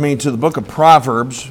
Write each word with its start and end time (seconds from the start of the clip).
me 0.00 0.16
to 0.16 0.30
the 0.30 0.38
book 0.38 0.56
of 0.56 0.66
Proverbs, 0.66 1.50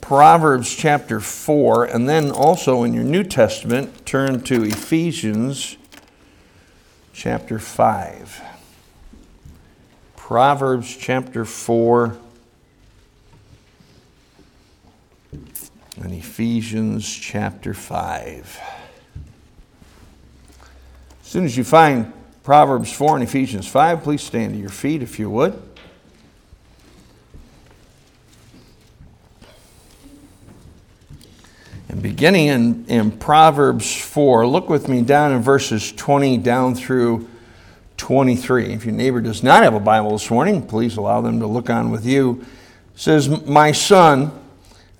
Proverbs 0.00 0.74
chapter 0.74 1.20
4, 1.20 1.84
and 1.84 2.08
then 2.08 2.30
also 2.30 2.82
in 2.82 2.92
your 2.92 3.04
New 3.04 3.22
Testament, 3.22 4.04
turn 4.04 4.42
to 4.42 4.64
Ephesians 4.64 5.76
chapter 7.12 7.60
5. 7.60 8.42
Proverbs 10.16 10.96
chapter 10.96 11.44
4 11.44 12.18
and 16.02 16.12
Ephesians 16.12 17.08
chapter 17.08 17.74
5. 17.74 18.60
As 21.22 21.28
soon 21.28 21.44
as 21.44 21.56
you 21.56 21.62
find 21.62 22.12
Proverbs 22.42 22.92
4 22.92 23.14
and 23.14 23.22
Ephesians 23.22 23.68
5, 23.68 24.02
please 24.02 24.22
stand 24.22 24.54
to 24.54 24.58
your 24.58 24.68
feet 24.68 25.02
if 25.02 25.20
you 25.20 25.30
would. 25.30 25.62
And 31.88 32.02
beginning 32.02 32.46
in, 32.48 32.86
in 32.86 33.10
Proverbs 33.12 33.96
4, 33.96 34.46
look 34.46 34.68
with 34.68 34.88
me 34.88 35.02
down 35.02 35.32
in 35.32 35.40
verses 35.40 35.92
20 35.92 36.38
down 36.38 36.74
through 36.74 37.28
23. 37.96 38.72
If 38.72 38.84
your 38.84 38.94
neighbor 38.94 39.20
does 39.20 39.42
not 39.42 39.62
have 39.62 39.74
a 39.74 39.80
Bible 39.80 40.10
this 40.10 40.30
morning, 40.30 40.66
please 40.66 40.96
allow 40.96 41.20
them 41.20 41.40
to 41.40 41.46
look 41.46 41.70
on 41.70 41.90
with 41.90 42.04
you. 42.04 42.44
It 42.94 43.00
says, 43.00 43.46
My 43.46 43.72
son, 43.72 44.32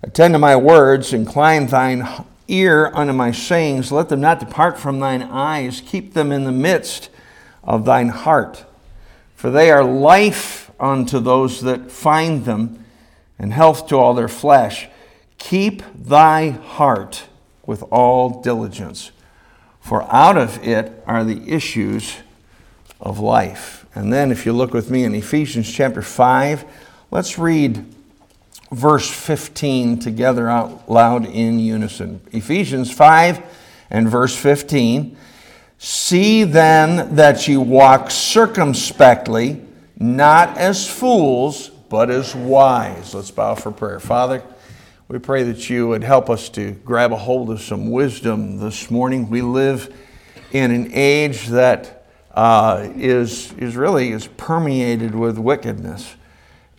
attend 0.03 0.35
to 0.35 0.39
my 0.39 0.57
words, 0.57 1.13
incline 1.13 1.67
thine 1.67 2.07
ear 2.49 2.91
unto 2.95 3.13
my 3.13 3.33
sayings, 3.33 3.91
let 3.91 4.09
them 4.09 4.21
not 4.21 4.41
depart 4.41 4.79
from 4.79 5.01
thine 5.01 5.23
eyes, 5.23 5.83
keep 5.85 6.15
them 6.15 6.31
in 6.31 6.45
the 6.45 6.53
midst 6.53 7.11
of 7.65 7.85
thine 7.85 8.09
heart. 8.09 8.65
For 9.35 9.51
they 9.51 9.71
are 9.71 9.85
life 9.85 10.71
unto 10.79 11.19
those 11.19 11.61
that 11.63 11.91
find 11.91 12.45
them, 12.45 12.85
and 13.39 13.53
health 13.53 13.89
to 13.89 13.97
all 13.97 14.15
their 14.15 14.29
flesh. 14.29 14.89
Keep 15.39 15.83
thy 15.95 16.51
heart 16.51 17.25
with 17.67 17.83
all 17.91 18.43
diligence, 18.43 19.11
for 19.81 20.03
out 20.13 20.37
of 20.37 20.65
it 20.67 21.03
are 21.07 21.25
the 21.25 21.49
issues 21.53 22.17
of 23.01 23.19
life. 23.19 23.87
And 23.95 24.13
then, 24.13 24.31
if 24.31 24.45
you 24.45 24.53
look 24.53 24.73
with 24.73 24.91
me 24.91 25.05
in 25.05 25.15
Ephesians 25.15 25.71
chapter 25.73 26.03
5, 26.03 26.65
let's 27.11 27.39
read 27.39 27.85
verse 28.71 29.11
15 29.11 29.99
together 29.99 30.49
out 30.49 30.91
loud 30.91 31.27
in 31.27 31.59
unison. 31.59 32.21
Ephesians 32.33 32.93
5 32.93 33.43
and 33.91 34.09
verse 34.09 34.37
15. 34.37 35.17
See 35.79 36.45
then 36.45 37.17
that 37.17 37.47
ye 37.47 37.57
walk 37.57 38.11
circumspectly, 38.11 39.63
not 39.99 40.57
as 40.57 40.89
fools, 40.89 41.69
but 41.89 42.11
as 42.11 42.35
wise. 42.35 43.15
Let's 43.15 43.31
bow 43.31 43.55
for 43.55 43.71
prayer. 43.71 44.01
Father, 44.01 44.43
we 45.09 45.21
pray 45.21 45.45
that 45.45 45.71
you 45.71 45.87
would 45.87 46.03
help 46.03 46.29
us 46.29 46.49
to 46.49 46.73
grab 46.73 47.13
a 47.13 47.17
hold 47.17 47.49
of 47.49 47.61
some 47.61 47.93
wisdom 47.93 48.59
this 48.59 48.91
morning. 48.91 49.31
We 49.31 49.41
live 49.41 49.95
in 50.51 50.73
an 50.73 50.91
age 50.93 51.47
that 51.47 52.09
uh, 52.35 52.89
is 52.97 53.53
is, 53.53 53.77
really 53.77 54.11
is 54.11 54.27
permeated 54.27 55.15
with 55.15 55.39
wickedness. 55.39 56.17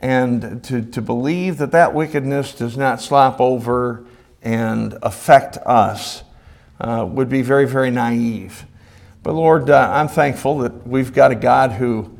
And 0.01 0.61
to, 0.65 0.81
to 0.81 1.01
believe 1.01 1.57
that 1.59 1.71
that 1.71 1.93
wickedness 1.93 2.53
does 2.53 2.75
not 2.75 3.01
slop 3.01 3.39
over 3.39 4.03
and 4.41 4.97
affect 5.01 5.57
us 5.65 6.23
uh, 6.81 7.07
would 7.09 7.29
be 7.29 7.41
very, 7.41 7.65
very 7.65 7.91
naive. 7.91 8.65
But 9.23 9.35
Lord, 9.35 9.69
uh, 9.69 9.89
I'm 9.89 10.09
thankful 10.09 10.57
that 10.59 10.85
we've 10.85 11.13
got 11.13 11.31
a 11.31 11.35
God 11.35 11.71
who 11.71 12.16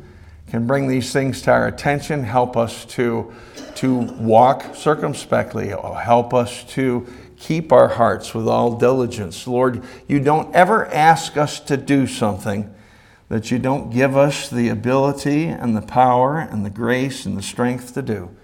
can 0.50 0.66
bring 0.66 0.88
these 0.88 1.12
things 1.12 1.42
to 1.44 1.52
our 1.52 1.68
attention, 1.68 2.24
help 2.24 2.56
us 2.58 2.86
to 2.86 3.34
to 3.78 3.94
walk 3.94 4.74
circumspectly. 4.74 5.68
Help 5.68 6.34
us 6.34 6.64
to 6.64 7.06
keep 7.38 7.72
our 7.72 7.88
hearts 7.88 8.34
with 8.34 8.48
all 8.48 8.76
diligence. 8.76 9.46
Lord, 9.46 9.84
you 10.08 10.20
don't 10.20 10.54
ever 10.56 10.88
ask 10.88 11.38
us 11.38 11.60
to 11.60 11.78
do 11.78 12.08
something 12.08 12.74
that 13.30 13.52
you 13.52 13.60
don't 13.60 13.92
give 13.92 14.18
us 14.18 14.50
the 14.50 14.70
ability 14.70 15.46
and 15.46 15.78
the 15.78 15.84
power 15.84 16.40
and 16.40 16.66
the 16.66 16.72
grace 16.72 17.28
and 17.28 17.38
the 17.38 17.44
strength 17.44 17.94
to 17.94 18.02
do. 18.02 18.36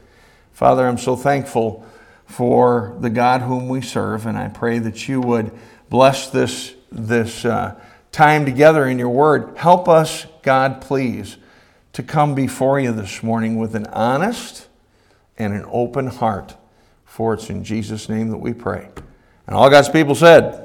Father, 0.52 0.88
I'm 0.88 1.00
so 1.00 1.16
thankful 1.16 1.84
for 2.28 2.96
the 3.00 3.10
God 3.10 3.42
whom 3.42 3.70
we 3.70 3.82
serve, 3.82 4.28
and 4.28 4.38
I 4.38 4.50
pray 4.50 4.78
that 4.78 5.08
you 5.08 5.20
would 5.20 5.52
bless 5.90 6.30
this, 6.30 6.76
this 6.92 7.44
uh, 7.44 7.74
time 8.12 8.46
together 8.46 8.86
in 8.86 9.00
your 9.00 9.10
word. 9.10 9.58
Help 9.58 9.90
us, 9.90 10.28
God, 10.44 10.80
please, 10.80 11.38
to 11.94 12.04
come 12.04 12.36
before 12.36 12.80
you 12.80 12.92
this 12.92 13.24
morning 13.24 13.58
with 13.58 13.76
an 13.76 13.86
honest, 13.88 14.68
and 15.38 15.54
an 15.54 15.66
open 15.68 16.08
heart. 16.08 16.56
For 17.06 17.34
it's 17.34 17.50
in 17.50 17.64
Jesus' 17.64 18.10
name 18.10 18.30
that 18.30 18.38
we 18.38 18.54
pray. 18.54 18.90
And 19.48 19.56
all 19.56 19.70
God's 19.70 19.90
people 19.90 20.16
said, 20.16 20.60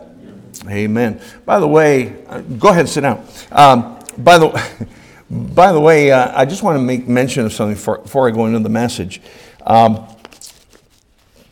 Amen. 0.68 1.20
By 1.44 1.60
the 1.60 1.68
way, 1.68 2.24
uh, 2.26 2.40
go 2.40 2.68
ahead 2.68 2.80
and 2.80 2.88
sit 2.88 3.02
down. 3.02 3.26
Um, 3.52 3.98
by 4.18 4.38
the 4.38 4.86
by 5.30 5.72
the 5.72 5.80
way, 5.80 6.10
uh, 6.10 6.32
I 6.34 6.46
just 6.46 6.62
want 6.62 6.78
to 6.78 6.82
make 6.82 7.06
mention 7.06 7.44
of 7.44 7.52
something 7.52 7.74
before, 7.74 8.28
I 8.28 8.30
go 8.30 8.46
into 8.46 8.60
the 8.60 8.70
message. 8.70 9.20
Um, 9.66 10.06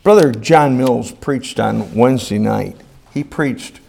Brother 0.03 0.33
John 0.33 0.79
Mills 0.79 1.13
preached 1.13 1.61
on 1.61 1.95
Wednesday 1.95 2.39
night. 2.39 2.77
He 3.13 3.23
preached 3.23 3.81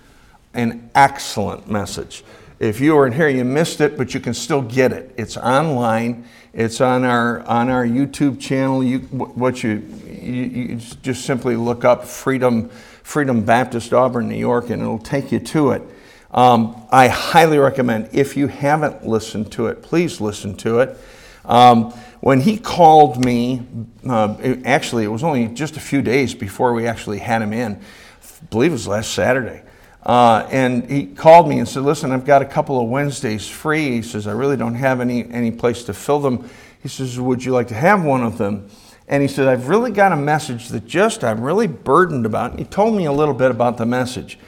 an 0.53 0.89
excellent 0.93 1.69
message. 1.69 2.23
If 2.59 2.81
you 2.81 2.95
weren't 2.95 3.13
here, 3.13 3.29
you 3.29 3.45
missed 3.45 3.81
it, 3.81 3.97
but 3.97 4.15
you 4.15 4.19
can 4.19 4.33
still 4.33 4.63
get 4.63 4.91
it. 4.91 5.13
It's 5.15 5.37
online. 5.37 6.25
It's 6.53 6.81
on 6.81 7.03
our 7.03 7.41
on 7.41 7.69
our 7.69 7.85
YouTube 7.85 8.39
channel. 8.39 8.83
You 8.83 8.99
what 8.99 9.63
you, 9.63 9.83
you, 10.07 10.43
you 10.43 10.75
just 11.03 11.25
simply 11.25 11.55
look 11.55 11.85
up 11.85 12.05
Freedom 12.05 12.69
Freedom 13.03 13.45
Baptist 13.45 13.93
Auburn, 13.93 14.27
New 14.27 14.35
York, 14.35 14.71
and 14.71 14.81
it'll 14.81 14.97
take 14.97 15.31
you 15.31 15.39
to 15.39 15.71
it. 15.71 15.83
Um, 16.31 16.87
I 16.91 17.07
highly 17.07 17.59
recommend. 17.59 18.09
If 18.11 18.35
you 18.35 18.47
haven't 18.47 19.07
listened 19.07 19.51
to 19.53 19.67
it, 19.67 19.83
please 19.83 20.19
listen 20.19 20.57
to 20.57 20.79
it. 20.79 20.97
Um, 21.45 21.91
when 22.19 22.41
he 22.41 22.57
called 22.57 23.23
me, 23.23 23.61
uh, 24.09 24.35
it, 24.41 24.65
actually, 24.65 25.03
it 25.03 25.09
was 25.09 25.23
only 25.23 25.47
just 25.47 25.77
a 25.77 25.79
few 25.79 26.01
days 26.01 26.33
before 26.33 26.73
we 26.73 26.87
actually 26.87 27.19
had 27.19 27.41
him 27.41 27.53
in. 27.53 27.75
I 27.75 28.45
believe 28.49 28.71
it 28.71 28.73
was 28.73 28.87
last 28.87 29.13
Saturday. 29.13 29.61
Uh, 30.07 30.47
and 30.51 30.89
he 30.89 31.05
called 31.05 31.49
me 31.49 31.59
and 31.59 31.67
said, 31.67 31.83
Listen, 31.83 32.13
I've 32.13 32.25
got 32.25 32.41
a 32.41 32.45
couple 32.45 32.81
of 32.81 32.89
Wednesdays 32.89 33.45
free. 33.45 33.91
He 33.91 34.01
says, 34.01 34.25
I 34.25 34.31
really 34.31 34.55
don't 34.55 34.75
have 34.75 35.01
any, 35.01 35.29
any 35.29 35.51
place 35.51 35.83
to 35.83 35.93
fill 35.93 36.21
them. 36.21 36.49
He 36.81 36.87
says, 36.87 37.19
Would 37.19 37.43
you 37.43 37.51
like 37.51 37.67
to 37.67 37.75
have 37.75 38.05
one 38.05 38.23
of 38.23 38.37
them? 38.37 38.69
And 39.09 39.21
he 39.21 39.27
said, 39.27 39.49
I've 39.49 39.67
really 39.67 39.91
got 39.91 40.13
a 40.13 40.15
message 40.15 40.69
that 40.69 40.87
just 40.87 41.25
I'm 41.25 41.41
really 41.41 41.67
burdened 41.67 42.25
about. 42.25 42.51
And 42.51 42.59
he 42.59 42.65
told 42.65 42.95
me 42.95 43.05
a 43.05 43.11
little 43.11 43.33
bit 43.33 43.51
about 43.51 43.77
the 43.77 43.85
message 43.85 44.39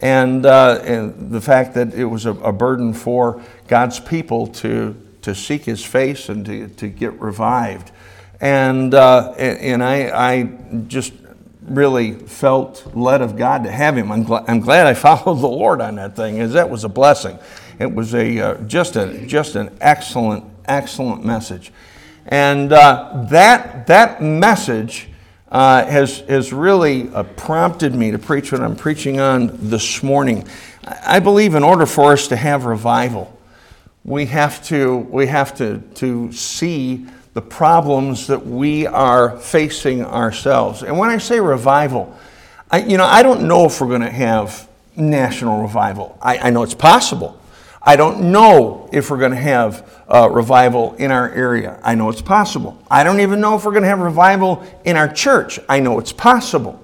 and, 0.00 0.44
uh, 0.44 0.80
and 0.82 1.30
the 1.30 1.40
fact 1.40 1.74
that 1.74 1.94
it 1.94 2.04
was 2.04 2.26
a, 2.26 2.30
a, 2.30 2.52
burden 2.52 2.92
for 2.92 3.40
God's 3.68 4.00
people 4.00 4.48
to, 4.48 5.00
to 5.22 5.34
seek 5.34 5.64
his 5.64 5.84
face 5.84 6.28
and 6.28 6.44
to, 6.46 6.68
to 6.68 6.88
get 6.88 7.20
revived. 7.20 7.92
And, 8.40 8.94
uh, 8.94 9.30
and 9.32 9.82
I, 9.82 10.32
I 10.32 10.42
just 10.88 11.12
really 11.66 12.12
felt 12.12 12.94
led 12.94 13.22
of 13.22 13.36
God 13.36 13.64
to 13.64 13.70
have 13.70 13.96
him. 13.96 14.12
I'm, 14.12 14.24
gl- 14.24 14.44
I'm 14.48 14.60
glad 14.60 14.86
I 14.86 14.94
followed 14.94 15.40
the 15.40 15.48
Lord 15.48 15.80
on 15.80 15.96
that 15.96 16.16
thing, 16.16 16.40
as 16.40 16.52
that 16.52 16.68
was 16.68 16.84
a 16.84 16.88
blessing. 16.88 17.38
It 17.78 17.92
was 17.92 18.14
a 18.14 18.38
uh, 18.38 18.54
just 18.62 18.96
a 18.96 19.26
just 19.26 19.56
an 19.56 19.76
excellent 19.80 20.44
excellent 20.66 21.24
message, 21.24 21.72
and 22.26 22.72
uh, 22.72 23.26
that 23.30 23.88
that 23.88 24.22
message 24.22 25.08
uh, 25.50 25.84
has 25.86 26.20
has 26.20 26.52
really 26.52 27.08
uh, 27.08 27.24
prompted 27.24 27.94
me 27.94 28.12
to 28.12 28.18
preach 28.18 28.52
what 28.52 28.60
I'm 28.60 28.76
preaching 28.76 29.18
on 29.18 29.50
this 29.54 30.02
morning. 30.02 30.46
I 30.84 31.18
believe 31.18 31.54
in 31.54 31.64
order 31.64 31.86
for 31.86 32.12
us 32.12 32.28
to 32.28 32.36
have 32.36 32.64
revival, 32.64 33.36
we 34.04 34.26
have 34.26 34.64
to 34.66 34.98
we 34.98 35.26
have 35.26 35.54
to 35.56 35.78
to 35.96 36.30
see 36.32 37.06
the 37.34 37.42
problems 37.42 38.28
that 38.28 38.46
we 38.46 38.86
are 38.86 39.36
facing 39.38 40.04
ourselves. 40.04 40.82
And 40.82 40.96
when 40.96 41.10
I 41.10 41.18
say 41.18 41.40
revival, 41.40 42.16
I, 42.70 42.78
you 42.78 42.96
know, 42.96 43.04
I 43.04 43.22
don't 43.22 43.46
know 43.46 43.66
if 43.66 43.80
we're 43.80 43.88
going 43.88 44.02
to 44.02 44.10
have 44.10 44.68
national 44.96 45.62
revival. 45.62 46.16
I, 46.22 46.38
I, 46.38 46.50
know 46.50 46.62
it's 46.62 46.74
possible. 46.74 47.40
I 47.82 47.96
don't 47.96 48.30
know 48.30 48.88
if 48.92 49.10
we're 49.10 49.18
going 49.18 49.32
to 49.32 49.36
have 49.36 50.04
uh, 50.08 50.30
revival 50.30 50.94
in 50.94 51.10
our 51.10 51.28
area. 51.30 51.80
I 51.82 51.96
know 51.96 52.08
it's 52.08 52.22
possible. 52.22 52.80
I 52.88 53.02
don't 53.02 53.18
even 53.18 53.40
know 53.40 53.56
if 53.56 53.64
we're 53.64 53.72
going 53.72 53.82
to 53.82 53.88
have 53.88 53.98
revival 53.98 54.64
in 54.84 54.96
our 54.96 55.12
church. 55.12 55.58
I 55.68 55.80
know 55.80 55.98
it's 55.98 56.12
possible. 56.12 56.80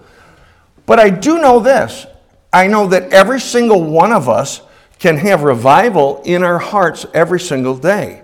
But 0.85 0.99
I 0.99 1.11
do 1.11 1.41
know 1.41 1.61
this 1.61 2.07
I 2.53 2.67
know 2.67 2.89
that 2.89 3.13
every 3.13 3.39
single 3.39 3.85
one 3.85 4.13
of 4.13 4.29
us 4.29 4.61
can 4.99 5.17
have 5.19 5.45
revival 5.45 6.21
in 6.25 6.43
our 6.43 6.59
hearts 6.59 7.07
every 7.15 7.39
single 7.39 7.77
day 7.77 8.23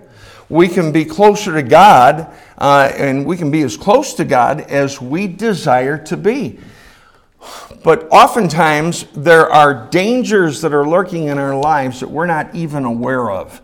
we 0.49 0.67
can 0.67 0.91
be 0.91 1.05
closer 1.05 1.53
to 1.53 1.63
God 1.63 2.33
uh, 2.57 2.91
and 2.95 3.25
we 3.25 3.37
can 3.37 3.51
be 3.51 3.61
as 3.63 3.75
close 3.75 4.13
to 4.15 4.25
God 4.25 4.61
as 4.61 5.01
we 5.01 5.27
desire 5.27 5.97
to 6.05 6.17
be. 6.17 6.59
But 7.83 8.07
oftentimes, 8.11 9.05
there 9.13 9.49
are 9.49 9.87
dangers 9.89 10.61
that 10.61 10.73
are 10.73 10.87
lurking 10.87 11.27
in 11.27 11.37
our 11.37 11.55
lives 11.55 11.99
that 11.99 12.09
we're 12.09 12.25
not 12.25 12.53
even 12.55 12.85
aware 12.85 13.29
of. 13.29 13.61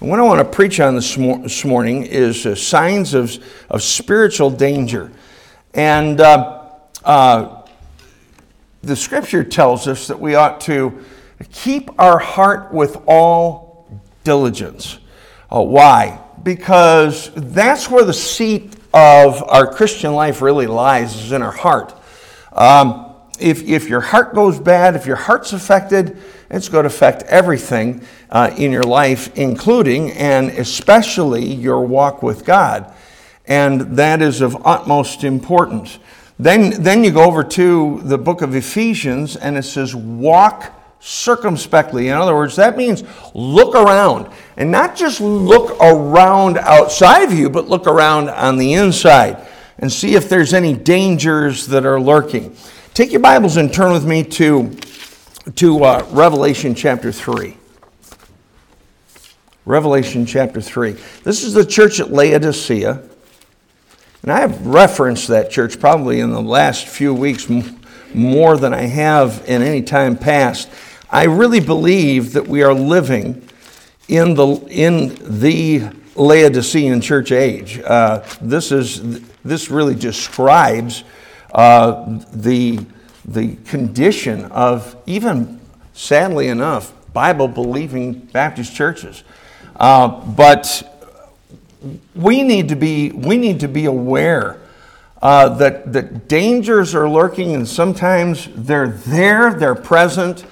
And 0.00 0.08
what 0.08 0.20
I 0.20 0.22
want 0.22 0.38
to 0.38 0.44
preach 0.44 0.78
on 0.78 0.94
this, 0.94 1.16
this 1.16 1.64
morning 1.64 2.04
is 2.04 2.46
uh, 2.46 2.54
signs 2.54 3.14
of, 3.14 3.36
of 3.68 3.82
spiritual 3.82 4.50
danger. 4.50 5.10
And 5.74 6.20
uh, 6.20 6.68
uh, 7.04 7.66
the 8.82 8.94
scripture 8.94 9.42
tells 9.42 9.88
us 9.88 10.06
that 10.06 10.20
we 10.20 10.36
ought 10.36 10.60
to 10.62 11.04
keep 11.52 11.90
our 12.00 12.18
heart 12.18 12.72
with 12.72 12.96
all 13.06 13.88
diligence. 14.22 14.98
Uh, 15.50 15.62
why? 15.62 16.20
Because 16.42 17.30
that's 17.34 17.90
where 17.90 18.04
the 18.04 18.12
seat 18.12 18.76
of 18.92 19.42
our 19.48 19.72
Christian 19.72 20.12
life 20.12 20.42
really 20.42 20.66
lies, 20.66 21.14
is 21.14 21.32
in 21.32 21.42
our 21.42 21.52
heart. 21.52 21.94
Um, 22.52 23.14
if, 23.38 23.62
if 23.62 23.88
your 23.88 24.00
heart 24.00 24.34
goes 24.34 24.58
bad, 24.58 24.96
if 24.96 25.06
your 25.06 25.16
heart's 25.16 25.52
affected, 25.52 26.18
it's 26.50 26.68
going 26.68 26.84
to 26.84 26.88
affect 26.88 27.22
everything 27.24 28.02
uh, 28.30 28.50
in 28.56 28.72
your 28.72 28.82
life, 28.82 29.36
including 29.36 30.12
and 30.12 30.50
especially 30.50 31.44
your 31.44 31.86
walk 31.86 32.22
with 32.22 32.44
God. 32.44 32.92
And 33.46 33.96
that 33.96 34.20
is 34.22 34.40
of 34.40 34.66
utmost 34.66 35.24
importance. 35.24 35.98
Then, 36.38 36.82
then 36.82 37.02
you 37.04 37.10
go 37.10 37.24
over 37.24 37.42
to 37.42 38.00
the 38.04 38.18
book 38.18 38.42
of 38.42 38.54
Ephesians, 38.54 39.36
and 39.36 39.56
it 39.56 39.64
says, 39.64 39.94
Walk 39.94 40.72
circumspectly. 41.00 42.08
In 42.08 42.14
other 42.14 42.34
words, 42.34 42.56
that 42.56 42.76
means 42.76 43.04
look 43.34 43.74
around. 43.74 44.30
And 44.56 44.70
not 44.70 44.96
just 44.96 45.20
look 45.20 45.80
around 45.80 46.58
outside 46.58 47.22
of 47.22 47.32
you, 47.32 47.48
but 47.48 47.68
look 47.68 47.86
around 47.86 48.28
on 48.28 48.58
the 48.58 48.74
inside 48.74 49.46
and 49.78 49.92
see 49.92 50.14
if 50.14 50.28
there's 50.28 50.52
any 50.52 50.74
dangers 50.74 51.66
that 51.66 51.86
are 51.86 52.00
lurking. 52.00 52.56
Take 52.94 53.12
your 53.12 53.20
Bibles 53.20 53.56
and 53.56 53.72
turn 53.72 53.92
with 53.92 54.04
me 54.04 54.24
to, 54.24 54.76
to 55.54 55.84
uh, 55.84 56.06
Revelation 56.10 56.74
chapter 56.74 57.12
3. 57.12 57.56
Revelation 59.64 60.26
chapter 60.26 60.60
3. 60.60 60.92
This 61.22 61.44
is 61.44 61.52
the 61.52 61.64
church 61.64 62.00
at 62.00 62.10
Laodicea. 62.10 63.02
And 64.22 64.32
I 64.32 64.40
have 64.40 64.66
referenced 64.66 65.28
that 65.28 65.50
church 65.50 65.78
probably 65.78 66.20
in 66.20 66.30
the 66.30 66.42
last 66.42 66.88
few 66.88 67.14
weeks 67.14 67.48
more 68.14 68.56
than 68.56 68.74
I 68.74 68.82
have 68.82 69.44
in 69.46 69.62
any 69.62 69.82
time 69.82 70.16
past. 70.16 70.68
I 71.10 71.24
really 71.24 71.60
believe 71.60 72.34
that 72.34 72.46
we 72.46 72.62
are 72.62 72.74
living 72.74 73.48
in 74.08 74.34
the, 74.34 74.46
in 74.68 75.16
the 75.40 75.90
Laodicean 76.14 77.00
church 77.00 77.32
age. 77.32 77.78
Uh, 77.78 78.22
this, 78.42 78.72
is, 78.72 79.22
this 79.42 79.70
really 79.70 79.94
describes 79.94 81.04
uh, 81.54 82.20
the, 82.32 82.84
the 83.24 83.56
condition 83.64 84.44
of 84.46 84.96
even, 85.06 85.60
sadly 85.94 86.48
enough, 86.48 86.92
Bible 87.14 87.48
believing 87.48 88.12
Baptist 88.12 88.74
churches. 88.74 89.24
Uh, 89.76 90.08
but 90.08 90.82
we 92.14 92.42
need 92.42 92.68
to 92.68 92.76
be, 92.76 93.12
we 93.12 93.38
need 93.38 93.60
to 93.60 93.68
be 93.68 93.86
aware 93.86 94.60
uh, 95.22 95.48
that, 95.56 95.90
that 95.92 96.28
dangers 96.28 96.94
are 96.94 97.08
lurking, 97.08 97.54
and 97.54 97.66
sometimes 97.66 98.48
they're 98.54 98.88
there, 98.88 99.54
they're 99.54 99.74
present, 99.74 100.44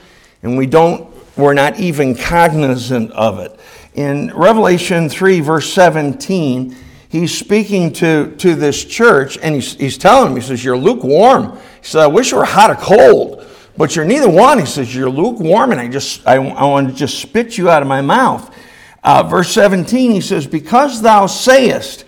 and 0.47 0.57
we 0.57 0.67
don't, 0.67 1.13
we're 1.37 1.55
not 1.55 1.79
even 1.81 2.15
cognizant 2.15 3.11
of 3.13 3.41
it. 3.41 3.59
In 3.95 4.33
Revelation 4.35 5.09
3, 5.09 5.41
verse 5.41 5.73
17, 5.73 6.77
he's 7.09 7.37
speaking 7.37 7.93
to, 7.95 8.35
to 8.37 8.55
this 8.55 8.85
church, 8.85 9.37
and 9.39 9.55
he's, 9.55 9.75
he's 9.75 9.99
telling 9.99 10.29
them, 10.29 10.41
he 10.41 10.47
says, 10.47 10.65
You're 10.65 10.77
lukewarm. 10.77 11.57
He 11.57 11.61
said, 11.83 12.03
I 12.03 12.07
wish 12.07 12.31
you 12.31 12.39
were 12.39 12.45
hot 12.45 12.71
or 12.71 12.77
cold, 12.77 13.47
but 13.77 13.97
you're 13.97 14.05
neither 14.05 14.31
one. 14.31 14.59
He 14.59 14.67
says, 14.67 14.95
You're 14.95 15.11
lukewarm, 15.11 15.73
and 15.73 15.81
I 15.81 15.89
just 15.89 16.27
I, 16.27 16.37
I 16.37 16.65
want 16.65 16.89
to 16.89 16.95
just 16.95 17.19
spit 17.19 17.59
you 17.59 17.69
out 17.69 17.83
of 17.83 17.89
my 17.89 18.01
mouth. 18.01 18.55
Uh, 19.03 19.23
verse 19.23 19.51
17, 19.51 20.13
he 20.13 20.21
says, 20.21 20.47
Because 20.47 21.03
thou 21.03 21.27
sayest, 21.27 22.05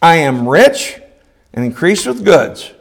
I 0.00 0.16
am 0.16 0.48
rich 0.48 1.00
and 1.52 1.64
increase 1.64 2.06
with 2.06 2.24
goods, 2.24 2.72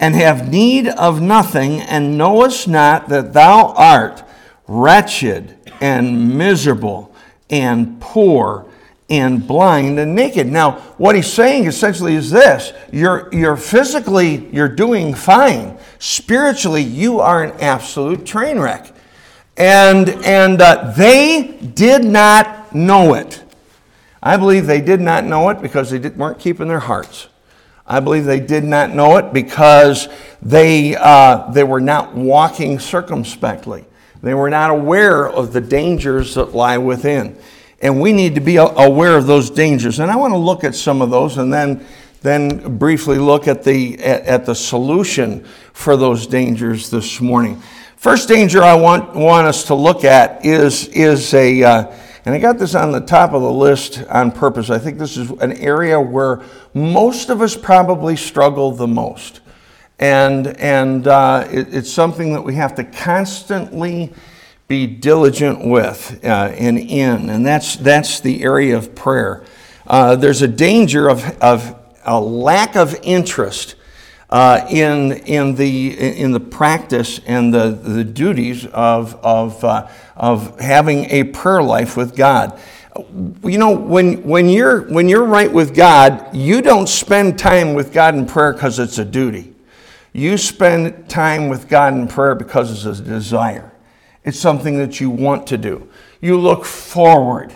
and 0.00 0.14
have 0.16 0.50
need 0.50 0.88
of 0.88 1.20
nothing, 1.20 1.80
and 1.80 2.18
knowest 2.18 2.66
not 2.66 3.08
that 3.10 3.34
thou 3.34 3.72
art 3.76 4.24
wretched 4.66 5.56
and 5.80 6.36
miserable 6.36 7.14
and 7.50 8.00
poor 8.00 8.66
and 9.10 9.46
blind 9.46 9.98
and 9.98 10.14
naked. 10.14 10.46
Now, 10.46 10.78
what 10.96 11.16
he's 11.16 11.30
saying 11.30 11.66
essentially 11.66 12.14
is 12.14 12.30
this 12.30 12.72
you're, 12.92 13.28
you're 13.32 13.56
physically, 13.56 14.48
you're 14.52 14.68
doing 14.68 15.14
fine. 15.14 15.76
Spiritually, 15.98 16.82
you 16.82 17.20
are 17.20 17.44
an 17.44 17.60
absolute 17.60 18.24
train 18.24 18.58
wreck. 18.58 18.94
And, 19.56 20.08
and 20.24 20.62
uh, 20.62 20.92
they 20.96 21.58
did 21.74 22.04
not 22.04 22.74
know 22.74 23.14
it. 23.14 23.42
I 24.22 24.36
believe 24.36 24.66
they 24.66 24.80
did 24.80 25.00
not 25.00 25.24
know 25.24 25.48
it 25.50 25.60
because 25.60 25.90
they 25.90 25.98
did, 25.98 26.16
weren't 26.16 26.38
keeping 26.38 26.68
their 26.68 26.78
hearts. 26.78 27.28
I 27.90 27.98
believe 27.98 28.24
they 28.24 28.38
did 28.38 28.62
not 28.62 28.94
know 28.94 29.16
it 29.16 29.32
because 29.32 30.08
they, 30.40 30.94
uh, 30.94 31.50
they 31.50 31.64
were 31.64 31.80
not 31.80 32.14
walking 32.14 32.78
circumspectly. 32.78 33.84
They 34.22 34.32
were 34.32 34.48
not 34.48 34.70
aware 34.70 35.28
of 35.28 35.52
the 35.52 35.60
dangers 35.60 36.36
that 36.36 36.54
lie 36.54 36.78
within. 36.78 37.36
And 37.82 38.00
we 38.00 38.12
need 38.12 38.36
to 38.36 38.40
be 38.40 38.58
aware 38.58 39.16
of 39.16 39.26
those 39.26 39.50
dangers. 39.50 39.98
And 39.98 40.08
I 40.08 40.14
want 40.14 40.32
to 40.32 40.38
look 40.38 40.62
at 40.62 40.76
some 40.76 41.02
of 41.02 41.10
those 41.10 41.36
and 41.36 41.52
then, 41.52 41.84
then 42.20 42.78
briefly 42.78 43.18
look 43.18 43.48
at 43.48 43.64
the, 43.64 43.98
at, 43.98 44.22
at 44.24 44.46
the 44.46 44.54
solution 44.54 45.44
for 45.72 45.96
those 45.96 46.28
dangers 46.28 46.90
this 46.90 47.20
morning. 47.20 47.60
First 47.96 48.28
danger 48.28 48.62
I 48.62 48.74
want, 48.74 49.16
want 49.16 49.48
us 49.48 49.64
to 49.64 49.74
look 49.74 50.04
at 50.04 50.46
is, 50.46 50.86
is 50.88 51.34
a, 51.34 51.64
uh, 51.64 51.96
and 52.24 52.34
I 52.34 52.38
got 52.38 52.58
this 52.58 52.74
on 52.74 52.92
the 52.92 53.00
top 53.00 53.32
of 53.32 53.40
the 53.40 53.52
list 53.52 54.02
on 54.10 54.30
purpose. 54.30 54.68
I 54.68 54.78
think 54.78 54.98
this 54.98 55.16
is 55.16 55.30
an 55.30 55.52
area 55.52 55.98
where 56.00 56.42
most 56.74 57.30
of 57.30 57.40
us 57.40 57.56
probably 57.56 58.16
struggle 58.16 58.72
the 58.72 58.86
most. 58.86 59.40
And, 59.98 60.48
and 60.58 61.06
uh, 61.06 61.48
it, 61.50 61.74
it's 61.74 61.90
something 61.90 62.32
that 62.34 62.42
we 62.42 62.54
have 62.54 62.74
to 62.76 62.84
constantly 62.84 64.12
be 64.68 64.86
diligent 64.86 65.66
with 65.66 66.20
uh, 66.24 66.54
and 66.56 66.78
in, 66.78 67.28
and 67.28 67.44
that's, 67.44 67.76
that's 67.76 68.20
the 68.20 68.42
area 68.42 68.76
of 68.76 68.94
prayer. 68.94 69.44
Uh, 69.86 70.14
there's 70.14 70.42
a 70.42 70.48
danger 70.48 71.08
of, 71.08 71.24
of 71.40 71.74
a 72.04 72.20
lack 72.20 72.76
of 72.76 72.94
interest 73.02 73.74
uh, 74.30 74.64
in, 74.70 75.12
in, 75.12 75.56
the, 75.56 75.98
in 75.98 76.30
the 76.32 76.40
practice 76.40 77.20
and 77.26 77.52
the, 77.52 77.70
the 77.70 78.04
duties 78.04 78.64
of, 78.66 79.14
of, 79.24 79.62
uh, 79.64 79.88
of 80.16 80.58
having 80.60 81.04
a 81.10 81.24
prayer 81.24 81.62
life 81.62 81.96
with 81.96 82.16
God. 82.16 82.58
You 83.44 83.58
know, 83.58 83.70
when, 83.70 84.22
when, 84.22 84.48
you're, 84.48 84.82
when 84.82 85.08
you're 85.08 85.24
right 85.24 85.52
with 85.52 85.74
God, 85.74 86.34
you 86.34 86.62
don't 86.62 86.88
spend 86.88 87.38
time 87.38 87.74
with 87.74 87.92
God 87.92 88.14
in 88.14 88.26
prayer 88.26 88.52
because 88.52 88.78
it's 88.78 88.98
a 88.98 89.04
duty. 89.04 89.54
You 90.12 90.38
spend 90.38 91.08
time 91.08 91.48
with 91.48 91.68
God 91.68 91.94
in 91.94 92.08
prayer 92.08 92.34
because 92.34 92.84
it's 92.84 93.00
a 93.00 93.02
desire. 93.02 93.72
It's 94.24 94.38
something 94.38 94.78
that 94.78 95.00
you 95.00 95.10
want 95.10 95.46
to 95.48 95.58
do. 95.58 95.88
You 96.20 96.38
look 96.38 96.64
forward 96.64 97.52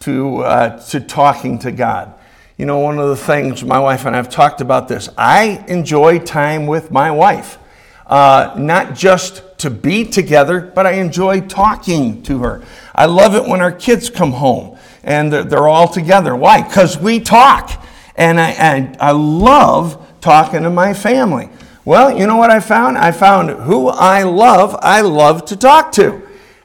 to, 0.00 0.38
uh, 0.38 0.82
to 0.88 1.00
talking 1.00 1.58
to 1.60 1.72
God. 1.72 2.13
You 2.56 2.66
know, 2.66 2.78
one 2.78 3.00
of 3.00 3.08
the 3.08 3.16
things 3.16 3.64
my 3.64 3.80
wife 3.80 4.06
and 4.06 4.14
I 4.14 4.18
have 4.18 4.28
talked 4.28 4.60
about 4.60 4.86
this, 4.86 5.08
I 5.18 5.64
enjoy 5.66 6.20
time 6.20 6.68
with 6.68 6.92
my 6.92 7.10
wife. 7.10 7.58
Uh, 8.06 8.54
not 8.56 8.94
just 8.94 9.42
to 9.58 9.70
be 9.70 10.04
together, 10.04 10.60
but 10.60 10.86
I 10.86 10.92
enjoy 10.92 11.40
talking 11.40 12.22
to 12.24 12.38
her. 12.40 12.62
I 12.94 13.06
love 13.06 13.34
it 13.34 13.48
when 13.48 13.60
our 13.60 13.72
kids 13.72 14.08
come 14.08 14.30
home 14.30 14.78
and 15.02 15.32
they're, 15.32 15.42
they're 15.42 15.66
all 15.66 15.88
together. 15.88 16.36
Why? 16.36 16.62
Because 16.62 16.96
we 16.96 17.18
talk. 17.18 17.84
And 18.14 18.38
I, 18.38 18.50
I, 18.50 18.94
I 19.00 19.10
love 19.10 20.06
talking 20.20 20.62
to 20.62 20.70
my 20.70 20.94
family. 20.94 21.48
Well, 21.84 22.16
you 22.16 22.26
know 22.28 22.36
what 22.36 22.50
I 22.50 22.60
found? 22.60 22.98
I 22.98 23.10
found 23.10 23.50
who 23.50 23.88
I 23.88 24.22
love, 24.22 24.76
I 24.80 25.00
love 25.00 25.44
to 25.46 25.56
talk 25.56 25.90
to. 25.92 26.22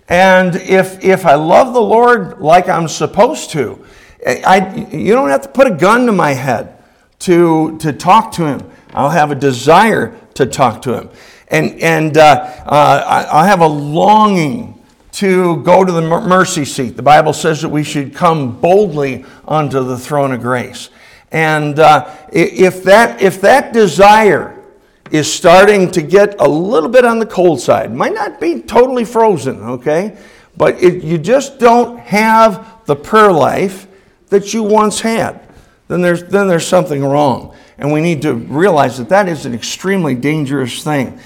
And 0.07 0.55
if, 0.55 1.03
if 1.03 1.25
I 1.25 1.33
love 1.33 1.73
the 1.73 1.81
Lord 1.81 2.39
like 2.39 2.69
I'm 2.69 2.87
supposed 2.87 3.49
to, 3.51 3.83
I, 4.25 4.87
you 4.91 5.13
don't 5.13 5.29
have 5.29 5.43
to 5.43 5.49
put 5.49 5.67
a 5.67 5.71
gun 5.71 6.05
to 6.05 6.11
my 6.11 6.31
head 6.31 6.77
to, 7.19 7.77
to 7.79 7.93
talk 7.93 8.31
to 8.33 8.45
Him. 8.45 8.69
I'll 8.93 9.09
have 9.09 9.31
a 9.31 9.35
desire 9.35 10.17
to 10.35 10.45
talk 10.45 10.81
to 10.83 10.93
Him 10.93 11.09
and, 11.49 11.79
and 11.81 12.17
uh, 12.17 12.21
uh, 12.65 13.27
I 13.31 13.47
have 13.47 13.61
a 13.61 13.67
longing 13.67 14.75
to 15.13 15.61
go 15.63 15.83
to 15.83 15.91
the 15.91 16.01
mercy 16.01 16.63
seat. 16.63 16.95
The 16.95 17.03
Bible 17.03 17.33
says 17.33 17.61
that 17.63 17.69
we 17.69 17.83
should 17.83 18.13
come 18.13 18.59
boldly 18.59 19.25
unto 19.47 19.83
the 19.83 19.97
throne 19.97 20.31
of 20.31 20.41
grace. 20.41 20.89
And 21.31 21.79
uh, 21.79 22.15
if, 22.31 22.83
that, 22.83 23.21
if 23.21 23.41
that 23.41 23.73
desire 23.73 24.63
is 25.11 25.31
starting 25.31 25.89
to 25.91 26.03
get 26.03 26.39
a 26.39 26.47
little 26.47 26.89
bit 26.89 27.03
on 27.03 27.17
the 27.17 27.25
cold 27.25 27.59
side, 27.59 27.93
might 27.93 28.13
not 28.13 28.39
be 28.39 28.61
totally 28.61 29.05
frozen, 29.05 29.61
okay? 29.61 30.17
But 30.55 30.81
it, 30.81 31.03
you 31.03 31.17
just 31.17 31.57
don't 31.57 31.99
have 31.99 32.85
the 32.85 32.95
prayer 32.95 33.31
life 33.31 33.87
that 34.29 34.53
you 34.53 34.63
once 34.63 35.01
had, 35.01 35.41
then 35.87 36.01
there's, 36.01 36.23
then 36.23 36.47
there's 36.47 36.67
something 36.67 37.03
wrong. 37.03 37.55
And 37.77 37.91
we 37.91 38.01
need 38.01 38.21
to 38.23 38.33
realize 38.33 38.97
that 38.97 39.09
that 39.09 39.27
is 39.27 39.45
an 39.45 39.53
extremely 39.53 40.15
dangerous 40.15 40.83
thing. 40.83 41.19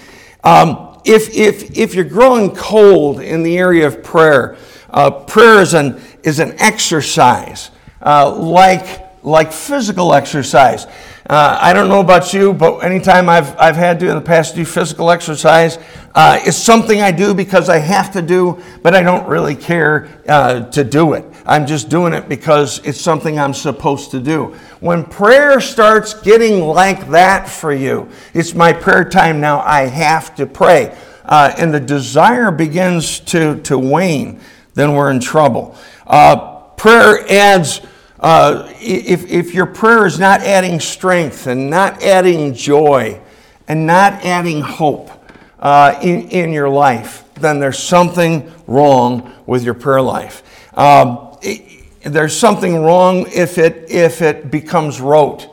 Um, 0.43 1.01
if, 1.05 1.35
if, 1.35 1.77
if 1.77 1.95
you're 1.95 2.03
growing 2.05 2.55
cold 2.55 3.19
in 3.19 3.43
the 3.43 3.57
area 3.57 3.87
of 3.87 4.03
prayer, 4.03 4.55
Uh, 4.93 5.09
prayer 5.09 5.59
is 5.59 5.73
an, 5.73 5.97
is 6.21 6.39
an 6.39 6.53
exercise, 6.59 7.71
uh, 8.05 8.29
like, 8.29 9.01
like 9.23 9.51
physical 9.51 10.13
exercise. 10.13 10.85
Uh, 11.27 11.57
I 11.59 11.73
don't 11.73 11.87
know 11.87 11.99
about 11.99 12.31
you, 12.31 12.53
but 12.53 12.83
anytime 12.83 13.27
I've, 13.27 13.57
I've 13.57 13.75
had 13.75 13.99
to 14.01 14.05
in 14.07 14.15
the 14.15 14.21
past 14.21 14.55
do 14.55 14.63
physical 14.65 15.09
exercise, 15.09 15.79
uh, 16.13 16.37
it's 16.45 16.57
something 16.57 17.01
I 17.01 17.11
do 17.11 17.33
because 17.33 17.69
I 17.69 17.79
have 17.79 18.11
to 18.11 18.21
do, 18.21 18.61
but 18.83 18.93
I 18.93 19.01
don't 19.01 19.27
really 19.27 19.55
care 19.55 20.09
uh, 20.29 20.69
to 20.69 20.83
do 20.83 21.13
it. 21.13 21.25
I'm 21.45 21.67
just 21.67 21.89
doing 21.89 22.13
it 22.13 22.29
because 22.29 22.79
it's 22.85 23.01
something 23.01 23.37
I'm 23.37 23.53
supposed 23.53 24.11
to 24.11 24.19
do. 24.19 24.55
When 24.79 25.03
prayer 25.03 25.59
starts 25.59 26.13
getting 26.13 26.61
like 26.61 27.09
that 27.09 27.49
for 27.49 27.73
you, 27.73 28.09
it's 28.33 28.53
my 28.53 28.71
prayer 28.71 29.03
time 29.03 29.41
now, 29.41 29.59
I 29.59 29.81
have 29.81 30.35
to 30.35 30.45
pray. 30.45 30.97
Uh, 31.25 31.53
and 31.57 31.73
the 31.73 31.79
desire 31.79 32.51
begins 32.51 33.19
to, 33.21 33.61
to 33.61 33.77
wane, 33.77 34.39
then 34.73 34.93
we're 34.93 35.11
in 35.11 35.19
trouble. 35.19 35.75
Uh, 36.05 36.59
prayer 36.77 37.25
adds 37.29 37.81
uh, 38.19 38.71
if, 38.79 39.29
if 39.29 39.53
your 39.53 39.65
prayer 39.65 40.05
is 40.05 40.17
not 40.17 40.41
adding 40.41 40.79
strength 40.79 41.47
and 41.47 41.69
not 41.69 42.01
adding 42.03 42.53
joy 42.53 43.19
and 43.67 43.85
not 43.85 44.13
adding 44.25 44.61
hope 44.61 45.11
uh, 45.59 45.99
in, 46.01 46.29
in 46.29 46.53
your 46.53 46.69
life, 46.69 47.25
then 47.35 47.59
there's 47.59 47.79
something 47.79 48.49
wrong 48.65 49.29
with 49.45 49.63
your 49.65 49.73
prayer 49.73 50.01
life. 50.01 50.41
Um, 50.77 51.32
it, 51.43 51.83
there's 52.03 52.37
something 52.37 52.81
wrong 52.81 53.25
if 53.33 53.57
it, 53.57 53.89
if 53.89 54.21
it 54.21 54.51
becomes 54.51 54.99
rote 54.99 55.49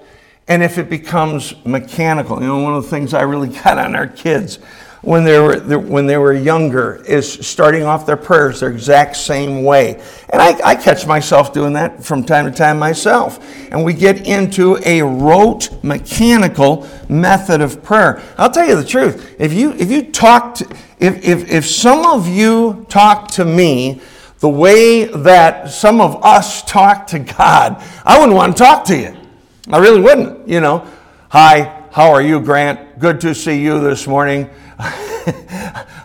and 0.49 0.63
if 0.63 0.79
it 0.79 0.91
becomes 0.91 1.55
mechanical. 1.65 2.41
You 2.41 2.49
know, 2.49 2.59
one 2.59 2.75
of 2.75 2.83
the 2.83 2.91
things 2.91 3.15
I 3.15 3.23
really 3.23 3.49
got 3.65 3.79
on 3.79 3.95
our 3.95 4.09
kids 4.09 4.59
when 5.03 5.25
they 5.25 5.39
were 5.39 5.59
when 5.79 6.07
they 6.07 6.19
were 6.19 6.33
younger 6.33 7.03
is 7.07 7.47
starting 7.47 7.85
off 7.85 8.05
their 8.05 8.17
prayers 8.17 8.61
their 8.61 8.71
exact 8.71 9.17
same 9.17 9.65
way. 9.65 9.95
And 10.31 10.43
I, 10.43 10.61
I, 10.63 10.75
catch 10.75 11.07
myself 11.07 11.55
doing 11.55 11.73
that 11.73 12.05
from 12.05 12.23
time 12.23 12.45
to 12.45 12.51
time 12.51 12.79
myself. 12.79 13.39
And 13.73 13.83
we 13.83 13.95
get 13.95 14.27
into 14.27 14.79
a 14.85 15.01
rote 15.01 15.83
mechanical 15.83 16.87
method 17.09 17.63
of 17.63 17.83
prayer. 17.83 18.23
I'll 18.37 18.51
tell 18.51 18.69
you 18.69 18.77
the 18.77 18.85
truth. 18.85 19.37
If 19.39 19.55
you 19.55 19.73
if 19.73 19.91
you 19.91 20.11
talk 20.11 20.57
to, 20.57 20.67
if, 20.99 21.25
if 21.25 21.51
if 21.51 21.67
some 21.67 22.05
of 22.05 22.29
you 22.29 22.85
talk 22.91 23.31
to 23.33 23.45
me 23.47 24.03
the 24.41 24.49
way 24.49 25.05
that 25.05 25.71
some 25.71 26.01
of 26.01 26.23
us 26.25 26.63
talk 26.63 27.07
to 27.07 27.19
god 27.19 27.83
i 28.05 28.19
wouldn't 28.19 28.37
want 28.37 28.57
to 28.57 28.63
talk 28.63 28.85
to 28.85 28.97
you 28.97 29.17
i 29.71 29.79
really 29.79 30.01
wouldn't 30.01 30.49
you 30.49 30.61
know 30.61 30.87
hi 31.29 31.85
how 31.93 32.11
are 32.11 32.23
you 32.23 32.41
grant 32.41 32.99
good 32.99 33.21
to 33.21 33.35
see 33.35 33.61
you 33.63 33.81
this 33.81 34.07
morning 34.07 34.49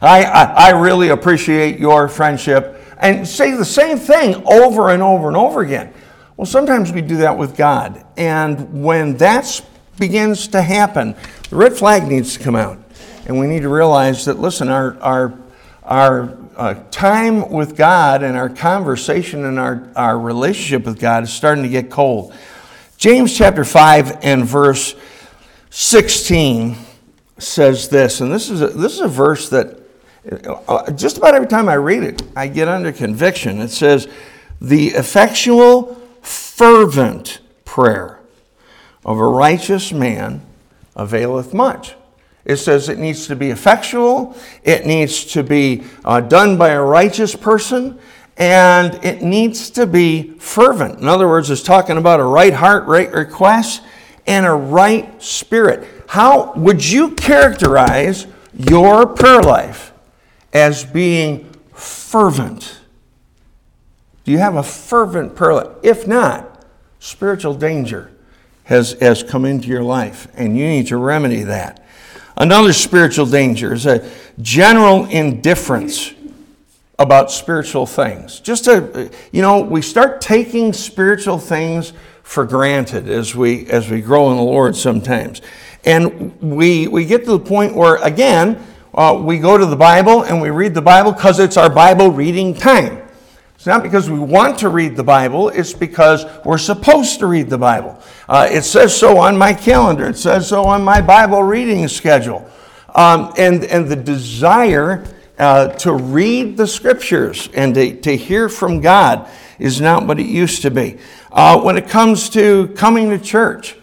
I, 0.02 0.24
I, 0.24 0.44
I 0.68 0.70
really 0.72 1.10
appreciate 1.10 1.80
your 1.80 2.08
friendship. 2.08 2.82
And 2.98 3.28
say 3.28 3.56
the 3.56 3.66
same 3.66 3.98
thing 3.98 4.44
over 4.46 4.90
and 4.90 5.02
over 5.02 5.28
and 5.28 5.38
over 5.38 5.62
again. 5.62 5.94
Well, 6.38 6.46
sometimes 6.46 6.92
we 6.92 7.02
do 7.02 7.18
that 7.18 7.38
with 7.38 7.56
God. 7.56 8.06
And 8.18 8.84
when 8.84 9.18
that 9.18 9.64
begins 9.98 10.50
to 10.50 10.62
happen, 10.62 11.16
the 11.50 11.56
red 11.56 11.74
flag 11.74 12.08
needs 12.08 12.38
to 12.38 12.44
come 12.44 12.56
out. 12.56 12.78
And 13.26 13.40
we 13.40 13.48
need 13.48 13.62
to 13.62 13.70
realize 13.70 14.26
that, 14.26 14.40
listen, 14.40 14.70
our, 14.70 14.98
our, 15.00 15.40
our 15.84 16.38
uh, 16.56 16.76
time 16.92 17.50
with 17.50 17.76
God 17.76 18.24
and 18.24 18.38
our 18.38 18.50
conversation 18.50 19.46
and 19.46 19.60
our, 19.60 19.90
our 19.96 20.20
relationship 20.20 20.86
with 20.86 21.00
God 21.00 21.24
is 21.24 21.34
starting 21.34 21.64
to 21.64 21.70
get 21.70 21.90
cold. 21.90 22.34
James 22.98 23.36
chapter 23.38 23.66
5 23.66 24.20
and 24.24 24.46
verse 24.46 24.96
16 25.70 26.76
says 27.38 27.90
this, 27.90 28.22
and 28.22 28.32
this 28.32 28.50
is 28.50 28.62
a, 28.62 28.68
this 28.68 28.94
is 28.94 29.02
a 29.02 29.08
verse 29.08 29.50
that 29.50 29.80
uh, 30.68 30.92
just 30.92 31.18
about 31.18 31.36
every 31.36 31.48
time 31.48 31.70
I 31.70 31.76
read 31.76 32.04
it, 32.04 32.24
I 32.36 32.48
get 32.48 32.68
under 32.68 32.92
conviction. 32.92 33.62
It 33.62 33.70
says, 33.70 34.08
The 34.60 34.88
effectual, 34.88 35.96
fervent 36.22 37.40
prayer 37.64 38.20
of 39.04 39.20
a 39.20 39.28
righteous 39.28 39.92
man 39.92 40.42
availeth 40.96 41.54
much. 41.54 41.96
It 42.46 42.58
says 42.58 42.90
it 42.90 43.00
needs 43.00 43.26
to 43.28 43.36
be 43.36 43.50
effectual, 43.50 44.38
it 44.64 44.86
needs 44.86 45.26
to 45.34 45.44
be 45.44 45.84
uh, 46.06 46.22
done 46.22 46.58
by 46.58 46.70
a 46.70 46.82
righteous 46.82 47.36
person, 47.36 48.00
and 48.38 49.04
it 49.04 49.24
needs 49.24 49.72
to 49.72 49.88
be 49.88 50.32
fervent. 50.38 51.00
In 51.00 51.08
other 51.08 51.28
words, 51.28 51.50
it's 51.50 51.64
talking 51.64 51.98
about 51.98 52.20
a 52.20 52.24
right 52.24 52.54
heart, 52.54 52.86
right 52.86 53.12
request, 53.12 53.82
and 54.28 54.46
a 54.46 54.52
right 54.52 55.22
spirit. 55.22 55.88
How 56.08 56.54
would 56.54 56.86
you 56.86 57.12
characterize 57.12 58.28
your 58.54 59.08
prayer 59.08 59.42
life 59.42 59.92
as 60.54 60.84
being 60.84 61.52
fervent? 61.74 62.80
Do 64.24 64.32
you 64.32 64.38
have 64.38 64.56
a 64.56 64.64
fervent 64.64 65.36
prayer 65.36 65.54
life? 65.54 65.78
If 65.84 66.08
not, 66.08 66.66
spiritual 67.00 67.56
danger 67.56 68.12
has, 68.66 68.94
has 68.94 69.24
come 69.24 69.46
into 69.46 69.68
your 69.68 69.84
life, 69.84 70.28
and 70.36 70.58
you 70.58 70.68
need 70.68 70.88
to 70.88 70.98
remedy 70.98 71.44
that. 71.44 71.85
Another 72.38 72.74
spiritual 72.74 73.26
danger 73.26 73.74
is 73.74 73.86
a 73.86 74.10
general 74.42 75.06
indifference 75.06 76.14
about 77.00 77.32
spiritual 77.32 77.86
things. 77.86 78.40
Just 78.40 78.66
to, 78.66 79.10
you 79.32 79.42
know, 79.42 79.62
we 79.62 79.82
start 79.82 80.22
taking 80.22 80.74
spiritual 80.74 81.40
things 81.40 81.94
for 82.24 82.46
granted 82.46 83.08
as 83.08 83.36
we 83.36 83.68
as 83.68 83.90
we 83.90 84.02
grow 84.02 84.32
in 84.32 84.38
the 84.38 84.44
Lord 84.44 84.76
sometimes. 84.76 85.42
And 85.86 86.40
we 86.42 86.88
we 86.88 87.06
get 87.06 87.26
to 87.26 87.32
the 87.32 87.40
point 87.40 87.76
where 87.76 87.98
again 87.98 88.66
uh, 88.94 89.20
we 89.22 89.38
go 89.38 89.58
to 89.58 89.66
the 89.66 89.76
Bible 89.76 90.24
and 90.24 90.42
we 90.42 90.50
read 90.50 90.74
the 90.74 90.82
Bible 90.82 91.12
because 91.12 91.40
it's 91.40 91.58
our 91.58 91.70
Bible 91.70 92.10
reading 92.10 92.54
time. 92.54 93.05
It's 93.66 93.68
not 93.68 93.82
because 93.82 94.12
we 94.12 94.20
want 94.20 94.60
to 94.60 94.70
read 94.70 94.96
the 94.96 95.04
Bible, 95.04 95.50
it's 95.50 95.74
because 95.74 96.24
we're 96.46 96.60
supposed 96.60 97.18
to 97.18 97.26
read 97.26 97.50
the 97.50 97.58
Bible. 97.58 98.00
Uh, 98.30 98.48
it 98.48 98.62
says 98.62 98.96
so 98.96 99.18
on 99.18 99.40
my 99.40 99.56
calendar, 99.56 100.08
it 100.08 100.18
says 100.18 100.50
so 100.50 100.66
on 100.66 100.84
my 100.84 101.02
Bible 101.02 101.42
reading 101.42 101.88
schedule. 101.88 102.48
Um, 102.94 103.34
and, 103.40 103.64
and 103.64 103.88
the 103.88 103.96
desire 103.96 105.04
uh, 105.40 105.70
to 105.80 105.94
read 105.94 106.58
the 106.58 106.68
scriptures 106.68 107.50
and 107.56 107.74
to, 107.74 108.00
to 108.02 108.16
hear 108.16 108.50
from 108.50 108.82
God 108.82 109.28
is 109.58 109.82
not 109.82 110.06
what 110.06 110.20
it 110.20 110.28
used 110.28 110.62
to 110.62 110.70
be. 110.70 111.00
Uh, 111.32 111.60
when 111.60 111.76
it 111.76 111.90
comes 111.90 112.30
to 112.30 112.68
coming 112.76 113.10
to 113.10 113.18
church, 113.18 113.76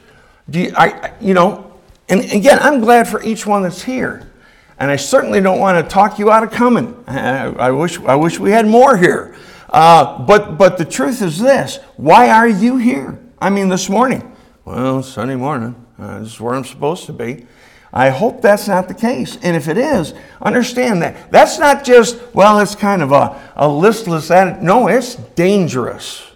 do 0.49 0.61
you, 0.61 0.73
I, 0.77 1.13
you 1.21 1.35
know, 1.35 1.73
and 2.09 2.21
again, 2.33 2.61
I'm 2.61 2.79
glad 2.79 3.09
for 3.09 3.21
each 3.25 3.47
one 3.47 3.65
that's 3.65 3.83
here. 3.83 4.31
And 4.79 4.93
I 4.93 4.97
certainly 4.97 5.41
don't 5.41 5.59
want 5.59 5.85
to 5.85 5.93
talk 5.93 6.21
you 6.21 6.31
out 6.31 6.45
of 6.45 6.53
coming. 6.53 7.03
I, 7.09 7.47
I 7.47 7.71
wish, 7.73 7.99
I 7.99 8.15
wish 8.15 8.39
we 8.39 8.53
had 8.53 8.69
more 8.69 8.97
here. 8.97 9.35
Uh, 9.73 10.19
but, 10.19 10.59
but 10.59 10.77
the 10.77 10.85
truth 10.85 11.23
is 11.23 11.39
this 11.39 11.79
why 11.97 12.29
are 12.29 12.49
you 12.49 12.77
here? 12.77 13.19
I 13.41 13.51
mean, 13.51 13.69
this 13.69 13.89
morning. 13.89 14.37
Well, 14.65 15.03
Sunday 15.03 15.35
morning. 15.35 15.75
Uh, 15.99 16.21
this 16.21 16.35
is 16.35 16.41
where 16.41 16.55
I'm 16.55 16.65
supposed 16.65 17.07
to 17.07 17.13
be. 17.13 17.47
I 17.93 18.11
hope 18.11 18.41
that's 18.41 18.69
not 18.69 18.89
the 18.89 18.95
case. 18.95 19.37
And 19.43 19.57
if 19.57 19.69
it 19.69 19.77
is, 19.77 20.15
understand 20.41 21.03
that. 21.03 21.31
That's 21.31 21.59
not 21.59 21.85
just, 21.85 22.21
well, 22.35 22.61
it's 22.61 22.75
kind 22.75 23.03
of 23.03 23.13
a, 23.13 23.53
a 23.57 23.69
listless 23.69 24.31
attitude. 24.31 24.63
No, 24.63 24.89
it's 24.89 25.17
dangerous. 25.17 26.31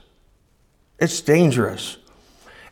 It's 0.98 1.20
dangerous. 1.20 1.98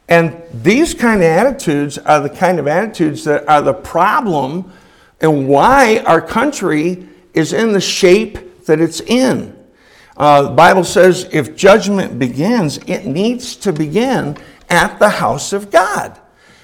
And 0.09 0.43
these 0.53 0.93
kind 0.93 1.23
of 1.23 1.27
attitudes 1.27 1.97
are 1.99 2.21
the 2.21 2.29
kind 2.29 2.59
of 2.59 2.67
attitudes 2.67 3.25
that 3.25 3.49
are 3.49 3.63
the 3.63 3.73
problem 3.73 4.73
and 5.21 5.49
why 5.49 5.99
our 6.07 6.21
country 6.21 7.09
is 7.33 7.53
in 7.53 7.73
the 7.73 7.81
shape 7.81 8.67
that 8.67 8.81
it's 8.81 9.01
in. 9.01 9.57
Uh, 10.17 10.43
the 10.43 10.51
Bible 10.51 10.85
says 10.85 11.29
if 11.33 11.57
judgment 11.57 12.19
begins, 12.19 12.79
it 12.87 13.05
needs 13.05 13.57
to 13.57 13.73
begin 13.73 14.37
at 14.71 14.99
the 14.99 15.09
house 15.09 15.53
of 15.53 15.71
God. 15.71 16.21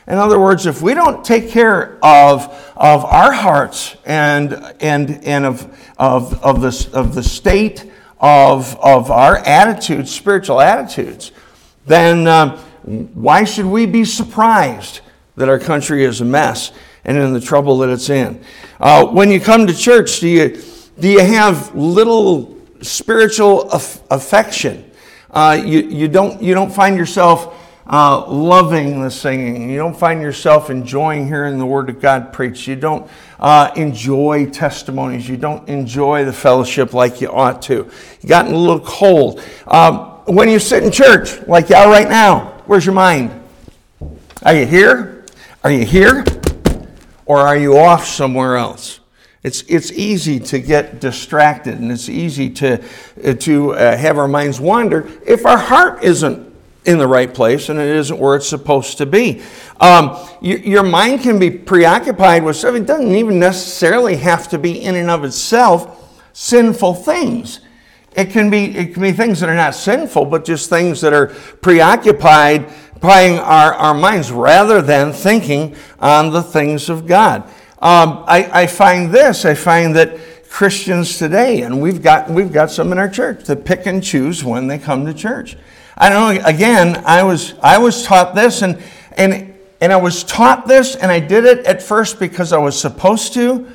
In 0.06 0.18
other 0.18 0.40
words, 0.40 0.66
if 0.66 0.82
we 0.82 0.94
don't 0.94 1.24
take 1.24 1.50
care 1.50 1.98
of, 2.02 2.72
of 2.76 3.04
our 3.04 3.32
hearts 3.32 3.96
and, 4.04 4.54
and, 4.80 5.24
and 5.24 5.44
of, 5.44 5.92
of, 5.98 6.42
of, 6.42 6.60
the, 6.60 6.90
of 6.92 7.14
the 7.14 7.22
state 7.22 7.90
of, 8.18 8.76
of 8.80 9.10
our 9.10 9.36
attitudes, 9.36 10.10
spiritual 10.10 10.60
attitudes, 10.60 11.32
then 11.86 12.26
um, 12.26 12.58
why 13.14 13.44
should 13.44 13.66
we 13.66 13.86
be 13.86 14.04
surprised 14.04 15.00
that 15.36 15.48
our 15.48 15.58
country 15.58 16.04
is 16.04 16.20
a 16.20 16.24
mess 16.24 16.72
and 17.04 17.16
in 17.16 17.32
the 17.32 17.40
trouble 17.40 17.78
that 17.78 17.88
it's 17.88 18.10
in? 18.10 18.42
Uh, 18.80 19.06
when 19.06 19.30
you 19.30 19.40
come 19.40 19.66
to 19.66 19.74
church, 19.74 20.20
do 20.20 20.28
you, 20.28 20.62
do 20.98 21.08
you 21.08 21.20
have 21.20 21.74
little 21.74 22.59
spiritual 22.82 23.70
aff- 23.70 24.02
affection? 24.10 24.90
Uh, 25.30 25.62
you, 25.64 25.80
you, 25.80 26.08
don't, 26.08 26.42
you 26.42 26.54
don't 26.54 26.72
find 26.72 26.96
yourself 26.96 27.56
uh, 27.86 28.24
loving 28.28 29.02
the 29.02 29.10
singing. 29.10 29.68
You 29.68 29.78
don't 29.78 29.96
find 29.96 30.22
yourself 30.22 30.70
enjoying 30.70 31.26
hearing 31.26 31.58
the 31.58 31.66
Word 31.66 31.90
of 31.90 32.00
God 32.00 32.32
preached. 32.32 32.66
You 32.68 32.76
don't 32.76 33.10
uh, 33.38 33.72
enjoy 33.76 34.46
testimonies. 34.50 35.28
You 35.28 35.36
don't 35.36 35.68
enjoy 35.68 36.24
the 36.24 36.32
fellowship 36.32 36.94
like 36.94 37.20
you 37.20 37.30
ought 37.30 37.62
to. 37.62 37.90
You 38.20 38.28
gotten 38.28 38.54
a 38.54 38.56
little 38.56 38.80
cold. 38.80 39.42
Um, 39.66 40.22
when 40.26 40.48
you 40.48 40.60
sit 40.60 40.84
in 40.84 40.92
church, 40.92 41.40
like 41.48 41.68
you 41.68 41.76
are 41.76 41.88
right 41.90 42.08
now, 42.08 42.62
where's 42.66 42.86
your 42.86 42.94
mind? 42.94 43.32
Are 44.42 44.54
you 44.54 44.66
here? 44.66 45.26
Are 45.64 45.72
you 45.72 45.84
here? 45.84 46.24
Or 47.26 47.38
are 47.38 47.56
you 47.56 47.76
off 47.76 48.06
somewhere 48.06 48.56
else? 48.56 48.99
It's, 49.42 49.62
it's 49.62 49.90
easy 49.92 50.38
to 50.38 50.58
get 50.58 51.00
distracted 51.00 51.78
and 51.78 51.90
it's 51.90 52.10
easy 52.10 52.50
to, 52.50 52.82
to 53.36 53.72
uh, 53.72 53.96
have 53.96 54.18
our 54.18 54.28
minds 54.28 54.60
wander 54.60 55.08
if 55.26 55.46
our 55.46 55.56
heart 55.56 56.04
isn't 56.04 56.50
in 56.84 56.98
the 56.98 57.06
right 57.06 57.32
place 57.32 57.68
and 57.70 57.78
it 57.78 57.88
isn't 57.88 58.18
where 58.18 58.36
it's 58.36 58.48
supposed 58.48 58.98
to 58.98 59.06
be. 59.06 59.42
Um, 59.80 60.16
you, 60.42 60.56
your 60.58 60.82
mind 60.82 61.22
can 61.22 61.38
be 61.38 61.50
preoccupied 61.50 62.44
with 62.44 62.56
something, 62.56 62.82
It 62.82 62.86
doesn't 62.86 63.14
even 63.14 63.38
necessarily 63.38 64.16
have 64.16 64.48
to 64.48 64.58
be 64.58 64.82
in 64.82 64.94
and 64.94 65.10
of 65.10 65.24
itself 65.24 66.22
sinful 66.34 66.94
things. 66.94 67.60
It 68.14 68.30
can 68.30 68.50
be, 68.50 68.76
it 68.76 68.92
can 68.92 69.02
be 69.02 69.12
things 69.12 69.40
that 69.40 69.48
are 69.48 69.54
not 69.54 69.74
sinful, 69.74 70.26
but 70.26 70.44
just 70.44 70.68
things 70.68 71.00
that 71.00 71.12
are 71.12 71.28
preoccupied, 71.62 72.66
occupying 73.00 73.38
our, 73.38 73.72
our 73.72 73.94
minds 73.94 74.30
rather 74.30 74.82
than 74.82 75.10
thinking 75.10 75.74
on 76.00 76.32
the 76.32 76.42
things 76.42 76.90
of 76.90 77.06
God. 77.06 77.48
Um, 77.80 78.24
I, 78.26 78.62
I 78.62 78.66
find 78.66 79.10
this, 79.10 79.44
I 79.46 79.54
find 79.54 79.96
that 79.96 80.18
Christians 80.50 81.16
today, 81.16 81.62
and 81.62 81.80
we've 81.80 82.02
got, 82.02 82.28
we've 82.28 82.52
got 82.52 82.70
some 82.70 82.92
in 82.92 82.98
our 82.98 83.08
church, 83.08 83.44
that 83.44 83.64
pick 83.64 83.86
and 83.86 84.04
choose 84.04 84.44
when 84.44 84.66
they 84.66 84.78
come 84.78 85.06
to 85.06 85.14
church. 85.14 85.56
I 85.96 86.10
don't 86.10 86.34
know, 86.34 86.44
again, 86.44 87.02
I 87.06 87.22
was, 87.22 87.54
I 87.62 87.78
was 87.78 88.02
taught 88.02 88.34
this, 88.34 88.60
and, 88.60 88.82
and, 89.16 89.54
and 89.80 89.92
I 89.92 89.96
was 89.96 90.24
taught 90.24 90.66
this, 90.66 90.94
and 90.94 91.10
I 91.10 91.20
did 91.20 91.46
it 91.46 91.64
at 91.64 91.82
first 91.82 92.18
because 92.18 92.52
I 92.52 92.58
was 92.58 92.78
supposed 92.78 93.32
to. 93.34 93.66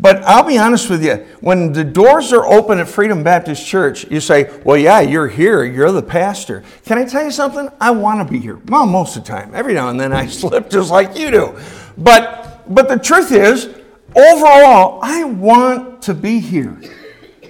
But 0.00 0.24
I'll 0.24 0.42
be 0.42 0.58
honest 0.58 0.90
with 0.90 1.04
you, 1.04 1.24
when 1.40 1.72
the 1.72 1.84
doors 1.84 2.32
are 2.32 2.44
open 2.44 2.80
at 2.80 2.88
Freedom 2.88 3.22
Baptist 3.22 3.64
Church, 3.64 4.04
you 4.10 4.20
say, 4.20 4.50
Well, 4.64 4.76
yeah, 4.76 5.00
you're 5.00 5.28
here, 5.28 5.64
you're 5.64 5.92
the 5.92 6.02
pastor. 6.02 6.64
Can 6.84 6.98
I 6.98 7.04
tell 7.04 7.24
you 7.24 7.30
something? 7.30 7.68
I 7.80 7.92
want 7.92 8.26
to 8.26 8.32
be 8.32 8.40
here. 8.40 8.56
Well, 8.66 8.86
most 8.86 9.16
of 9.16 9.22
the 9.22 9.28
time. 9.28 9.54
Every 9.54 9.74
now 9.74 9.90
and 9.90 10.00
then 10.00 10.12
I 10.12 10.26
slip 10.28 10.68
just 10.68 10.90
like 10.90 11.16
you 11.16 11.30
do. 11.30 11.56
But 11.96 12.53
but 12.68 12.88
the 12.88 12.98
truth 12.98 13.32
is, 13.32 13.66
overall, 14.14 14.98
I 15.02 15.24
want 15.24 16.02
to 16.02 16.14
be 16.14 16.40
here. 16.40 16.80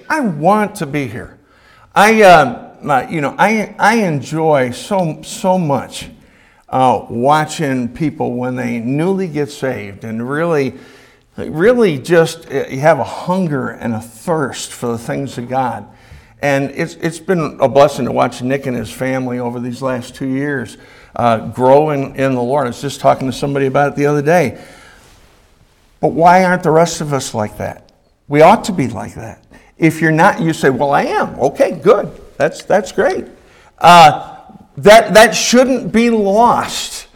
I 0.09 0.19
want 0.19 0.75
to 0.75 0.85
be 0.85 1.07
here. 1.07 1.39
I, 1.93 2.21
uh, 2.23 3.07
you 3.09 3.21
know, 3.21 3.35
I, 3.37 3.75
I 3.79 3.95
enjoy 4.03 4.71
so, 4.71 5.21
so 5.23 5.57
much 5.57 6.09
uh, 6.69 7.05
watching 7.09 7.93
people 7.93 8.33
when 8.33 8.55
they 8.55 8.79
newly 8.79 9.27
get 9.27 9.49
saved 9.49 10.03
and 10.03 10.27
really, 10.27 10.73
really 11.37 11.97
just 11.97 12.51
uh, 12.51 12.67
have 12.69 12.99
a 12.99 13.03
hunger 13.03 13.69
and 13.69 13.93
a 13.93 14.01
thirst 14.01 14.71
for 14.71 14.87
the 14.87 14.97
things 14.97 15.37
of 15.37 15.47
God. 15.47 15.87
And 16.41 16.71
it's, 16.71 16.95
it's 16.95 17.19
been 17.19 17.57
a 17.61 17.67
blessing 17.67 18.05
to 18.05 18.11
watch 18.11 18.41
Nick 18.41 18.65
and 18.65 18.75
his 18.75 18.91
family 18.91 19.39
over 19.39 19.59
these 19.59 19.81
last 19.81 20.15
two 20.15 20.27
years 20.27 20.77
uh, 21.15 21.47
grow 21.47 21.91
in, 21.91 22.15
in 22.15 22.35
the 22.35 22.41
Lord. 22.41 22.65
I 22.65 22.69
was 22.69 22.81
just 22.81 22.99
talking 22.99 23.27
to 23.27 23.33
somebody 23.33 23.67
about 23.67 23.93
it 23.93 23.95
the 23.95 24.05
other 24.05 24.21
day. 24.21 24.61
But 26.05 26.13
why 26.13 26.43
aren't 26.43 26.61
the 26.61 26.69
rest 26.69 27.01
of 27.01 27.13
us 27.13 27.33
like 27.33 27.57
that? 27.57 27.91
We 28.27 28.43
ought 28.43 28.65
to 28.65 28.71
be 28.71 28.87
like 28.87 29.15
that. 29.15 29.43
If 29.75 30.01
you're 30.01 30.11
not, 30.11 30.39
you 30.39 30.53
say, 30.53 30.69
Well, 30.69 30.91
I 30.91 31.01
am. 31.01 31.33
Okay, 31.39 31.71
good. 31.71 32.11
That's, 32.37 32.61
that's 32.61 32.91
great. 32.91 33.25
Uh, 33.79 34.37
that, 34.77 35.15
that 35.15 35.31
shouldn't 35.31 35.91
be 35.91 36.11
lost. 36.11 37.07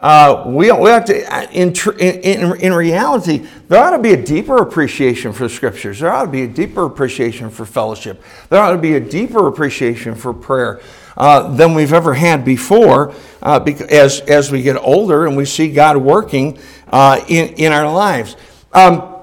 Uh, 0.00 0.44
we, 0.46 0.72
we 0.72 0.88
have 0.88 1.04
to, 1.04 1.30
uh, 1.30 1.46
in, 1.52 1.74
in, 1.98 2.58
in 2.58 2.72
reality, 2.72 3.46
there 3.68 3.84
ought 3.84 3.90
to 3.90 3.98
be 3.98 4.14
a 4.14 4.24
deeper 4.24 4.56
appreciation 4.56 5.34
for 5.34 5.42
the 5.42 5.50
scriptures. 5.50 6.00
There 6.00 6.10
ought 6.10 6.24
to 6.24 6.30
be 6.30 6.44
a 6.44 6.48
deeper 6.48 6.86
appreciation 6.86 7.50
for 7.50 7.66
fellowship. 7.66 8.22
There 8.48 8.62
ought 8.62 8.72
to 8.72 8.78
be 8.78 8.94
a 8.94 9.00
deeper 9.00 9.46
appreciation 9.46 10.14
for 10.14 10.32
prayer 10.32 10.80
uh, 11.18 11.54
than 11.54 11.74
we've 11.74 11.92
ever 11.92 12.14
had 12.14 12.44
before 12.44 13.12
uh, 13.42 13.62
as, 13.90 14.20
as 14.20 14.50
we 14.50 14.62
get 14.62 14.76
older 14.76 15.26
and 15.26 15.36
we 15.36 15.44
see 15.44 15.70
God 15.70 15.98
working 15.98 16.58
uh, 16.88 17.22
in, 17.28 17.48
in 17.54 17.72
our 17.72 17.92
lives. 17.92 18.36
Um, 18.72 19.16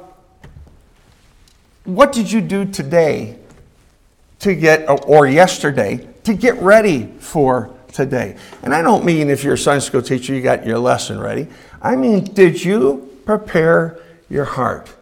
what 1.86 2.12
did 2.12 2.32
you 2.32 2.42
do 2.42 2.66
today 2.66 3.38
to 4.40 4.54
get, 4.56 4.86
or 5.08 5.26
yesterday, 5.26 6.08
to 6.24 6.34
get 6.34 6.56
ready 6.58 7.08
for 7.20 7.72
today? 7.94 8.36
And 8.62 8.74
I 8.74 8.82
don't 8.82 9.06
mean 9.06 9.30
if 9.30 9.44
you're 9.44 9.54
a 9.54 9.58
Sunday 9.58 9.86
school 9.86 10.02
teacher, 10.02 10.34
you 10.34 10.42
got 10.42 10.66
your 10.66 10.80
lesson 10.80 11.20
ready. 11.20 11.48
I 11.82 11.96
mean, 11.96 12.26
did 12.26 12.64
you 12.64 13.18
prepare 13.26 14.00
your 14.30 14.46
heart? 14.46 14.94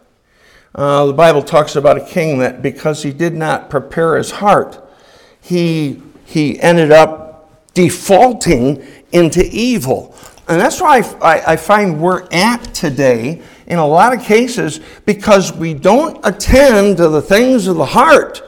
Uh, 0.74 1.06
the 1.06 1.12
Bible 1.12 1.42
talks 1.42 1.76
about 1.76 1.96
a 1.96 2.04
king 2.04 2.38
that 2.38 2.60
because 2.60 3.02
he 3.02 3.12
did 3.12 3.34
not 3.34 3.70
prepare 3.70 4.16
his 4.16 4.32
heart, 4.32 4.80
he, 5.40 6.02
he 6.24 6.60
ended 6.60 6.90
up 6.90 7.50
defaulting 7.74 8.84
into 9.12 9.44
evil. 9.50 10.14
And 10.48 10.60
that's 10.60 10.80
why 10.80 10.98
I, 11.22 11.52
I, 11.52 11.56
find 11.56 12.00
we're 12.00 12.26
at 12.30 12.62
today 12.74 13.40
in 13.66 13.78
a 13.78 13.86
lot 13.86 14.12
of 14.12 14.22
cases 14.22 14.80
because 15.06 15.52
we 15.52 15.72
don't 15.72 16.20
attend 16.24 16.98
to 16.98 17.08
the 17.08 17.22
things 17.22 17.66
of 17.66 17.76
the 17.76 17.86
heart. 17.86 18.42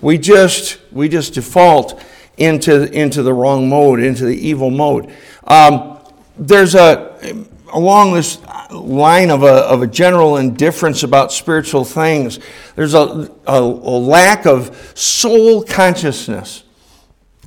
We 0.00 0.16
just, 0.16 0.78
we 0.92 1.08
just 1.08 1.34
default 1.34 2.00
into, 2.36 2.90
into 2.92 3.22
the 3.22 3.34
wrong 3.34 3.68
mode, 3.68 4.00
into 4.00 4.24
the 4.24 4.36
evil 4.36 4.70
mode. 4.70 5.12
Um, 5.44 5.98
there's 6.38 6.74
a, 6.74 7.44
along 7.72 8.14
this 8.14 8.38
line 8.70 9.30
of 9.30 9.42
a, 9.42 9.46
of 9.46 9.82
a 9.82 9.86
general 9.86 10.36
indifference 10.36 11.02
about 11.02 11.32
spiritual 11.32 11.84
things, 11.84 12.38
there's 12.76 12.94
a, 12.94 13.30
a, 13.46 13.58
a 13.58 13.98
lack 13.98 14.46
of 14.46 14.92
soul 14.94 15.64
consciousness. 15.64 16.64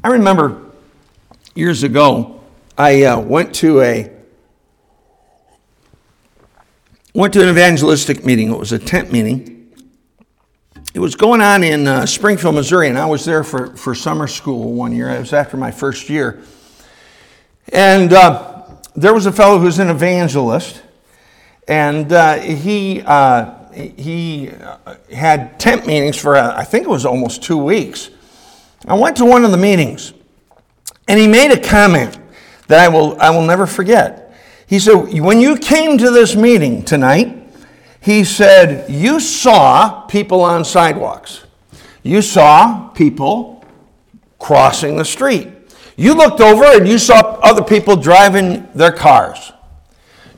I 0.06 0.10
remember 0.10 0.62
years 1.56 1.84
ago, 1.84 2.42
I 2.78 3.04
uh, 3.04 3.22
went 3.22 3.56
to 3.56 3.80
a 3.80 4.12
went 7.14 7.32
to 7.36 7.42
an 7.42 7.48
evangelistic 7.48 8.26
meeting. 8.26 8.52
It 8.52 8.60
was 8.60 8.74
a 8.74 8.80
tent 8.80 9.14
meeting. 9.14 9.74
It 10.94 11.00
was 11.00 11.16
going 11.16 11.40
on 11.40 11.64
in 11.64 11.88
uh, 11.88 12.06
Springfield, 12.06 12.56
Missouri, 12.56 12.90
and 12.90 12.98
I 12.98 13.06
was 13.06 13.24
there 13.24 13.46
for, 13.46 13.78
for 13.78 13.96
summer 13.96 14.28
school 14.28 14.74
one 14.74 14.94
year. 14.94 15.10
It 15.10 15.20
was 15.20 15.32
after 15.32 15.56
my 15.56 15.72
first 15.72 16.10
year. 16.10 16.44
And 17.72 18.12
uh, 18.12 18.66
there 18.98 19.14
was 19.14 19.26
a 19.26 19.32
fellow 19.32 19.58
who 19.58 19.66
was 19.66 19.80
an 19.80 19.90
evangelist, 19.90 20.82
and 21.66 22.12
uh, 22.12 22.40
he, 22.40 23.02
uh, 23.04 23.54
he 23.72 24.52
had 25.14 25.60
tent 25.62 25.88
meetings 25.88 26.18
for, 26.18 26.36
uh, 26.36 26.54
I 26.58 26.66
think 26.66 26.84
it 26.84 26.90
was 26.90 27.06
almost 27.06 27.42
two 27.42 27.58
weeks. 27.58 28.10
I 28.86 28.96
went 28.96 29.18
to 29.18 29.26
one 29.26 29.46
of 29.46 29.52
the 29.52 29.58
meetings, 29.58 30.14
and 31.08 31.20
he 31.20 31.28
made 31.28 31.52
a 31.52 31.60
comment 31.60 32.18
that 32.68 32.80
I 32.80 32.88
will, 32.88 33.20
I 33.20 33.30
will 33.30 33.46
never 33.46 33.66
forget. 33.66 34.36
He 34.68 34.80
said, 34.80 35.20
When 35.20 35.40
you 35.40 35.58
came 35.58 35.98
to 35.98 36.12
this 36.12 36.36
meeting 36.36 36.84
tonight, 36.84 37.48
he 38.02 38.24
said, 38.24 38.90
You 38.90 39.20
saw 39.20 40.02
people 40.02 40.42
on 40.42 40.66
sidewalks. 40.66 41.46
You 42.04 42.22
saw 42.22 42.90
people 42.90 43.64
crossing 44.40 44.98
the 44.98 45.06
street. 45.06 45.50
You 45.96 46.14
looked 46.16 46.42
over 46.42 46.66
and 46.66 46.88
you 46.88 46.98
saw 46.98 47.20
other 47.42 47.64
people 47.64 47.96
driving 47.96 48.68
their 48.74 48.92
cars. 48.92 49.54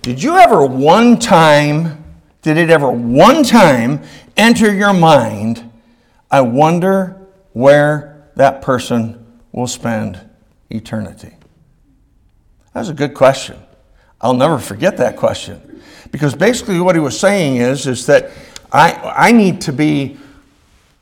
Did 0.02 0.22
you 0.22 0.38
ever 0.38 0.64
one 0.64 1.18
time, 1.18 2.04
did 2.44 2.58
it 2.58 2.70
ever 2.70 2.92
one 2.92 3.44
time 3.44 4.04
enter 4.38 4.74
your 4.74 4.94
mind, 4.94 5.72
I 6.30 6.42
wonder 6.42 7.20
where 7.54 8.15
that 8.36 8.62
person 8.62 9.26
will 9.52 9.68
spend 9.68 10.20
eternity? 10.70 11.36
That's 12.74 12.90
a 12.90 12.94
good 12.94 13.14
question. 13.14 13.58
I'll 14.20 14.34
never 14.34 14.60
forget 14.60 14.98
that 14.98 15.16
question. 15.16 15.82
Because 16.12 16.36
basically, 16.36 16.80
what 16.80 16.96
he 16.96 17.00
was 17.00 17.20
saying 17.20 17.58
is, 17.58 17.88
is 17.88 18.06
that 18.08 18.32
I, 18.72 18.94
I 18.94 19.32
need 19.32 19.62
to 19.62 19.74
be, 19.74 20.18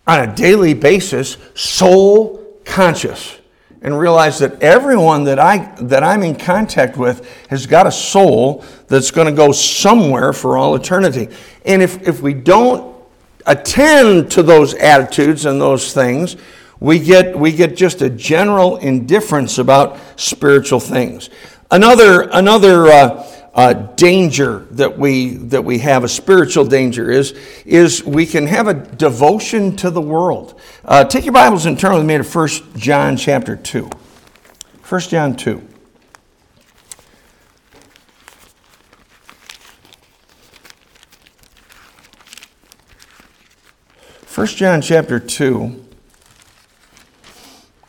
on 0.05 0.29
a 0.29 0.35
daily 0.35 0.73
basis, 0.73 1.37
soul 1.55 2.59
conscious 2.65 3.39
and 3.83 3.99
realize 3.99 4.39
that 4.39 4.61
everyone 4.63 5.25
that, 5.25 5.39
I, 5.39 5.75
that 5.81 6.03
I'm 6.03 6.23
in 6.23 6.35
contact 6.35 6.95
with 6.95 7.27
has 7.47 7.67
got 7.67 7.85
a 7.85 7.91
soul 7.91 8.63
that's 8.87 9.11
going 9.11 9.27
to 9.27 9.33
go 9.33 9.51
somewhere 9.51 10.31
for 10.31 10.57
all 10.57 10.73
eternity. 10.75 11.27
And 11.65 11.81
if, 11.81 12.07
if 12.07 12.21
we 12.21 12.33
don't 12.33 12.95
attend 13.45 14.31
to 14.31 14.43
those 14.43 14.73
attitudes 14.75 15.45
and 15.45 15.59
those 15.59 15.93
things, 15.93 16.37
we 16.83 16.99
get, 16.99 17.39
we 17.39 17.53
get 17.53 17.77
just 17.77 18.01
a 18.01 18.09
general 18.09 18.75
indifference 18.75 19.57
about 19.57 19.97
spiritual 20.17 20.81
things. 20.81 21.29
Another, 21.71 22.23
another 22.33 22.87
uh, 22.87 23.27
uh, 23.53 23.73
danger 23.95 24.67
that 24.71 24.99
we, 24.99 25.35
that 25.35 25.63
we 25.63 25.79
have, 25.79 26.03
a 26.03 26.09
spiritual 26.09 26.65
danger, 26.65 27.09
is, 27.09 27.31
is 27.65 28.03
we 28.03 28.25
can 28.25 28.45
have 28.47 28.67
a 28.67 28.73
devotion 28.73 29.77
to 29.77 29.89
the 29.89 30.01
world. 30.01 30.59
Uh, 30.83 31.05
take 31.05 31.23
your 31.23 31.31
Bibles 31.31 31.65
and 31.65 31.79
turn 31.79 31.95
with 31.95 32.05
me 32.05 32.17
to 32.17 32.23
1 32.23 32.47
John 32.75 33.15
chapter 33.15 33.55
2. 33.55 33.89
1 34.89 35.01
John 35.03 35.37
2. 35.37 35.69
First 44.25 44.57
John 44.57 44.81
chapter 44.81 45.21
2 45.21 45.92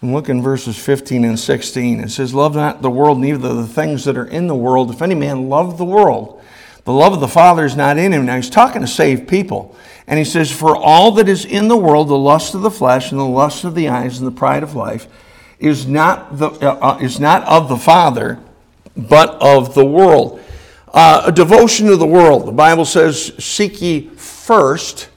and 0.05 0.12
look 0.12 0.29
in 0.29 0.43
verses 0.43 0.79
15 0.79 1.25
and 1.25 1.40
16. 1.40 2.01
It 2.01 2.11
says, 2.11 2.35
Love 2.35 2.55
not 2.55 2.83
the 2.83 2.90
world, 2.90 3.19
neither 3.19 3.53
the 3.55 3.67
things 3.67 4.05
that 4.05 4.17
are 4.17 4.27
in 4.27 4.47
the 4.47 4.55
world. 4.55 4.90
If 4.90 5.03
any 5.03 5.14
man 5.14 5.49
love 5.49 5.79
the 5.79 5.85
world, 5.85 6.40
The 6.85 6.93
love 6.93 7.14
of 7.14 7.21
the 7.21 7.29
Father 7.29 7.64
is 7.64 7.77
not 7.77 7.97
in 7.97 8.12
him. 8.12 8.27
Now 8.27 8.37
he's 8.37 8.51
talking 8.51 8.83
to 8.83 8.87
saved 8.87 9.27
people. 9.27 9.75
And 10.07 10.19
he 10.19 10.25
says, 10.25 10.53
For 10.53 10.77
all 10.77 11.12
that 11.12 11.29
is 11.29 11.47
in 11.47 11.69
the 11.69 11.77
world, 11.77 12.09
the 12.09 12.19
lust 12.19 12.55
of 12.55 12.61
the 12.61 12.71
flesh 12.71 13.11
and 13.11 13.19
the 13.19 13.25
lust 13.25 13.64
of 13.64 13.75
the 13.75 13.88
eyes 13.88 14.19
and 14.19 14.27
the 14.27 14.33
pride 14.33 14.62
of 14.62 14.75
life, 14.75 15.07
is 15.59 15.87
not, 15.87 16.38
the, 16.38 16.49
uh, 16.49 16.79
uh 16.81 16.99
is 17.01 17.19
not 17.19 17.43
of 17.45 17.71
the 17.71 17.79
Father, 17.79 18.38
but 18.95 19.31
of 19.40 19.75
the 19.75 19.85
world. 19.85 20.43
Uh, 20.93 21.23
a 21.27 21.33
devotion 21.33 21.87
to 21.87 21.97
the 21.97 22.07
world. 22.07 22.47
The 22.47 22.53
Bible 22.53 22.85
says, 22.85 23.33
Seek 23.43 23.81
ye 23.81 24.09
first 24.11 25.09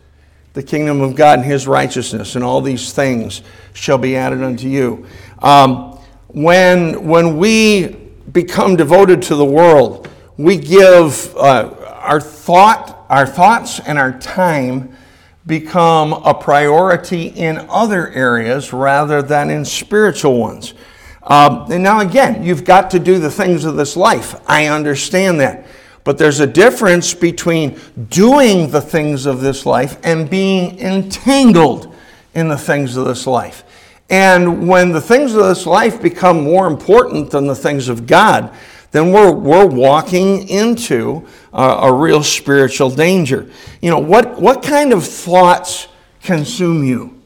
the 0.57 0.63
kingdom 0.63 1.01
of 1.01 1.13
God 1.13 1.37
and 1.37 1.47
his 1.47 1.67
righteousness, 1.67 2.33
and 2.33 2.43
all 2.43 2.61
these 2.61 2.91
things 2.91 3.43
shall 3.73 3.99
be 3.99 4.15
added 4.15 4.41
unto 4.41 4.67
you. 4.67 5.05
Um, 5.37 5.99
when, 6.29 7.07
when 7.07 7.37
we 7.37 7.89
become 8.31 8.75
devoted 8.75 9.21
to 9.21 9.35
the 9.35 9.45
world, 9.45 10.09
we 10.35 10.57
give 10.57 11.37
uh, 11.37 11.75
our 12.01 12.19
thought, 12.19 13.05
our 13.07 13.27
thoughts 13.27 13.79
and 13.81 13.99
our 13.99 14.17
time 14.17 14.97
become 15.45 16.13
a 16.13 16.33
priority 16.33 17.27
in 17.27 17.59
other 17.69 18.09
areas 18.09 18.73
rather 18.73 19.21
than 19.21 19.51
in 19.51 19.63
spiritual 19.63 20.39
ones. 20.39 20.73
Um, 21.21 21.71
and 21.71 21.83
now, 21.83 21.99
again, 21.99 22.43
you've 22.43 22.63
got 22.63 22.89
to 22.91 22.99
do 22.99 23.19
the 23.19 23.29
things 23.29 23.63
of 23.63 23.75
this 23.75 23.95
life. 23.95 24.33
I 24.49 24.65
understand 24.69 25.39
that. 25.39 25.67
But 26.07 26.17
there's 26.17 26.39
a 26.39 26.47
difference 26.47 27.13
between 27.13 27.77
doing 28.09 28.69
the 28.69 28.79
things 28.79 29.25
of 29.25 29.41
this 29.41 29.65
life 29.65 29.97
and 30.05 30.29
being 30.29 30.79
entangled 30.79 31.93
in 32.33 32.47
the 32.47 32.57
things 32.57 32.95
of 32.95 33.05
this 33.05 33.27
life. 33.27 33.65
And 34.09 34.69
when 34.69 34.93
the 34.93 35.01
things 35.01 35.35
of 35.35 35.43
this 35.43 35.65
life 35.65 36.01
become 36.01 36.45
more 36.45 36.65
important 36.65 37.31
than 37.31 37.45
the 37.45 37.55
things 37.55 37.89
of 37.89 38.07
God, 38.07 38.55
then 38.91 39.11
we're, 39.11 39.33
we're 39.33 39.65
walking 39.65 40.47
into 40.47 41.27
a, 41.51 41.61
a 41.61 41.93
real 41.93 42.23
spiritual 42.23 42.89
danger. 42.89 43.51
You 43.81 43.89
know, 43.89 43.99
what, 43.99 44.39
what 44.39 44.63
kind 44.63 44.93
of 44.93 45.05
thoughts 45.05 45.89
consume 46.23 46.85
you? 46.85 47.21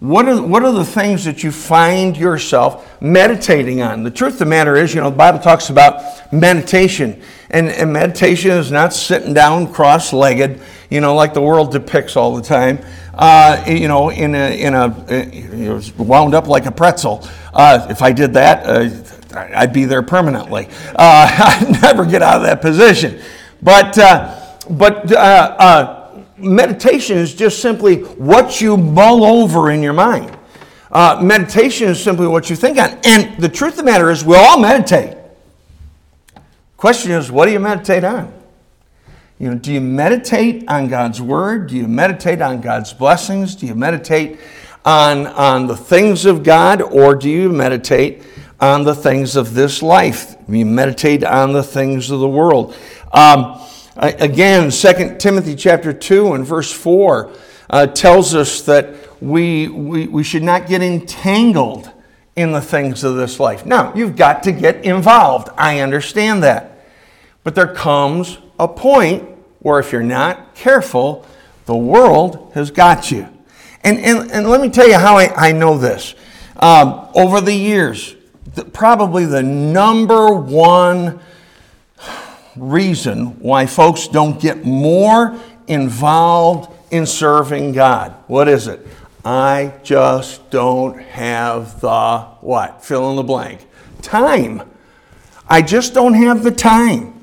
What 0.00 0.26
are, 0.30 0.40
what 0.40 0.62
are 0.62 0.72
the 0.72 0.84
things 0.84 1.26
that 1.26 1.44
you 1.44 1.52
find 1.52 2.16
yourself 2.16 3.02
meditating 3.02 3.82
on? 3.82 4.02
The 4.02 4.10
truth 4.10 4.34
of 4.34 4.38
the 4.38 4.46
matter 4.46 4.76
is, 4.76 4.94
you 4.94 5.02
know, 5.02 5.10
the 5.10 5.16
Bible 5.16 5.40
talks 5.40 5.68
about 5.68 6.32
meditation. 6.32 7.22
And, 7.54 7.68
and 7.68 7.92
meditation 7.92 8.50
is 8.50 8.72
not 8.72 8.92
sitting 8.92 9.32
down 9.32 9.72
cross 9.72 10.12
legged, 10.12 10.60
you 10.90 11.00
know, 11.00 11.14
like 11.14 11.34
the 11.34 11.40
world 11.40 11.70
depicts 11.70 12.16
all 12.16 12.34
the 12.34 12.42
time, 12.42 12.84
uh, 13.14 13.64
you 13.64 13.86
know, 13.86 14.10
in 14.10 14.34
a, 14.34 14.60
in 14.60 14.74
a 14.74 15.24
you 15.32 15.66
know, 15.66 15.80
wound 15.96 16.34
up 16.34 16.48
like 16.48 16.66
a 16.66 16.72
pretzel. 16.72 17.24
Uh, 17.52 17.86
if 17.88 18.02
I 18.02 18.10
did 18.10 18.32
that, 18.32 18.66
uh, 18.66 19.38
I'd 19.54 19.72
be 19.72 19.84
there 19.84 20.02
permanently. 20.02 20.66
Uh, 20.66 20.96
I'd 20.98 21.80
never 21.80 22.04
get 22.04 22.22
out 22.22 22.38
of 22.38 22.42
that 22.42 22.60
position. 22.60 23.20
But, 23.62 23.96
uh, 23.98 24.58
but 24.68 25.12
uh, 25.12 26.24
meditation 26.36 27.18
is 27.18 27.36
just 27.36 27.62
simply 27.62 27.98
what 27.98 28.60
you 28.60 28.76
mull 28.76 29.24
over 29.24 29.70
in 29.70 29.80
your 29.80 29.92
mind. 29.92 30.36
Meditation 30.92 31.86
is 31.86 32.02
simply 32.02 32.26
what 32.26 32.50
you 32.50 32.56
think 32.56 32.78
on. 32.78 32.98
And 33.04 33.40
the 33.40 33.48
truth 33.48 33.74
of 33.74 33.76
the 33.78 33.84
matter 33.84 34.10
is, 34.10 34.24
we 34.24 34.34
all 34.34 34.58
meditate. 34.58 35.18
Question 36.84 37.12
is, 37.12 37.32
what 37.32 37.46
do 37.46 37.52
you 37.52 37.60
meditate 37.60 38.04
on? 38.04 38.30
You 39.38 39.48
know, 39.48 39.54
do 39.54 39.72
you 39.72 39.80
meditate 39.80 40.68
on 40.68 40.88
God's 40.88 41.18
word? 41.18 41.68
Do 41.68 41.76
you 41.76 41.88
meditate 41.88 42.42
on 42.42 42.60
God's 42.60 42.92
blessings? 42.92 43.54
Do 43.54 43.66
you 43.66 43.74
meditate 43.74 44.38
on, 44.84 45.26
on 45.28 45.66
the 45.66 45.78
things 45.78 46.26
of 46.26 46.42
God, 46.42 46.82
or 46.82 47.14
do 47.14 47.30
you 47.30 47.48
meditate 47.48 48.22
on 48.60 48.84
the 48.84 48.94
things 48.94 49.34
of 49.34 49.54
this 49.54 49.82
life? 49.82 50.36
You 50.46 50.66
meditate 50.66 51.24
on 51.24 51.54
the 51.54 51.62
things 51.62 52.10
of 52.10 52.20
the 52.20 52.28
world. 52.28 52.76
Um, 53.12 53.58
Again, 53.96 54.70
2 54.70 55.16
Timothy 55.18 55.56
chapter 55.56 55.94
2 55.94 56.34
and 56.34 56.44
verse 56.44 56.70
4 56.70 57.32
uh, 57.70 57.86
tells 57.86 58.34
us 58.34 58.60
that 58.60 59.22
we, 59.22 59.68
we, 59.68 60.06
we 60.06 60.22
should 60.22 60.42
not 60.42 60.66
get 60.66 60.82
entangled 60.82 61.90
in 62.36 62.52
the 62.52 62.60
things 62.60 63.04
of 63.04 63.16
this 63.16 63.40
life. 63.40 63.64
Now, 63.64 63.94
you've 63.94 64.16
got 64.16 64.42
to 64.42 64.52
get 64.52 64.84
involved. 64.84 65.48
I 65.56 65.80
understand 65.80 66.42
that. 66.42 66.72
But 67.44 67.54
there 67.54 67.72
comes 67.72 68.38
a 68.58 68.66
point 68.66 69.28
where 69.60 69.78
if 69.78 69.92
you're 69.92 70.02
not 70.02 70.54
careful, 70.54 71.24
the 71.66 71.76
world 71.76 72.50
has 72.54 72.70
got 72.70 73.10
you. 73.10 73.28
And, 73.82 73.98
and, 73.98 74.30
and 74.32 74.48
let 74.48 74.60
me 74.60 74.70
tell 74.70 74.88
you 74.88 74.98
how 74.98 75.18
I, 75.18 75.48
I 75.48 75.52
know 75.52 75.78
this. 75.78 76.14
Um, 76.56 77.08
over 77.14 77.40
the 77.40 77.54
years, 77.54 78.16
the, 78.54 78.64
probably 78.64 79.26
the 79.26 79.42
number 79.42 80.34
one 80.34 81.20
reason 82.56 83.38
why 83.40 83.66
folks 83.66 84.08
don't 84.08 84.40
get 84.40 84.64
more 84.64 85.38
involved 85.66 86.72
in 86.90 87.06
serving 87.06 87.72
God. 87.72 88.14
What 88.26 88.48
is 88.48 88.68
it? 88.68 88.86
I 89.24 89.74
just 89.82 90.50
don't 90.50 90.98
have 90.98 91.80
the 91.80 92.20
what? 92.40 92.84
Fill 92.84 93.10
in 93.10 93.16
the 93.16 93.22
blank. 93.22 93.66
Time. 94.02 94.62
I 95.48 95.62
just 95.62 95.94
don't 95.94 96.14
have 96.14 96.42
the 96.42 96.50
time. 96.50 97.13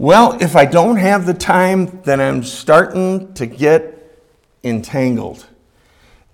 Well, 0.00 0.38
if 0.40 0.56
I 0.56 0.64
don't 0.64 0.96
have 0.96 1.26
the 1.26 1.34
time, 1.34 2.00
then 2.04 2.22
I'm 2.22 2.42
starting 2.42 3.34
to 3.34 3.44
get 3.44 4.18
entangled. 4.64 5.46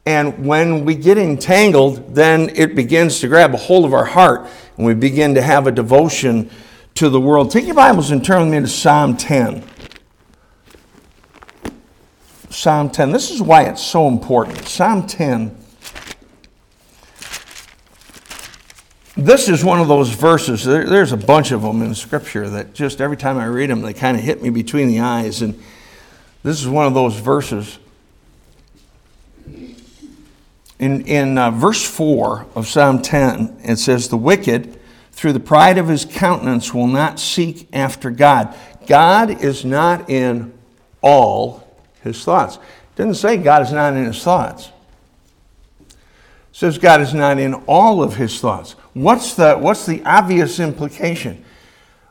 And 0.07 0.46
when 0.46 0.85
we 0.85 0.94
get 0.94 1.18
entangled, 1.18 2.14
then 2.14 2.48
it 2.55 2.76
begins 2.76 3.18
to 3.22 3.26
grab 3.26 3.55
a 3.55 3.57
hold 3.57 3.85
of 3.85 3.92
our 3.92 4.05
heart 4.05 4.48
and 4.76 4.87
we 4.87 4.94
begin 4.94 5.35
to 5.35 5.42
have 5.42 5.66
a 5.66 5.72
devotion 5.72 6.48
to 6.94 7.09
the 7.09 7.20
world. 7.20 7.50
Take 7.50 7.66
your 7.66 7.74
Bibles 7.74 8.12
and 8.12 8.24
turn 8.24 8.42
with 8.42 8.52
me 8.52 8.61
to 8.61 8.68
Psalm 8.68 9.16
10. 9.16 9.64
Psalm 12.50 12.88
10. 12.88 13.11
This 13.11 13.33
is 13.33 13.42
why 13.42 13.64
it's 13.64 13.83
so 13.83 14.07
important. 14.07 14.68
Psalm 14.68 15.09
10. 15.09 15.65
This 19.16 19.48
is 19.48 19.64
one 19.64 19.81
of 19.81 19.88
those 19.88 20.11
verses, 20.11 20.64
there's 20.64 21.12
a 21.12 21.16
bunch 21.16 21.50
of 21.50 21.62
them 21.62 21.81
in 21.81 21.94
Scripture 21.94 22.50
that 22.50 22.74
just 22.74 23.00
every 23.00 23.16
time 23.16 23.38
I 23.38 23.46
read 23.46 23.70
them, 23.70 23.81
they 23.81 23.94
kind 23.94 24.14
of 24.14 24.22
hit 24.22 24.42
me 24.42 24.50
between 24.50 24.88
the 24.88 25.00
eyes. 25.00 25.40
And 25.40 25.59
this 26.42 26.61
is 26.61 26.68
one 26.68 26.87
of 26.87 26.92
those 26.92 27.14
verses. 27.14 27.79
In, 30.79 31.07
in 31.07 31.38
uh, 31.38 31.50
verse 31.50 31.83
4 31.83 32.46
of 32.55 32.68
Psalm 32.68 33.00
10, 33.00 33.61
it 33.64 33.79
says, 33.79 34.11
The 34.11 34.18
wicked 34.18 34.79
through 35.12 35.33
the 35.33 35.40
pride 35.40 35.79
of 35.79 35.88
his 35.88 36.05
countenance 36.05 36.74
will 36.74 36.87
not 36.87 37.18
seek 37.18 37.68
after 37.72 38.11
God. 38.11 38.55
God 38.87 39.42
is 39.42 39.64
not 39.64 40.11
in 40.11 40.52
all 41.00 41.66
his 42.02 42.22
thoughts. 42.22 42.57
It 42.57 42.96
doesn't 42.96 43.14
say 43.14 43.38
God 43.38 43.62
is 43.62 43.72
not 43.72 43.94
in 43.94 44.05
his 44.05 44.22
thoughts. 44.22 44.70
Says 46.57 46.79
God 46.79 47.03
is 47.03 47.12
not 47.12 47.38
in 47.38 47.53
all 47.66 48.03
of 48.03 48.16
his 48.16 48.40
thoughts. 48.40 48.73
What's 48.95 49.35
the, 49.35 49.57
what's 49.57 49.85
the 49.85 50.03
obvious 50.05 50.59
implication? 50.59 51.45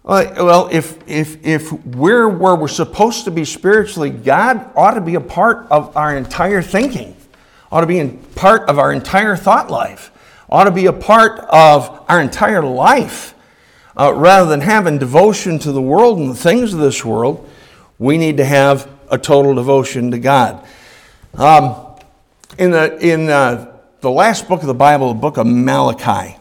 Well, 0.03 0.69
if, 0.71 0.99
if, 1.07 1.43
if 1.43 1.71
we're 1.83 2.29
where 2.29 2.53
we're 2.53 2.67
supposed 2.67 3.25
to 3.25 3.31
be 3.31 3.43
spiritually, 3.43 4.11
God 4.11 4.69
ought 4.75 4.91
to 4.91 5.01
be 5.01 5.15
a 5.15 5.21
part 5.21 5.65
of 5.71 5.97
our 5.97 6.15
entire 6.15 6.61
thinking, 6.61 7.17
ought 7.71 7.81
to 7.81 7.87
be 7.87 7.97
in 7.97 8.19
part 8.35 8.69
of 8.69 8.77
our 8.77 8.93
entire 8.93 9.35
thought 9.35 9.71
life 9.71 10.11
ought 10.49 10.65
to 10.65 10.71
be 10.71 10.85
a 10.85 10.93
part 10.93 11.39
of 11.39 12.03
our 12.07 12.21
entire 12.21 12.63
life. 12.63 13.33
Uh, 13.97 14.13
rather 14.13 14.49
than 14.49 14.61
having 14.61 14.97
devotion 14.97 15.57
to 15.57 15.71
the 15.71 15.81
world 15.81 16.19
and 16.19 16.29
the 16.29 16.35
things 16.35 16.73
of 16.73 16.79
this 16.79 17.05
world, 17.05 17.49
we 17.97 18.17
need 18.17 18.37
to 18.37 18.45
have 18.45 18.89
a 19.09 19.17
total 19.17 19.55
devotion 19.55 20.11
to 20.11 20.19
God. 20.19 20.65
Um, 21.33 21.95
in 22.57 22.71
the, 22.71 22.97
in 22.99 23.29
uh, 23.29 23.74
the 24.05 24.11
last 24.11 24.47
book 24.47 24.61
of 24.61 24.67
the 24.67 24.73
Bible, 24.75 25.07
the 25.07 25.19
book 25.19 25.37
of 25.37 25.47
Malachi, 25.47 26.37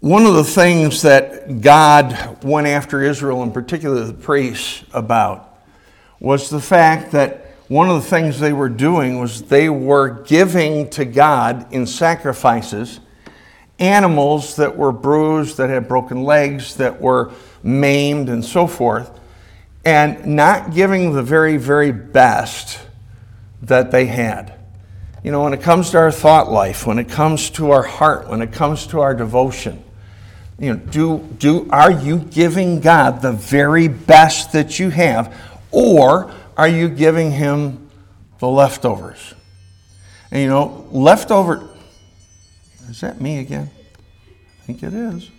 one 0.00 0.26
of 0.26 0.34
the 0.34 0.42
things 0.42 1.02
that 1.02 1.60
God 1.60 2.42
went 2.42 2.66
after 2.66 3.04
Israel, 3.04 3.44
in 3.44 3.52
particular 3.52 4.02
the 4.02 4.12
priests, 4.12 4.82
about 4.92 5.60
was 6.18 6.50
the 6.50 6.60
fact 6.60 7.12
that 7.12 7.54
one 7.68 7.88
of 7.88 8.02
the 8.02 8.08
things 8.10 8.40
they 8.40 8.52
were 8.52 8.68
doing 8.68 9.20
was 9.20 9.42
they 9.42 9.68
were 9.68 10.24
giving 10.24 10.90
to 10.90 11.04
God 11.04 11.72
in 11.72 11.86
sacrifices 11.86 12.98
animals 13.78 14.56
that 14.56 14.76
were 14.76 14.90
bruised, 14.90 15.58
that 15.58 15.70
had 15.70 15.86
broken 15.86 16.24
legs, 16.24 16.74
that 16.78 17.00
were 17.00 17.30
maimed, 17.62 18.28
and 18.28 18.44
so 18.44 18.66
forth, 18.66 19.16
and 19.84 20.26
not 20.26 20.74
giving 20.74 21.12
the 21.12 21.22
very, 21.22 21.58
very 21.58 21.92
best 21.92 22.80
that 23.62 23.92
they 23.92 24.06
had. 24.06 24.59
You 25.22 25.30
know, 25.30 25.42
when 25.42 25.52
it 25.52 25.60
comes 25.60 25.90
to 25.90 25.98
our 25.98 26.10
thought 26.10 26.50
life, 26.50 26.86
when 26.86 26.98
it 26.98 27.08
comes 27.08 27.50
to 27.50 27.72
our 27.72 27.82
heart, 27.82 28.28
when 28.28 28.40
it 28.40 28.52
comes 28.52 28.86
to 28.88 29.00
our 29.00 29.14
devotion, 29.14 29.82
you 30.58 30.74
know, 30.74 30.76
do, 30.76 31.18
do, 31.38 31.68
are 31.70 31.90
you 31.90 32.18
giving 32.18 32.80
God 32.80 33.22
the 33.22 33.32
very 33.32 33.88
best 33.88 34.52
that 34.52 34.78
you 34.78 34.90
have, 34.90 35.34
or 35.70 36.32
are 36.56 36.68
you 36.68 36.88
giving 36.88 37.32
him 37.32 37.90
the 38.38 38.48
leftovers? 38.48 39.34
And 40.30 40.42
you 40.42 40.48
know, 40.48 40.86
leftover, 40.90 41.68
is 42.88 43.00
that 43.00 43.20
me 43.20 43.38
again? 43.38 43.70
I 44.28 44.66
think 44.66 44.82
it 44.82 44.94
is. 44.94 45.30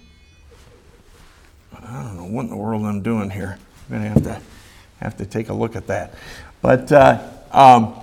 I 1.74 2.04
don't 2.04 2.17
know 2.17 2.26
what 2.26 2.44
in 2.44 2.50
the 2.50 2.58
world 2.58 2.86
I'm 2.86 3.02
doing 3.02 3.30
here. 3.30 3.58
I'm 3.89 3.98
going 3.98 4.04
to 4.04 4.10
have 4.10 4.24
to 4.24 4.41
have 5.00 5.17
to 5.17 5.26
take 5.26 5.50
a 5.50 5.54
look 5.54 5.76
at 5.76 5.88
that. 5.88 6.13
But 6.62 6.91
uh, 6.91 7.22
um, 7.52 8.01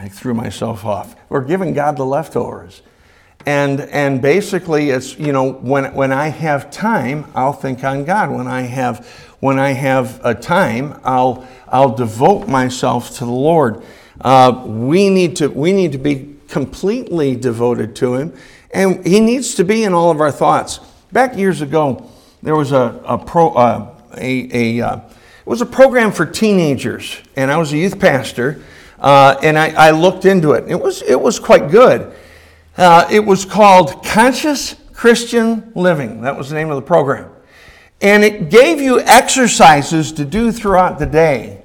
I 0.00 0.08
threw 0.08 0.32
myself 0.32 0.86
off. 0.86 1.14
We're 1.28 1.44
giving 1.44 1.74
God 1.74 1.98
the 1.98 2.06
leftovers. 2.06 2.80
And, 3.44 3.80
and 3.80 4.22
basically, 4.22 4.88
it's, 4.88 5.18
you 5.18 5.30
know, 5.30 5.52
when, 5.52 5.92
when 5.92 6.10
I 6.10 6.28
have 6.28 6.70
time, 6.70 7.26
I'll 7.34 7.52
think 7.52 7.84
on 7.84 8.06
God. 8.06 8.30
When 8.30 8.46
I 8.46 8.62
have, 8.62 9.06
when 9.40 9.58
I 9.58 9.72
have 9.72 10.18
a 10.24 10.34
time, 10.34 10.98
I'll, 11.04 11.46
I'll 11.68 11.94
devote 11.94 12.48
myself 12.48 13.18
to 13.18 13.26
the 13.26 13.30
Lord. 13.30 13.82
Uh, 14.22 14.64
we, 14.66 15.10
need 15.10 15.36
to, 15.36 15.48
we 15.48 15.70
need 15.72 15.92
to 15.92 15.98
be 15.98 16.34
completely 16.48 17.36
devoted 17.36 17.94
to 17.96 18.14
Him, 18.14 18.34
and 18.70 19.06
He 19.06 19.20
needs 19.20 19.54
to 19.56 19.64
be 19.64 19.84
in 19.84 19.92
all 19.92 20.10
of 20.10 20.20
our 20.20 20.32
thoughts. 20.32 20.80
Back 21.12 21.36
years 21.36 21.60
ago, 21.60 22.10
there 22.42 22.56
was 22.56 22.72
a, 22.72 23.02
a, 23.04 23.18
pro, 23.18 23.50
uh, 23.50 23.94
a, 24.16 24.78
a 24.78 24.86
uh, 24.86 24.96
it 24.96 25.46
was 25.46 25.60
a 25.60 25.66
program 25.66 26.10
for 26.12 26.24
teenagers, 26.24 27.18
and 27.36 27.50
I 27.50 27.58
was 27.58 27.72
a 27.72 27.76
youth 27.76 27.98
pastor, 27.98 28.62
uh, 29.00 29.36
and 29.42 29.58
I, 29.58 29.70
I, 29.70 29.90
looked 29.92 30.24
into 30.24 30.52
it. 30.52 30.64
It 30.68 30.78
was, 30.78 31.02
it 31.02 31.18
was 31.18 31.38
quite 31.38 31.70
good. 31.70 32.12
Uh, 32.76 33.08
it 33.10 33.20
was 33.20 33.44
called 33.44 34.04
Conscious 34.04 34.76
Christian 34.92 35.72
Living. 35.74 36.22
That 36.22 36.36
was 36.36 36.50
the 36.50 36.54
name 36.54 36.70
of 36.70 36.76
the 36.76 36.82
program. 36.82 37.30
And 38.02 38.22
it 38.22 38.50
gave 38.50 38.80
you 38.80 39.00
exercises 39.00 40.12
to 40.12 40.24
do 40.24 40.52
throughout 40.52 40.98
the 40.98 41.06
day 41.06 41.62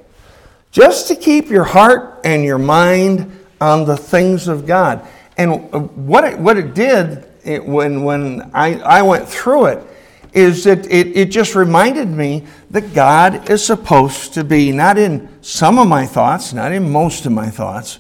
just 0.72 1.08
to 1.08 1.16
keep 1.16 1.50
your 1.50 1.64
heart 1.64 2.22
and 2.26 2.44
your 2.44 2.58
mind 2.58 3.32
on 3.62 3.86
the 3.86 3.96
things 3.96 4.48
of 4.48 4.66
God. 4.66 5.06
And 5.38 5.82
what 6.08 6.24
it, 6.24 6.40
what 6.40 6.58
it 6.58 6.74
did 6.74 7.26
it, 7.44 7.66
when, 7.66 8.04
when 8.04 8.52
I, 8.54 8.80
I 8.80 9.02
went 9.02 9.28
through 9.28 9.68
it 9.68 9.88
is 10.36 10.66
that 10.66 10.86
it, 10.92 11.16
it 11.16 11.32
just 11.32 11.56
reminded 11.56 12.10
me 12.10 12.44
that 12.70 12.94
God 12.94 13.50
is 13.50 13.66
supposed 13.66 14.34
to 14.34 14.44
be 14.44 14.74
not 14.74 14.98
in 14.98 15.30
some 15.42 15.80
of 15.80 15.88
my 15.88 16.06
thoughts, 16.06 16.52
not 16.52 16.74
in 16.74 16.92
most 16.92 17.26
of 17.26 17.32
my 17.32 17.50
thoughts, 17.50 18.00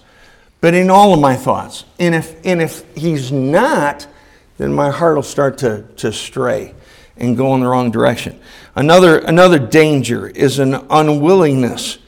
but 0.60 0.74
in 0.74 0.90
all 0.90 1.14
of 1.14 1.22
my 1.22 1.36
thoughts. 1.36 1.86
And 1.98 2.14
if, 2.14 2.46
and 2.46 2.62
if 2.62 2.84
He's 2.96 3.32
not, 3.32 4.06
then 4.58 4.74
my 4.74 4.90
heart 4.92 5.16
will 5.16 5.24
start 5.24 5.58
to, 5.60 5.84
to 5.98 6.12
stray 6.12 6.76
and 7.16 7.38
go 7.38 7.56
in 7.56 7.62
the 7.62 7.68
wrong 7.68 7.90
direction. 7.90 8.38
Another, 8.76 9.20
another 9.20 9.58
danger 9.58 10.28
is 10.28 10.60
an 10.60 10.74
unwillingness 10.90 12.00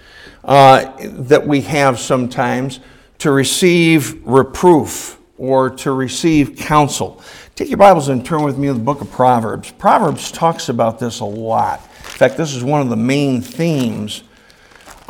uh, 0.43 0.93
that 1.01 1.47
we 1.47 1.61
have 1.61 1.99
sometimes 1.99 2.81
to 3.19 3.31
receive 3.31 4.25
reproof 4.27 5.17
or 5.37 5.69
to 5.69 5.91
receive 5.91 6.57
counsel. 6.57 7.21
Take 7.57 7.69
your 7.69 7.77
Bibles 7.77 8.07
and 8.09 8.23
turn 8.23 8.43
with 8.43 8.55
me 8.55 8.67
to 8.67 8.73
the 8.75 8.79
book 8.79 9.01
of 9.01 9.09
Proverbs. 9.09 9.71
Proverbs 9.71 10.31
talks 10.31 10.69
about 10.69 10.99
this 10.99 11.21
a 11.21 11.25
lot. 11.25 11.79
In 11.79 12.03
fact, 12.03 12.37
this 12.37 12.53
is 12.53 12.63
one 12.63 12.81
of 12.81 12.89
the 12.89 12.95
main 12.95 13.41
themes 13.41 14.21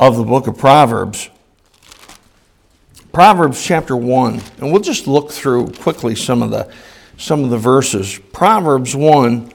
of 0.00 0.16
the 0.16 0.24
book 0.24 0.46
of 0.46 0.56
Proverbs. 0.56 1.28
Proverbs 3.12 3.62
chapter 3.62 3.94
1, 3.94 4.40
and 4.62 4.72
we'll 4.72 4.80
just 4.80 5.06
look 5.06 5.30
through 5.30 5.72
quickly 5.72 6.14
some 6.14 6.42
of 6.42 6.50
the 6.50 6.72
some 7.18 7.44
of 7.44 7.50
the 7.50 7.58
verses. 7.58 8.18
Proverbs 8.32 8.96
1 8.96 9.52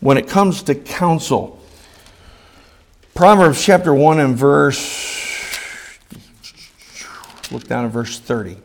when 0.00 0.18
it 0.18 0.28
comes 0.28 0.62
to 0.64 0.74
counsel. 0.74 1.58
Proverbs 3.14 3.64
chapter 3.64 3.94
1 3.94 4.20
and 4.20 4.36
verse 4.36 5.40
look 7.50 7.66
down 7.66 7.86
at 7.86 7.92
verse 7.92 8.18
30. 8.18 8.58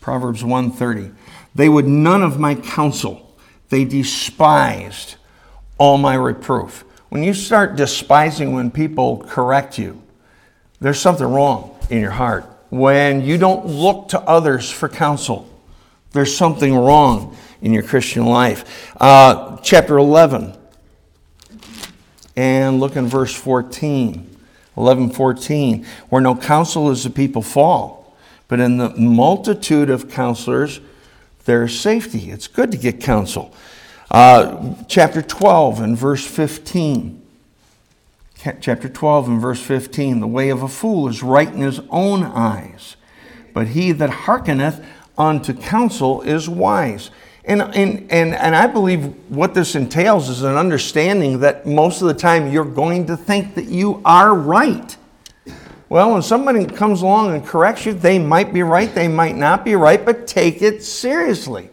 Proverbs 0.00 0.42
1:30. 0.42 1.14
They 1.54 1.68
would 1.68 1.86
none 1.86 2.22
of 2.22 2.38
my 2.38 2.54
counsel. 2.54 3.36
They 3.68 3.84
despised 3.84 5.16
all 5.78 5.98
my 5.98 6.14
reproof. 6.14 6.84
When 7.08 7.22
you 7.22 7.34
start 7.34 7.76
despising 7.76 8.54
when 8.54 8.70
people 8.70 9.24
correct 9.28 9.78
you, 9.78 10.02
there's 10.80 11.00
something 11.00 11.26
wrong 11.26 11.78
in 11.90 12.00
your 12.00 12.10
heart. 12.10 12.44
When 12.70 13.22
you 13.22 13.38
don't 13.38 13.66
look 13.66 14.08
to 14.08 14.20
others 14.20 14.70
for 14.70 14.88
counsel, 14.88 15.48
there's 16.12 16.36
something 16.36 16.74
wrong 16.74 17.36
in 17.62 17.72
your 17.72 17.82
Christian 17.82 18.26
life. 18.26 18.92
Uh, 19.00 19.56
chapter 19.58 19.96
11, 19.96 20.54
and 22.36 22.80
look 22.80 22.96
in 22.96 23.06
verse 23.06 23.34
14. 23.34 24.34
11 24.76 25.10
14, 25.10 25.86
where 26.08 26.20
no 26.20 26.34
counsel 26.34 26.90
is 26.90 27.04
the 27.04 27.10
people 27.10 27.42
fall, 27.42 28.16
but 28.48 28.60
in 28.60 28.76
the 28.76 28.90
multitude 28.90 29.88
of 29.88 30.10
counselors, 30.10 30.80
there's 31.44 31.78
safety. 31.78 32.30
It's 32.30 32.46
good 32.46 32.70
to 32.72 32.78
get 32.78 33.00
counsel. 33.00 33.54
Uh, 34.10 34.74
chapter 34.88 35.22
12 35.22 35.80
and 35.80 35.96
verse 35.96 36.26
15. 36.26 37.20
Chapter 38.60 38.88
12 38.88 39.28
and 39.28 39.40
verse 39.40 39.62
15 39.62 40.20
The 40.20 40.26
way 40.26 40.50
of 40.50 40.62
a 40.62 40.68
fool 40.68 41.08
is 41.08 41.22
right 41.22 41.48
in 41.48 41.60
his 41.60 41.80
own 41.90 42.22
eyes, 42.22 42.96
but 43.54 43.68
he 43.68 43.92
that 43.92 44.10
hearkeneth 44.10 44.84
unto 45.16 45.54
counsel 45.54 46.20
is 46.22 46.48
wise. 46.48 47.10
And, 47.46 47.60
and, 47.60 48.10
and, 48.10 48.34
and 48.34 48.56
I 48.56 48.66
believe 48.66 49.14
what 49.30 49.54
this 49.54 49.74
entails 49.74 50.28
is 50.28 50.42
an 50.42 50.56
understanding 50.56 51.40
that 51.40 51.66
most 51.66 52.00
of 52.00 52.08
the 52.08 52.14
time 52.14 52.50
you're 52.50 52.64
going 52.64 53.06
to 53.06 53.16
think 53.16 53.54
that 53.54 53.66
you 53.66 54.00
are 54.04 54.34
right. 54.34 54.96
Well, 55.88 56.12
when 56.12 56.22
somebody 56.22 56.64
comes 56.64 57.02
along 57.02 57.34
and 57.34 57.44
corrects 57.44 57.86
you, 57.86 57.92
they 57.92 58.18
might 58.18 58.52
be 58.52 58.62
right, 58.62 58.92
they 58.94 59.08
might 59.08 59.36
not 59.36 59.64
be 59.64 59.76
right, 59.76 60.04
but 60.04 60.26
take 60.26 60.62
it 60.62 60.82
seriously. 60.82 61.70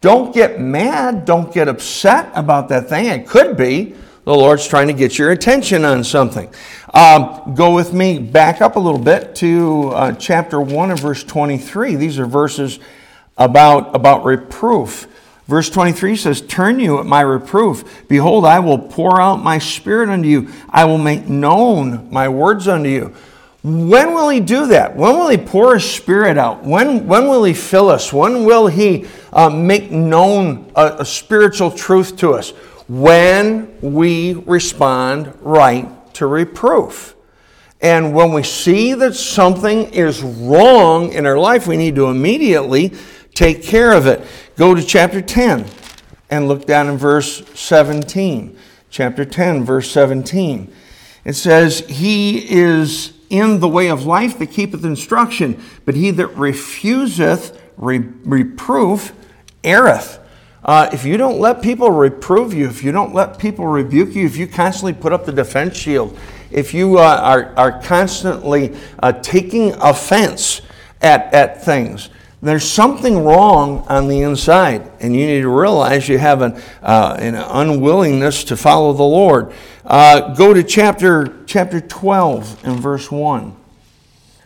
Don't 0.00 0.34
get 0.34 0.60
mad, 0.60 1.24
don't 1.24 1.52
get 1.52 1.68
upset 1.68 2.30
about 2.34 2.68
that 2.68 2.88
thing. 2.88 3.06
It 3.06 3.26
could 3.26 3.56
be 3.56 3.94
the 4.24 4.34
Lord's 4.34 4.66
trying 4.66 4.86
to 4.86 4.92
get 4.92 5.18
your 5.18 5.30
attention 5.30 5.84
on 5.84 6.04
something. 6.04 6.52
Um, 6.92 7.54
go 7.54 7.74
with 7.74 7.92
me 7.92 8.18
back 8.18 8.60
up 8.60 8.76
a 8.76 8.78
little 8.78 9.00
bit 9.00 9.34
to 9.36 9.88
uh, 9.90 10.12
chapter 10.12 10.60
1 10.60 10.90
and 10.90 11.00
verse 11.00 11.24
23. 11.24 11.96
These 11.96 12.18
are 12.18 12.26
verses 12.26 12.78
about, 13.36 13.94
about 13.94 14.24
reproof. 14.24 15.06
Verse 15.46 15.68
23 15.68 16.14
says, 16.16 16.42
Turn 16.42 16.78
you 16.78 17.00
at 17.00 17.06
my 17.06 17.22
reproof. 17.22 18.06
Behold, 18.06 18.44
I 18.44 18.60
will 18.60 18.78
pour 18.78 19.20
out 19.20 19.42
my 19.42 19.58
spirit 19.58 20.08
unto 20.08 20.28
you. 20.28 20.48
I 20.68 20.84
will 20.84 20.98
make 20.98 21.26
known 21.28 22.08
my 22.10 22.28
words 22.28 22.68
unto 22.68 22.88
you. 22.88 23.14
When 23.62 24.14
will 24.14 24.30
he 24.30 24.40
do 24.40 24.68
that? 24.68 24.96
When 24.96 25.18
will 25.18 25.28
he 25.28 25.36
pour 25.36 25.74
his 25.74 25.84
spirit 25.84 26.38
out? 26.38 26.64
When, 26.64 27.06
when 27.06 27.28
will 27.28 27.44
he 27.44 27.52
fill 27.52 27.90
us? 27.90 28.12
When 28.12 28.44
will 28.44 28.68
he 28.68 29.06
uh, 29.32 29.50
make 29.50 29.90
known 29.90 30.72
a, 30.74 30.96
a 31.00 31.04
spiritual 31.04 31.70
truth 31.70 32.16
to 32.18 32.32
us? 32.32 32.50
When 32.88 33.78
we 33.82 34.32
respond 34.32 35.34
right 35.42 36.14
to 36.14 36.26
reproof. 36.26 37.14
And 37.82 38.14
when 38.14 38.32
we 38.32 38.42
see 38.42 38.94
that 38.94 39.14
something 39.14 39.92
is 39.92 40.22
wrong 40.22 41.12
in 41.12 41.26
our 41.26 41.38
life, 41.38 41.66
we 41.66 41.76
need 41.76 41.94
to 41.96 42.08
immediately 42.08 42.92
take 43.34 43.62
care 43.62 43.92
of 43.92 44.06
it. 44.06 44.22
Go 44.56 44.74
to 44.74 44.82
chapter 44.82 45.20
10 45.20 45.66
and 46.30 46.48
look 46.48 46.66
down 46.66 46.88
in 46.88 46.98
verse 46.98 47.42
17. 47.58 48.56
Chapter 48.90 49.24
10, 49.24 49.64
verse 49.64 49.90
17. 49.90 50.72
It 51.24 51.34
says, 51.34 51.80
He 51.88 52.50
is 52.50 53.12
in 53.30 53.60
the 53.60 53.68
way 53.68 53.88
of 53.88 54.04
life 54.04 54.38
that 54.38 54.50
keepeth 54.50 54.84
instruction, 54.84 55.62
but 55.84 55.94
he 55.94 56.10
that 56.10 56.28
refuseth 56.36 57.58
re- 57.76 57.98
reproof 57.98 59.12
erreth. 59.64 60.18
Uh, 60.62 60.90
if 60.92 61.06
you 61.06 61.16
don't 61.16 61.40
let 61.40 61.62
people 61.62 61.90
reprove 61.90 62.52
you, 62.52 62.68
if 62.68 62.84
you 62.84 62.92
don't 62.92 63.14
let 63.14 63.38
people 63.38 63.66
rebuke 63.66 64.14
you, 64.14 64.26
if 64.26 64.36
you 64.36 64.46
constantly 64.46 64.92
put 64.92 65.12
up 65.12 65.24
the 65.24 65.32
defense 65.32 65.76
shield, 65.76 66.16
if 66.50 66.74
you 66.74 66.98
uh, 66.98 67.18
are, 67.22 67.54
are 67.56 67.80
constantly 67.80 68.76
uh, 69.02 69.12
taking 69.12 69.72
offense 69.74 70.60
at, 71.00 71.32
at 71.32 71.64
things, 71.64 72.10
there's 72.42 72.68
something 72.68 73.22
wrong 73.22 73.86
on 73.88 74.08
the 74.08 74.22
inside, 74.22 74.90
and 75.00 75.14
you 75.14 75.26
need 75.26 75.42
to 75.42 75.48
realize 75.48 76.08
you 76.08 76.18
have 76.18 76.40
an, 76.40 76.60
uh, 76.82 77.16
an 77.18 77.34
unwillingness 77.34 78.44
to 78.44 78.56
follow 78.56 78.92
the 78.94 79.02
Lord. 79.02 79.52
Uh, 79.84 80.34
go 80.34 80.52
to 80.52 80.62
chapter, 80.62 81.44
chapter 81.46 81.80
12 81.80 82.64
and 82.64 82.78
verse 82.78 83.10
1. 83.10 83.48
It 83.48 83.54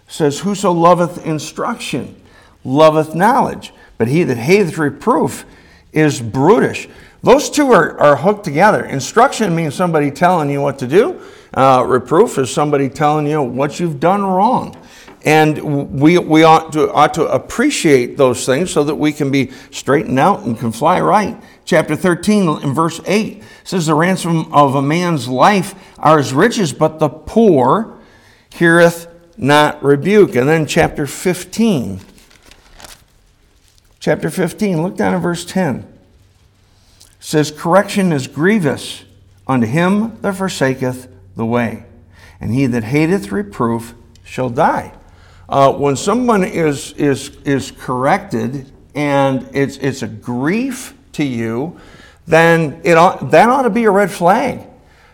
says, 0.07 0.40
Whoso 0.40 0.73
loveth 0.73 1.25
instruction 1.27 2.20
loveth 2.64 3.14
knowledge, 3.14 3.73
but 3.99 4.09
he 4.09 4.25
that 4.25 4.37
hateth 4.37 4.79
reproof 4.79 5.44
is 5.92 6.20
brutish. 6.20 6.88
Those 7.23 7.51
two 7.51 7.73
are, 7.73 7.99
are 7.99 8.16
hooked 8.16 8.44
together. 8.44 8.85
Instruction 8.85 9.55
means 9.55 9.75
somebody 9.75 10.11
telling 10.11 10.51
you 10.51 10.61
what 10.61 10.79
to 10.81 10.87
do, 10.87 11.20
uh, 11.55 11.85
reproof 11.87 12.38
is 12.38 12.53
somebody 12.53 12.88
telling 12.88 13.27
you 13.27 13.42
what 13.42 13.79
you've 13.81 14.01
done 14.01 14.23
wrong. 14.23 14.77
And 15.25 15.99
we, 15.99 16.18
we 16.18 16.42
ought, 16.42 16.73
to, 16.75 16.92
ought 16.92 17.14
to 17.14 17.27
appreciate 17.27 18.18
those 18.18 18.44
things 18.44 18.70
so 18.70 18.85
that 18.85 18.94
we 18.94 19.11
can 19.11 19.31
be 19.31 19.53
straightened 19.70 20.18
out 20.18 20.42
and 20.42 20.59
can 20.59 20.70
fly 20.70 21.01
right. 21.01 21.40
Chapter 21.64 21.96
13 21.96 22.62
in 22.62 22.74
verse 22.74 23.00
8 23.07 23.42
says, 23.64 23.87
The 23.87 23.94
ransom 23.94 24.53
of 24.53 24.74
a 24.74 24.83
man's 24.83 25.29
life 25.29 25.74
are 25.98 26.18
his 26.18 26.33
riches, 26.33 26.72
but 26.72 26.98
the 26.98 27.09
poor 27.09 27.98
heareth 28.50 29.09
not 29.37 29.83
rebuke. 29.83 30.37
And 30.37 30.48
then 30.48 30.66
chapter 30.66 31.07
15. 31.07 32.00
Chapter 33.98 34.29
15, 34.29 34.83
look 34.83 34.96
down 34.96 35.14
at 35.14 35.18
verse 35.18 35.46
10. 35.46 35.77
It 35.79 35.87
says, 37.20 37.50
Correction 37.50 38.12
is 38.12 38.27
grievous 38.27 39.05
unto 39.46 39.66
him 39.66 40.20
that 40.20 40.37
forsaketh 40.37 41.09
the 41.37 41.46
way. 41.46 41.87
And 42.40 42.53
he 42.53 42.66
that 42.66 42.85
hateth 42.85 43.33
reproof 43.33 43.94
shall 44.22 44.50
die. 44.50 44.92
Uh, 45.48 45.72
when 45.72 45.96
someone 45.96 46.44
is, 46.44 46.92
is, 46.92 47.31
is 47.44 47.70
corrected 47.70 48.70
and 48.94 49.48
it's, 49.53 49.79
it's 49.79 50.03
a 50.03 50.09
grief 50.09 50.94
to 51.14 51.24
you, 51.24 51.79
then 52.27 52.81
it 52.85 52.96
ought, 52.96 53.31
that 53.31 53.48
ought 53.48 53.62
to 53.62 53.70
be 53.70 53.85
a 53.85 53.90
red 53.90 54.11
flag. 54.11 54.66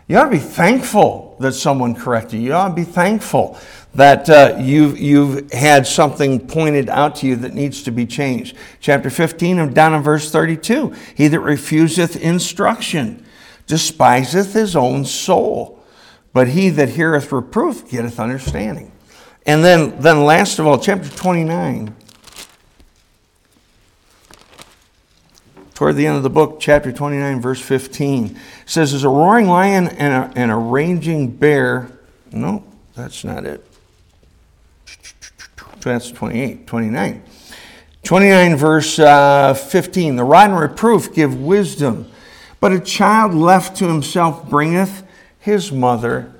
You 0.06 0.18
ought 0.18 0.24
to 0.24 0.30
be 0.30 0.38
thankful 0.38 1.36
that 1.40 1.52
someone 1.52 1.94
corrected 1.94 2.40
you. 2.40 2.48
You 2.48 2.52
ought 2.54 2.68
to 2.68 2.74
be 2.74 2.84
thankful 2.84 3.58
that 3.94 4.28
uh, 4.28 4.56
you've, 4.60 4.98
you've 4.98 5.52
had 5.52 5.86
something 5.86 6.46
pointed 6.46 6.88
out 6.88 7.16
to 7.16 7.26
you 7.26 7.36
that 7.36 7.54
needs 7.54 7.82
to 7.84 7.90
be 7.90 8.06
changed. 8.06 8.56
Chapter 8.80 9.10
15, 9.10 9.72
down 9.72 9.94
in 9.94 10.02
verse 10.02 10.30
32 10.30 10.94
He 11.14 11.28
that 11.28 11.40
refuseth 11.40 12.16
instruction 12.16 13.24
despiseth 13.66 14.52
his 14.52 14.74
own 14.74 15.04
soul, 15.04 15.80
but 16.32 16.48
he 16.48 16.70
that 16.70 16.90
heareth 16.90 17.30
reproof 17.30 17.88
getteth 17.88 18.18
understanding. 18.18 18.90
And 19.46 19.64
then, 19.64 20.00
then 20.00 20.24
last 20.24 20.58
of 20.58 20.66
all, 20.66 20.78
chapter 20.78 21.08
29. 21.08 21.94
Toward 25.80 25.96
the 25.96 26.06
end 26.06 26.18
of 26.18 26.22
the 26.22 26.28
book, 26.28 26.58
chapter 26.60 26.92
29, 26.92 27.40
verse 27.40 27.58
15, 27.58 28.38
says, 28.66 28.90
There's 28.90 29.02
a 29.02 29.08
roaring 29.08 29.46
lion 29.46 29.88
and 29.88 30.12
a, 30.12 30.38
and 30.38 30.50
a 30.50 30.54
raging 30.54 31.30
bear. 31.30 31.90
No, 32.30 32.64
that's 32.94 33.24
not 33.24 33.46
it. 33.46 33.66
That's 35.80 36.10
28, 36.10 36.66
29. 36.66 37.22
29, 38.02 38.56
verse 38.56 38.98
uh, 38.98 39.54
15. 39.54 40.16
The 40.16 40.22
rod 40.22 40.50
and 40.50 40.60
reproof 40.60 41.14
give 41.14 41.40
wisdom, 41.40 42.10
but 42.60 42.72
a 42.72 42.80
child 42.80 43.32
left 43.32 43.78
to 43.78 43.88
himself 43.88 44.50
bringeth 44.50 45.02
his 45.38 45.72
mother 45.72 46.30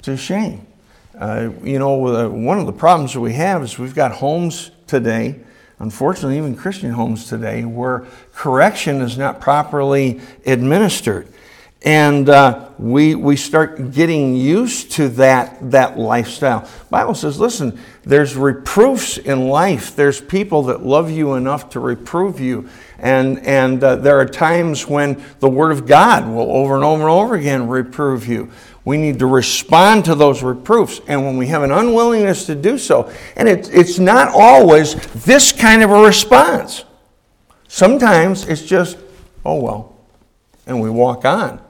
to 0.00 0.16
shame. 0.16 0.66
Uh, 1.14 1.50
you 1.62 1.78
know, 1.78 2.28
one 2.30 2.58
of 2.58 2.64
the 2.64 2.72
problems 2.72 3.12
that 3.12 3.20
we 3.20 3.34
have 3.34 3.62
is 3.62 3.78
we've 3.78 3.94
got 3.94 4.12
homes 4.12 4.70
today, 4.86 5.40
unfortunately, 5.78 6.38
even 6.38 6.56
Christian 6.56 6.90
homes 6.90 7.28
today, 7.28 7.64
where 7.64 8.06
correction 8.34 9.00
is 9.00 9.18
not 9.18 9.40
properly 9.40 10.20
administered. 10.46 11.28
And 11.82 12.28
uh, 12.28 12.70
we, 12.76 13.14
we 13.14 13.36
start 13.36 13.92
getting 13.92 14.34
used 14.34 14.92
to 14.92 15.08
that, 15.10 15.70
that 15.70 15.96
lifestyle. 15.96 16.68
Bible 16.90 17.14
says, 17.14 17.38
listen, 17.38 17.78
there's 18.02 18.34
reproofs 18.34 19.16
in 19.16 19.46
life. 19.46 19.94
There's 19.94 20.20
people 20.20 20.64
that 20.64 20.82
love 20.82 21.08
you 21.08 21.34
enough 21.34 21.70
to 21.70 21.80
reprove 21.80 22.40
you. 22.40 22.68
And, 22.98 23.38
and 23.46 23.82
uh, 23.84 23.94
there 23.96 24.18
are 24.18 24.26
times 24.26 24.88
when 24.88 25.22
the 25.38 25.48
Word 25.48 25.70
of 25.70 25.86
God 25.86 26.26
will 26.26 26.50
over 26.50 26.74
and 26.74 26.82
over 26.82 27.02
and 27.02 27.10
over 27.10 27.36
again 27.36 27.68
reprove 27.68 28.26
you. 28.26 28.50
We 28.88 28.96
need 28.96 29.18
to 29.18 29.26
respond 29.26 30.06
to 30.06 30.14
those 30.14 30.42
reproofs. 30.42 31.02
And 31.08 31.22
when 31.22 31.36
we 31.36 31.48
have 31.48 31.62
an 31.62 31.70
unwillingness 31.70 32.46
to 32.46 32.54
do 32.54 32.78
so, 32.78 33.12
and 33.36 33.46
it, 33.46 33.68
it's 33.70 33.98
not 33.98 34.28
always 34.32 34.94
this 35.26 35.52
kind 35.52 35.82
of 35.82 35.90
a 35.90 36.00
response, 36.00 36.86
sometimes 37.68 38.48
it's 38.48 38.62
just, 38.62 38.96
oh 39.44 39.56
well, 39.60 39.94
and 40.66 40.80
we 40.80 40.88
walk 40.88 41.26
on. 41.26 41.60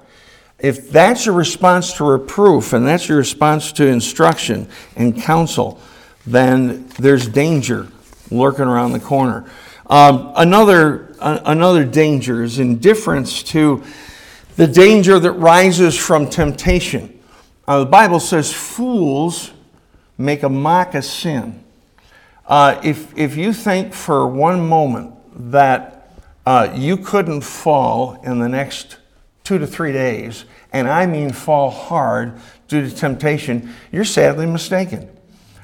If 0.61 0.93
that's 0.93 1.27
your 1.27 1.35
response 1.35 1.93
to 1.95 2.05
reproof 2.05 2.73
and 2.73 2.87
that's 2.87 3.09
your 3.09 3.19
response 3.19 3.73
to 3.73 3.87
instruction 3.89 4.69
and 4.95 5.21
counsel, 5.21 5.81
then 6.25 6.87
there's 7.01 7.27
danger 7.27 7.89
lurking 8.31 8.67
around 8.67 8.93
the 8.93 9.01
corner. 9.01 9.45
Um, 9.89 10.35
another, 10.37 11.17
another 11.21 11.85
danger 11.85 12.45
is 12.45 12.61
indifference 12.61 13.43
to 13.43 13.83
the 14.59 14.67
danger 14.67 15.21
that 15.21 15.31
rises 15.35 15.97
from 15.97 16.29
temptation. 16.29 17.17
Uh, 17.69 17.79
the 17.79 17.87
Bible 17.87 18.19
says 18.19 18.53
fools 18.53 19.53
make 20.19 20.43
a 20.43 20.49
mock 20.49 20.97
of 20.97 21.05
sin. 21.05 21.63
Uh, 22.45 22.81
if, 22.83 23.17
if 23.17 23.37
you 23.37 23.53
think 23.53 23.95
for 23.95 24.27
one 24.27 24.69
moment 24.69 25.15
that 25.53 26.11
uh, 26.45 26.73
you 26.75 26.97
couldn't 26.97 27.43
fall 27.43 28.21
in 28.25 28.41
the 28.41 28.49
next 28.49 28.97
two 29.45 29.59
to 29.59 29.67
three 29.67 29.93
days, 29.93 30.45
and 30.73 30.89
I 30.89 31.07
mean 31.07 31.31
fall 31.31 31.71
hard 31.71 32.41
due 32.67 32.83
to 32.83 32.93
temptation, 32.93 33.73
you're 33.93 34.05
sadly 34.05 34.47
mistaken. 34.47 35.09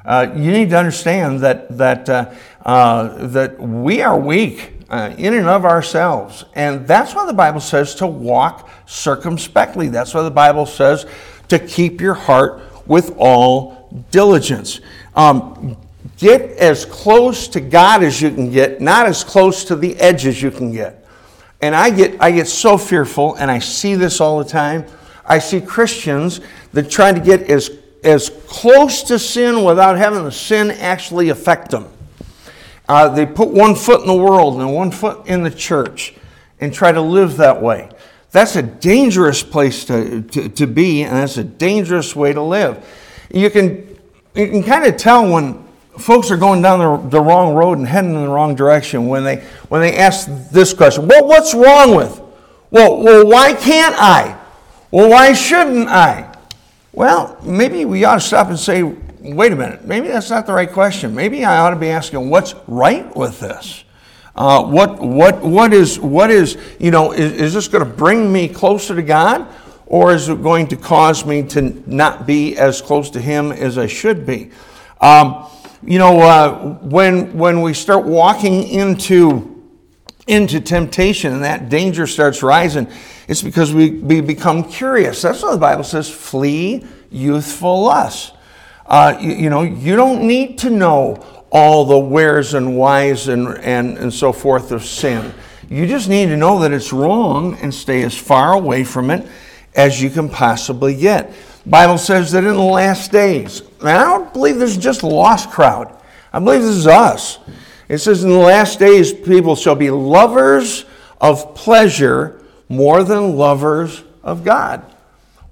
Uh, 0.04 0.32
you 0.36 0.52
need 0.52 0.70
to 0.70 0.78
understand 0.78 1.40
that, 1.40 1.76
that, 1.78 2.08
uh, 2.08 2.32
uh, 2.64 3.26
that 3.26 3.58
we 3.60 4.02
are 4.02 4.16
weak 4.16 4.73
uh, 4.88 5.14
in 5.16 5.34
and 5.34 5.48
of 5.48 5.64
ourselves. 5.64 6.44
And 6.54 6.86
that's 6.86 7.14
why 7.14 7.26
the 7.26 7.32
Bible 7.32 7.60
says 7.60 7.94
to 7.96 8.06
walk 8.06 8.68
circumspectly. 8.86 9.88
That's 9.88 10.14
why 10.14 10.22
the 10.22 10.30
Bible 10.30 10.66
says 10.66 11.06
to 11.48 11.58
keep 11.58 12.00
your 12.00 12.14
heart 12.14 12.62
with 12.86 13.14
all 13.18 14.04
diligence. 14.10 14.80
Um, 15.14 15.76
get 16.18 16.42
as 16.58 16.84
close 16.84 17.48
to 17.48 17.60
God 17.60 18.02
as 18.02 18.20
you 18.20 18.30
can 18.30 18.50
get, 18.50 18.80
not 18.80 19.06
as 19.06 19.24
close 19.24 19.64
to 19.64 19.76
the 19.76 19.96
edge 19.96 20.26
as 20.26 20.42
you 20.42 20.50
can 20.50 20.72
get. 20.72 21.06
And 21.60 21.74
I 21.74 21.90
get, 21.90 22.20
I 22.20 22.30
get 22.30 22.46
so 22.46 22.76
fearful, 22.76 23.36
and 23.36 23.50
I 23.50 23.58
see 23.58 23.94
this 23.94 24.20
all 24.20 24.38
the 24.38 24.44
time. 24.44 24.84
I 25.24 25.38
see 25.38 25.60
Christians 25.60 26.40
that 26.72 26.90
try 26.90 27.12
to 27.12 27.20
get 27.20 27.48
as, 27.48 27.70
as 28.02 28.30
close 28.46 29.02
to 29.04 29.18
sin 29.18 29.64
without 29.64 29.96
having 29.96 30.24
the 30.24 30.32
sin 30.32 30.70
actually 30.72 31.30
affect 31.30 31.70
them. 31.70 31.88
Uh, 32.88 33.08
they 33.08 33.24
put 33.24 33.48
one 33.48 33.74
foot 33.74 34.00
in 34.00 34.06
the 34.06 34.14
world 34.14 34.60
and 34.60 34.74
one 34.74 34.90
foot 34.90 35.26
in 35.26 35.42
the 35.42 35.50
church 35.50 36.14
and 36.60 36.72
try 36.72 36.92
to 36.92 37.00
live 37.00 37.38
that 37.38 37.62
way. 37.62 37.88
That's 38.30 38.56
a 38.56 38.62
dangerous 38.62 39.42
place 39.42 39.84
to, 39.86 40.22
to, 40.22 40.48
to 40.48 40.66
be, 40.66 41.02
and 41.02 41.16
that's 41.16 41.36
a 41.36 41.44
dangerous 41.44 42.16
way 42.16 42.32
to 42.32 42.42
live. 42.42 42.84
You 43.32 43.48
can, 43.48 43.96
you 44.34 44.48
can 44.48 44.62
kind 44.62 44.84
of 44.84 44.96
tell 44.96 45.30
when 45.30 45.64
folks 45.98 46.30
are 46.30 46.36
going 46.36 46.60
down 46.60 46.80
the, 46.80 47.08
the 47.10 47.20
wrong 47.20 47.54
road 47.54 47.78
and 47.78 47.86
heading 47.86 48.14
in 48.14 48.22
the 48.22 48.28
wrong 48.28 48.54
direction 48.54 49.06
when 49.06 49.24
they, 49.24 49.36
when 49.68 49.80
they 49.80 49.96
ask 49.96 50.28
this 50.50 50.74
question 50.74 51.06
Well, 51.06 51.26
what's 51.26 51.54
wrong 51.54 51.94
with? 51.94 52.20
Well, 52.70 53.02
well, 53.02 53.26
why 53.26 53.54
can't 53.54 53.94
I? 53.96 54.38
Well, 54.90 55.10
why 55.10 55.32
shouldn't 55.32 55.88
I? 55.88 56.36
Well, 56.92 57.38
maybe 57.42 57.84
we 57.84 58.04
ought 58.04 58.16
to 58.16 58.20
stop 58.20 58.48
and 58.48 58.58
say, 58.58 58.82
wait 59.24 59.52
a 59.52 59.56
minute, 59.56 59.84
maybe 59.86 60.08
that's 60.08 60.30
not 60.30 60.46
the 60.46 60.52
right 60.52 60.70
question. 60.70 61.14
Maybe 61.14 61.44
I 61.44 61.58
ought 61.58 61.70
to 61.70 61.76
be 61.76 61.88
asking, 61.88 62.28
what's 62.28 62.54
right 62.66 63.14
with 63.16 63.40
this? 63.40 63.84
Uh, 64.36 64.64
what, 64.64 65.00
what, 65.00 65.42
what, 65.42 65.72
is, 65.72 65.98
what 65.98 66.30
is, 66.30 66.58
you 66.78 66.90
know, 66.90 67.12
is, 67.12 67.32
is 67.32 67.54
this 67.54 67.68
going 67.68 67.84
to 67.84 67.90
bring 67.90 68.32
me 68.32 68.48
closer 68.48 68.94
to 68.94 69.02
God? 69.02 69.48
Or 69.86 70.12
is 70.12 70.28
it 70.28 70.42
going 70.42 70.68
to 70.68 70.76
cause 70.76 71.24
me 71.24 71.42
to 71.48 71.82
not 71.86 72.26
be 72.26 72.56
as 72.56 72.82
close 72.82 73.10
to 73.10 73.20
Him 73.20 73.52
as 73.52 73.78
I 73.78 73.86
should 73.86 74.26
be? 74.26 74.50
Um, 75.00 75.46
you 75.82 75.98
know, 75.98 76.20
uh, 76.20 76.74
when, 76.78 77.36
when 77.36 77.60
we 77.62 77.74
start 77.74 78.04
walking 78.04 78.66
into, 78.68 79.62
into 80.26 80.60
temptation 80.60 81.32
and 81.32 81.44
that 81.44 81.68
danger 81.68 82.06
starts 82.06 82.42
rising, 82.42 82.88
it's 83.28 83.42
because 83.42 83.72
we, 83.72 83.90
we 83.90 84.20
become 84.20 84.64
curious. 84.64 85.22
That's 85.22 85.42
what 85.42 85.52
the 85.52 85.58
Bible 85.58 85.84
says 85.84 86.10
flee 86.10 86.84
youthful 87.10 87.84
lusts. 87.84 88.32
Uh, 88.86 89.16
you, 89.20 89.32
you, 89.32 89.50
know, 89.50 89.62
you 89.62 89.96
don't 89.96 90.26
need 90.26 90.58
to 90.58 90.70
know 90.70 91.24
all 91.50 91.84
the 91.84 91.98
wheres 91.98 92.54
and 92.54 92.76
whys 92.76 93.28
and, 93.28 93.48
and, 93.58 93.96
and 93.96 94.12
so 94.12 94.32
forth 94.32 94.72
of 94.72 94.84
sin. 94.84 95.32
You 95.70 95.86
just 95.86 96.08
need 96.08 96.26
to 96.26 96.36
know 96.36 96.58
that 96.60 96.72
it's 96.72 96.92
wrong 96.92 97.56
and 97.62 97.72
stay 97.72 98.02
as 98.02 98.16
far 98.16 98.52
away 98.52 98.84
from 98.84 99.10
it 99.10 99.26
as 99.74 100.02
you 100.02 100.10
can 100.10 100.28
possibly 100.28 100.94
get. 100.94 101.32
Bible 101.66 101.96
says 101.96 102.32
that 102.32 102.44
in 102.44 102.54
the 102.54 102.60
last 102.60 103.10
days, 103.10 103.62
and 103.80 103.88
I 103.88 104.04
don't 104.04 104.32
believe 104.32 104.58
this 104.58 104.70
is 104.70 104.76
just 104.76 105.02
a 105.02 105.06
lost 105.06 105.50
crowd. 105.50 105.96
I 106.32 106.38
believe 106.38 106.60
this 106.60 106.76
is 106.76 106.86
us. 106.86 107.38
It 107.88 107.98
says 107.98 108.24
in 108.24 108.30
the 108.30 108.36
last 108.36 108.78
days, 108.78 109.12
people 109.12 109.56
shall 109.56 109.74
be 109.74 109.90
lovers 109.90 110.84
of 111.20 111.54
pleasure 111.54 112.42
more 112.68 113.04
than 113.04 113.36
lovers 113.36 114.02
of 114.22 114.44
God. 114.44 114.84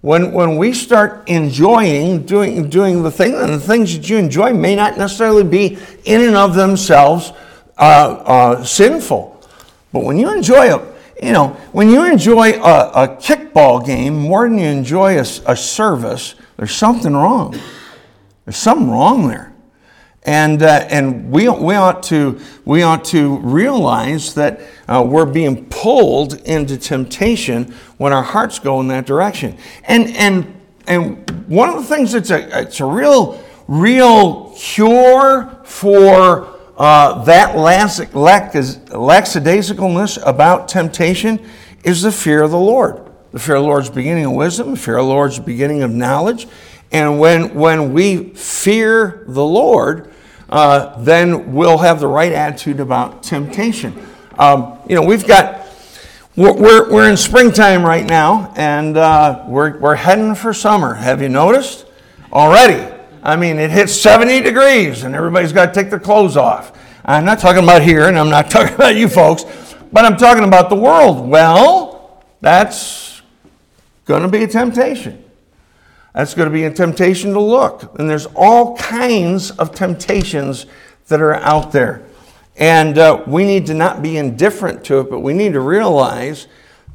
When, 0.02 0.32
when 0.32 0.56
we 0.56 0.72
start 0.72 1.28
enjoying 1.28 2.26
doing, 2.26 2.68
doing 2.68 3.04
the 3.04 3.10
thing, 3.10 3.34
and 3.34 3.54
the 3.54 3.60
things 3.60 3.96
that 3.96 4.10
you 4.10 4.18
enjoy 4.18 4.52
may 4.52 4.74
not 4.74 4.98
necessarily 4.98 5.44
be 5.44 5.78
in 6.04 6.20
and 6.20 6.36
of 6.36 6.54
themselves 6.54 7.32
uh, 7.78 7.80
uh, 7.80 8.64
sinful. 8.64 9.40
But 9.92 10.02
when 10.02 10.18
you 10.18 10.34
enjoy 10.34 10.74
a, 10.74 10.92
you 11.22 11.32
know, 11.32 11.50
when 11.70 11.88
you 11.88 12.04
enjoy 12.04 12.54
a, 12.54 13.04
a 13.04 13.08
kickball 13.16 13.86
game 13.86 14.18
more 14.18 14.48
than 14.48 14.58
you 14.58 14.66
enjoy 14.66 15.18
a, 15.18 15.26
a 15.46 15.56
service, 15.56 16.34
there's 16.56 16.74
something 16.74 17.14
wrong. 17.14 17.56
There's 18.44 18.56
something 18.56 18.90
wrong 18.90 19.28
there. 19.28 19.51
And, 20.24 20.62
uh, 20.62 20.86
and 20.88 21.32
we, 21.32 21.48
we, 21.48 21.74
ought 21.74 22.04
to, 22.04 22.40
we 22.64 22.82
ought 22.82 23.04
to 23.06 23.38
realize 23.38 24.34
that 24.34 24.60
uh, 24.86 25.04
we're 25.06 25.26
being 25.26 25.66
pulled 25.66 26.34
into 26.42 26.78
temptation 26.78 27.74
when 27.96 28.12
our 28.12 28.22
hearts 28.22 28.60
go 28.60 28.80
in 28.80 28.86
that 28.88 29.04
direction. 29.04 29.58
And, 29.84 30.08
and, 30.10 30.60
and 30.86 31.48
one 31.48 31.68
of 31.68 31.74
the 31.76 31.84
things 31.84 32.12
that's 32.12 32.30
a, 32.30 32.62
it's 32.62 32.78
a 32.78 32.84
real, 32.84 33.42
real 33.66 34.54
cure 34.56 35.58
for 35.64 36.46
uh, 36.76 37.24
that 37.24 37.56
lackadaisicalness 37.56 40.22
about 40.24 40.68
temptation 40.68 41.44
is 41.84 42.02
the 42.02 42.12
fear 42.12 42.42
of 42.42 42.50
the 42.50 42.58
Lord. 42.58 43.08
The 43.32 43.38
fear 43.38 43.56
of 43.56 43.62
the 43.62 43.68
Lord 43.68 43.84
is 43.84 43.90
beginning 43.90 44.26
of 44.26 44.32
wisdom. 44.32 44.72
The 44.72 44.76
fear 44.76 44.98
of 44.98 45.06
the 45.06 45.10
Lord 45.10 45.32
is 45.32 45.38
beginning 45.38 45.82
of 45.82 45.90
knowledge. 45.90 46.46
And 46.92 47.18
when, 47.18 47.54
when 47.54 47.94
we 47.94 48.30
fear 48.30 49.24
the 49.26 49.44
Lord, 49.44 50.12
uh, 50.50 51.02
then 51.02 51.54
we'll 51.54 51.78
have 51.78 51.98
the 51.98 52.06
right 52.06 52.32
attitude 52.32 52.80
about 52.80 53.22
temptation. 53.22 54.06
Um, 54.38 54.78
you 54.86 54.94
know, 54.94 55.02
we've 55.02 55.26
got, 55.26 55.66
we're, 56.36 56.92
we're 56.92 57.08
in 57.08 57.16
springtime 57.16 57.82
right 57.82 58.04
now, 58.04 58.52
and 58.56 58.98
uh, 58.98 59.44
we're, 59.48 59.78
we're 59.78 59.94
heading 59.94 60.34
for 60.34 60.52
summer. 60.52 60.92
Have 60.92 61.22
you 61.22 61.30
noticed? 61.30 61.86
Already. 62.30 62.94
I 63.22 63.36
mean, 63.36 63.58
it 63.58 63.70
hits 63.70 63.98
70 63.98 64.42
degrees, 64.42 65.04
and 65.04 65.14
everybody's 65.14 65.52
got 65.52 65.66
to 65.66 65.72
take 65.72 65.88
their 65.88 66.00
clothes 66.00 66.36
off. 66.36 66.78
I'm 67.04 67.24
not 67.24 67.38
talking 67.38 67.62
about 67.62 67.82
here, 67.82 68.08
and 68.08 68.18
I'm 68.18 68.28
not 68.28 68.50
talking 68.50 68.74
about 68.74 68.96
you 68.96 69.08
folks, 69.08 69.44
but 69.90 70.04
I'm 70.04 70.18
talking 70.18 70.44
about 70.44 70.68
the 70.68 70.76
world. 70.76 71.26
Well, 71.26 72.22
that's 72.42 73.22
going 74.04 74.22
to 74.22 74.28
be 74.28 74.44
a 74.44 74.48
temptation. 74.48 75.21
That's 76.12 76.34
going 76.34 76.48
to 76.48 76.52
be 76.52 76.64
a 76.64 76.70
temptation 76.70 77.32
to 77.32 77.40
look. 77.40 77.98
And 77.98 78.08
there's 78.08 78.26
all 78.34 78.76
kinds 78.76 79.50
of 79.52 79.74
temptations 79.74 80.66
that 81.08 81.20
are 81.20 81.34
out 81.34 81.72
there. 81.72 82.04
And 82.56 82.98
uh, 82.98 83.24
we 83.26 83.44
need 83.44 83.66
to 83.66 83.74
not 83.74 84.02
be 84.02 84.18
indifferent 84.18 84.84
to 84.84 85.00
it, 85.00 85.10
but 85.10 85.20
we 85.20 85.32
need 85.32 85.54
to 85.54 85.60
realize 85.60 86.48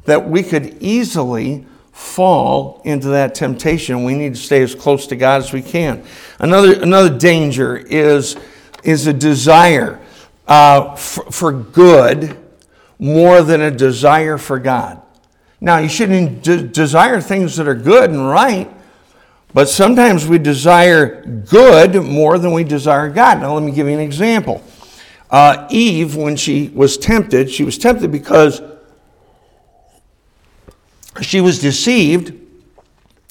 that 0.04 0.28
we 0.28 0.42
could 0.42 0.80
easily 0.80 1.66
fall 1.92 2.80
into 2.84 3.08
that 3.08 3.34
temptation. 3.34 4.04
We 4.04 4.14
need 4.14 4.34
to 4.34 4.40
stay 4.40 4.62
as 4.62 4.74
close 4.74 5.08
to 5.08 5.16
God 5.16 5.42
as 5.42 5.52
we 5.52 5.62
can. 5.62 6.04
Another, 6.38 6.80
another 6.80 7.18
danger 7.18 7.76
is, 7.76 8.36
is 8.84 9.08
a 9.08 9.12
desire 9.12 10.00
uh, 10.46 10.94
for, 10.94 11.24
for 11.30 11.52
good 11.52 12.38
more 13.00 13.42
than 13.42 13.60
a 13.60 13.70
desire 13.70 14.38
for 14.38 14.58
God. 14.60 15.02
Now, 15.60 15.78
you 15.78 15.88
shouldn't 15.88 16.44
de- 16.44 16.62
desire 16.62 17.20
things 17.20 17.56
that 17.56 17.66
are 17.66 17.74
good 17.74 18.10
and 18.10 18.28
right, 18.28 18.70
but 19.54 19.68
sometimes 19.68 20.26
we 20.26 20.38
desire 20.38 21.22
good 21.24 21.94
more 22.02 22.38
than 22.38 22.52
we 22.52 22.64
desire 22.64 23.08
God. 23.08 23.40
Now, 23.40 23.54
let 23.54 23.62
me 23.62 23.72
give 23.72 23.86
you 23.86 23.94
an 23.94 24.00
example. 24.00 24.62
Uh, 25.30 25.66
Eve, 25.70 26.16
when 26.16 26.36
she 26.36 26.68
was 26.74 26.96
tempted, 26.96 27.50
she 27.50 27.64
was 27.64 27.78
tempted 27.78 28.10
because 28.12 28.60
she 31.20 31.40
was 31.40 31.58
deceived, 31.58 32.34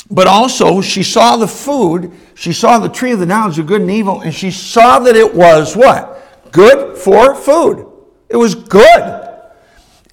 but 0.09 0.27
also 0.27 0.81
she 0.81 1.03
saw 1.03 1.37
the 1.37 1.47
food, 1.47 2.11
she 2.35 2.53
saw 2.53 2.79
the 2.79 2.89
tree 2.89 3.11
of 3.11 3.19
the 3.19 3.25
knowledge 3.25 3.59
of 3.59 3.67
good 3.67 3.81
and 3.81 3.91
evil, 3.91 4.21
and 4.21 4.33
she 4.33 4.51
saw 4.51 4.99
that 4.99 5.15
it 5.15 5.33
was 5.33 5.75
what? 5.75 6.51
Good 6.51 6.97
for 6.97 7.35
food. 7.35 7.91
It 8.29 8.37
was 8.37 8.55
good. 8.55 9.23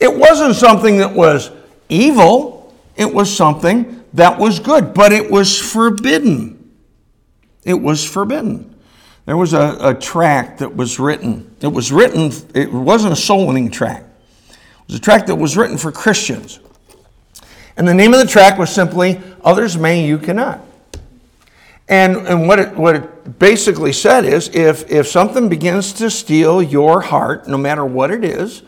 It 0.00 0.14
wasn't 0.14 0.55
something 0.55 0.98
that 0.98 1.12
was 1.12 1.50
evil, 1.88 2.74
it 2.96 3.12
was 3.12 3.34
something 3.34 4.03
that 4.15 4.39
was 4.39 4.61
good, 4.61 4.95
but 4.95 5.12
it 5.12 5.31
was 5.31 5.61
forbidden. 5.61 6.73
It 7.65 7.75
was 7.75 8.05
forbidden. 8.05 8.75
There 9.27 9.37
was 9.37 9.53
a, 9.53 9.77
a 9.81 9.95
tract 9.95 10.59
that 10.59 10.77
was 10.77 10.99
written. 10.99 11.55
It 11.61 11.69
was 11.69 11.91
written, 11.91 12.31
it 12.55 12.73
wasn't 12.73 13.12
a 13.12 13.17
soul 13.17 13.47
winning 13.47 13.71
tract. 13.71 14.07
It 14.51 14.89
was 14.89 14.97
a 14.97 15.01
tract 15.01 15.27
that 15.27 15.37
was 15.37 15.57
written 15.57 15.79
for 15.79 15.91
Christians. 15.91 16.61
And 17.77 17.89
the 17.89 17.95
name 17.95 18.15
of 18.15 18.21
the 18.21 18.27
tract 18.27 18.59
was 18.59 18.73
simply 18.73 19.21
Others 19.43 19.77
May, 19.77 20.07
You 20.07 20.19
Cannot. 20.19 20.61
And, 21.89 22.17
and 22.17 22.47
what, 22.47 22.59
it, 22.61 22.77
what 22.77 22.97
it 22.97 23.39
basically 23.39 23.93
said 23.93 24.25
is 24.25 24.49
if, 24.55 24.91
if 24.91 25.09
something 25.09 25.49
begins 25.49 25.93
to 25.95 26.09
steal 26.09 26.62
your 26.62 27.01
heart, 27.01 27.49
no 27.49 27.59
matter 27.59 27.85
what 27.85 28.11
it 28.11 28.25
is, 28.25 28.62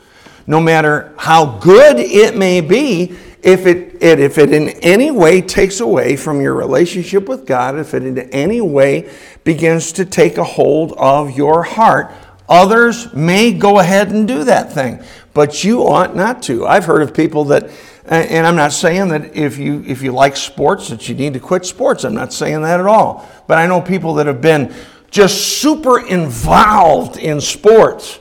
no 0.47 0.61
matter 0.61 1.15
how 1.19 1.59
good 1.59 1.99
it 1.99 2.37
may 2.37 2.61
be, 2.61 3.17
if 3.47 3.65
it, 3.65 4.03
it, 4.03 4.19
if 4.19 4.39
it 4.39 4.53
in 4.53 4.71
any 4.83 5.13
way 5.13 5.41
takes 5.41 5.79
away 5.79 6.17
from 6.17 6.41
your 6.41 6.53
relationship 6.55 7.29
with 7.29 7.47
God, 7.47 7.79
if 7.79 7.95
it 7.95 8.03
in 8.03 8.19
any 8.31 8.61
way 8.61 9.09
begins 9.45 9.93
to 9.93 10.05
take 10.05 10.37
a 10.37 10.43
hold 10.43 10.95
of 10.95 11.37
your 11.37 11.63
heart, 11.63 12.13
others 12.49 13.15
may 13.15 13.53
go 13.53 13.79
ahead 13.79 14.11
and 14.11 14.27
do 14.27 14.43
that 14.43 14.73
thing, 14.73 15.01
but 15.33 15.63
you 15.63 15.87
ought 15.87 16.17
not 16.17 16.43
to. 16.43 16.67
I've 16.67 16.87
heard 16.87 17.03
of 17.03 17.15
people 17.15 17.45
that, 17.45 17.71
and 18.07 18.45
I'm 18.45 18.57
not 18.57 18.73
saying 18.73 19.09
that 19.09 19.37
if 19.37 19.59
you 19.59 19.85
if 19.87 20.03
you 20.03 20.11
like 20.11 20.37
sports 20.37 20.89
that 20.89 21.09
you 21.09 21.15
need 21.15 21.35
to 21.35 21.41
quit 21.41 21.65
sports. 21.65 22.03
I'm 22.03 22.15
not 22.15 22.33
saying 22.33 22.63
that 22.63 22.81
at 22.81 22.87
all. 22.87 23.29
But 23.47 23.59
I 23.59 23.67
know 23.69 23.81
people 23.81 24.15
that 24.15 24.27
have 24.27 24.41
been 24.41 24.75
just 25.13 25.61
super 25.61 26.05
involved 26.05 27.17
in 27.17 27.41
sports, 27.41 28.19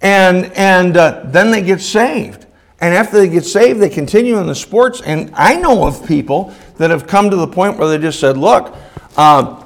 and 0.00 0.52
and 0.52 0.96
uh, 0.96 1.22
then 1.24 1.50
they 1.50 1.62
get 1.62 1.80
saved 1.80 2.46
and 2.80 2.94
after 2.94 3.18
they 3.18 3.28
get 3.28 3.44
saved, 3.44 3.80
they 3.80 3.88
continue 3.88 4.38
in 4.38 4.46
the 4.46 4.54
sports. 4.54 5.00
And 5.00 5.30
I 5.34 5.56
know 5.56 5.86
of 5.86 6.06
people 6.06 6.54
that 6.76 6.90
have 6.90 7.06
come 7.06 7.30
to 7.30 7.36
the 7.36 7.46
point 7.46 7.76
where 7.76 7.88
they 7.88 7.98
just 7.98 8.20
said, 8.20 8.36
look, 8.36 8.74
uh, 9.16 9.64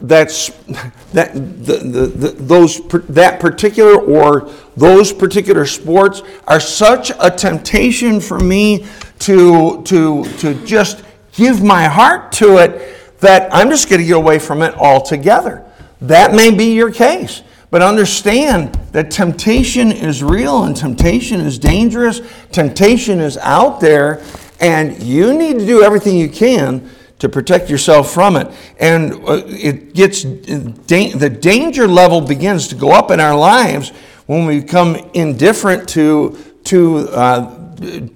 that's 0.00 0.48
that 1.12 1.34
the, 1.34 1.76
the, 1.76 2.06
the, 2.06 2.28
those 2.30 2.80
that 3.08 3.40
particular 3.40 4.00
or 4.00 4.50
those 4.76 5.12
particular 5.12 5.66
sports 5.66 6.22
are 6.46 6.60
such 6.60 7.12
a 7.20 7.30
temptation 7.30 8.20
for 8.20 8.38
me 8.38 8.86
to 9.20 9.82
to 9.84 10.24
to 10.38 10.54
just 10.64 11.04
give 11.32 11.62
my 11.62 11.84
heart 11.84 12.32
to 12.32 12.58
it 12.58 13.18
that 13.20 13.52
I'm 13.54 13.68
just 13.68 13.88
going 13.88 14.00
to 14.00 14.06
get 14.06 14.16
away 14.16 14.38
from 14.38 14.62
it 14.62 14.74
altogether. 14.74 15.64
That 16.00 16.34
may 16.34 16.50
be 16.50 16.72
your 16.72 16.90
case. 16.90 17.42
But 17.70 17.82
understand 17.82 18.74
that 18.92 19.10
temptation 19.12 19.92
is 19.92 20.24
real 20.24 20.64
and 20.64 20.76
temptation 20.76 21.40
is 21.40 21.58
dangerous. 21.58 22.20
Temptation 22.50 23.20
is 23.20 23.36
out 23.38 23.80
there, 23.80 24.20
and 24.60 25.00
you 25.00 25.32
need 25.32 25.60
to 25.60 25.66
do 25.66 25.82
everything 25.82 26.16
you 26.16 26.28
can 26.28 26.90
to 27.20 27.28
protect 27.28 27.70
yourself 27.70 28.12
from 28.12 28.34
it. 28.34 28.50
And 28.80 29.12
uh, 29.12 29.42
it 29.46 29.94
gets 29.94 30.24
the 30.24 31.38
danger 31.40 31.86
level 31.86 32.20
begins 32.20 32.66
to 32.68 32.74
go 32.74 32.90
up 32.90 33.12
in 33.12 33.20
our 33.20 33.36
lives 33.36 33.90
when 34.26 34.46
we 34.46 34.60
become 34.60 34.96
indifferent 35.14 35.88
to 35.90 36.36
to 36.64 37.08
uh, 37.10 37.56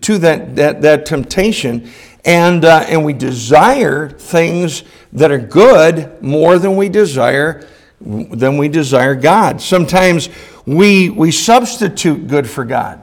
to 0.00 0.18
that, 0.18 0.56
that 0.56 0.82
that 0.82 1.06
temptation, 1.06 1.88
and 2.24 2.64
uh, 2.64 2.84
and 2.88 3.04
we 3.04 3.12
desire 3.12 4.08
things 4.08 4.82
that 5.12 5.30
are 5.30 5.38
good 5.38 6.20
more 6.20 6.58
than 6.58 6.76
we 6.76 6.88
desire 6.88 7.66
then 8.04 8.58
we 8.58 8.68
desire 8.68 9.14
God. 9.14 9.60
Sometimes 9.60 10.28
we, 10.66 11.08
we 11.10 11.30
substitute 11.30 12.26
good 12.26 12.48
for 12.48 12.64
God. 12.64 13.02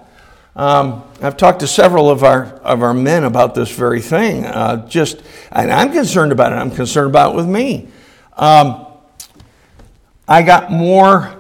Um, 0.56 1.04
I've 1.22 1.38
talked 1.38 1.62
to 1.62 1.68
several 1.68 2.10
of 2.10 2.24
our, 2.24 2.45
of 2.45 2.84
our 2.84 2.93
men 2.93 3.24
about 3.24 3.56
this 3.56 3.72
very 3.72 4.02
thing. 4.02 4.45
Uh, 4.45 4.88
just, 4.88 5.24
and 5.52 5.72
I'm 5.72 5.91
concerned 5.91 6.32
about 6.32 6.52
it. 6.52 6.56
I'm 6.56 6.72
concerned 6.72 7.10
about 7.10 7.34
it 7.34 7.38
with 7.38 7.47
me. 7.47 7.88
Um, 8.36 8.86
I 10.28 10.41
got 10.41 10.72
more, 10.72 11.36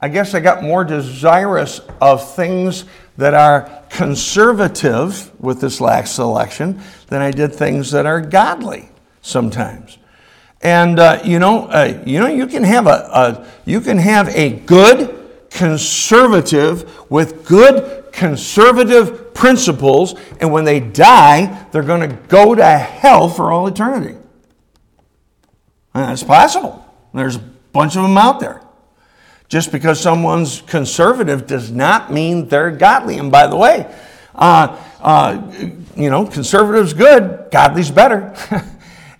I 0.00 0.08
guess 0.08 0.34
I 0.34 0.40
got 0.40 0.62
more 0.62 0.84
desirous 0.84 1.80
of 2.00 2.34
things 2.34 2.84
that 3.16 3.34
are 3.34 3.82
conservative 3.90 5.30
with 5.40 5.60
this 5.60 5.80
last 5.80 6.14
selection 6.14 6.80
than 7.08 7.20
I 7.20 7.30
did 7.30 7.54
things 7.54 7.90
that 7.90 8.06
are 8.06 8.20
godly 8.20 8.88
sometimes. 9.20 9.98
And 10.62 11.00
uh, 11.00 11.20
you 11.24 11.38
know, 11.38 11.66
uh, 11.66 12.02
you 12.06 12.20
know, 12.20 12.28
you 12.28 12.46
can 12.46 12.62
have 12.62 12.86
a, 12.86 12.90
a 12.90 13.46
you 13.64 13.80
can 13.80 13.98
have 13.98 14.28
a 14.28 14.50
good 14.50 15.18
conservative 15.50 17.10
with 17.10 17.44
good 17.44 18.12
conservative 18.12 19.34
principles, 19.34 20.14
and 20.40 20.52
when 20.52 20.64
they 20.64 20.78
die, 20.78 21.66
they're 21.72 21.82
going 21.82 22.08
to 22.08 22.16
go 22.28 22.54
to 22.54 22.64
hell 22.64 23.28
for 23.28 23.50
all 23.50 23.66
eternity. 23.66 24.16
And 25.94 26.04
that's 26.08 26.22
possible. 26.22 26.84
There's 27.12 27.36
a 27.36 27.44
bunch 27.72 27.96
of 27.96 28.02
them 28.02 28.16
out 28.16 28.40
there. 28.40 28.62
Just 29.48 29.72
because 29.72 30.00
someone's 30.00 30.62
conservative 30.62 31.46
does 31.46 31.70
not 31.70 32.10
mean 32.10 32.48
they're 32.48 32.70
godly. 32.70 33.18
And 33.18 33.30
by 33.30 33.46
the 33.46 33.56
way, 33.56 33.92
uh, 34.34 34.80
uh 35.00 35.52
you 35.94 36.08
know, 36.08 36.24
conservative's 36.24 36.94
good, 36.94 37.48
godly's 37.50 37.90
better. 37.90 38.34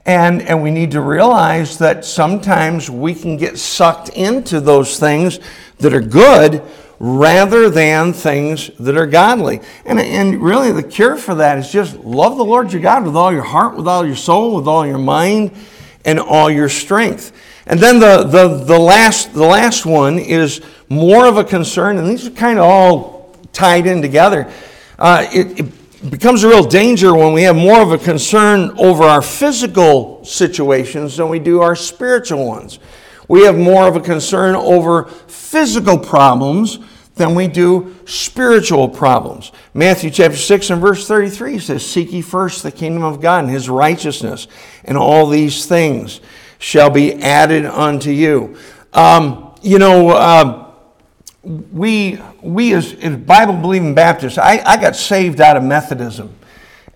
And, 0.05 0.43
and 0.43 0.63
we 0.63 0.73
need 0.73 0.91
to 0.93 1.01
realize 1.01 1.79
that 1.79 2.05
sometimes 2.05 2.91
we 2.91 3.15
can 3.15 3.37
get 3.37 3.59
sucked 3.59 4.09
into 4.11 4.61
those 4.61 4.99
things 4.99 5.39
that 5.79 5.95
are 5.95 6.01
good 6.01 6.63
rather 6.99 7.69
than 7.69 8.13
things 8.13 8.71
that 8.79 8.97
are 8.97 9.07
godly. 9.07 9.61
And, 9.85 10.01
and 10.01 10.43
really, 10.43 10.73
the 10.73 10.83
cure 10.83 11.17
for 11.17 11.37
that 11.37 11.59
is 11.59 11.71
just 11.71 11.97
love 11.99 12.37
the 12.37 12.45
Lord 12.45 12.73
your 12.73 12.83
God 12.83 13.05
with 13.05 13.17
all 13.17 13.33
your 13.33 13.43
heart, 13.43 13.77
with 13.77 13.87
all 13.89 14.07
your 14.07 14.17
soul, 14.17 14.57
with 14.57 14.67
all 14.67 14.87
your 14.87 14.99
mind, 14.99 15.53
and 16.05 16.19
all 16.19 16.51
your 16.51 16.69
strength. 16.69 17.33
And 17.67 17.79
then 17.79 18.01
the, 18.01 18.25
the, 18.25 18.65
the, 18.65 18.79
last, 18.79 19.35
the 19.35 19.47
last 19.47 19.87
one 19.87 20.19
is 20.19 20.63
more 20.89 21.27
of 21.27 21.37
a 21.37 21.45
concern, 21.45 21.97
and 21.97 22.09
these 22.09 22.27
are 22.27 22.31
kind 22.31 22.59
of 22.59 22.65
all 22.65 23.37
tied 23.53 23.87
in 23.87 24.03
together. 24.03 24.53
Uh, 24.99 25.27
it, 25.33 25.61
it 25.61 25.82
becomes 26.11 26.43
a 26.43 26.49
real 26.49 26.65
danger 26.65 27.15
when 27.15 27.33
we 27.33 27.43
have 27.43 27.55
more 27.55 27.81
of 27.81 27.93
a 27.93 27.99
concern 27.99 28.73
over 28.77 29.05
our 29.05 29.23
physical 29.23 30.25
situations 30.25 31.17
than 31.17 31.29
we 31.29 31.39
do 31.39 31.61
our 31.61 31.77
spiritual 31.77 32.47
ones. 32.47 32.79
We 33.29 33.45
have 33.45 33.57
more 33.57 33.87
of 33.87 33.95
a 33.95 34.01
concern 34.01 34.57
over 34.57 35.05
physical 35.05 35.99
problems 35.99 36.81
than 37.15 37.35
we 37.35 37.47
do 37.47 37.95
spiritual 38.05 38.89
problems. 38.89 39.53
Matthew 39.75 40.11
chapter 40.11 40.37
6 40.37 40.71
and 40.71 40.81
verse 40.81 41.07
33 41.07 41.59
says, 41.59 41.89
Seek 41.89 42.13
ye 42.13 42.23
first 42.23 42.63
the 42.63 42.73
kingdom 42.73 43.05
of 43.05 43.21
God 43.21 43.45
and 43.45 43.53
his 43.53 43.69
righteousness, 43.69 44.49
and 44.85 44.97
all 44.97 45.29
these 45.29 45.67
things 45.67 46.21
shall 46.59 46.91
be 46.91 47.15
added 47.15 47.65
unto 47.65 48.11
you. 48.11 48.57
Um, 48.93 49.55
you 49.63 49.79
know, 49.79 50.11
uh, 50.11 50.73
we, 51.45 52.19
we 52.43 52.75
as, 52.75 52.93
as 52.95 53.17
Bible 53.17 53.55
believing 53.55 53.95
Baptists, 53.95 54.39
I, 54.39 54.63
I 54.65 54.77
got 54.77 54.97
saved 54.97 55.41
out 55.41 55.57
of 55.57 55.63
Methodism. 55.63 56.35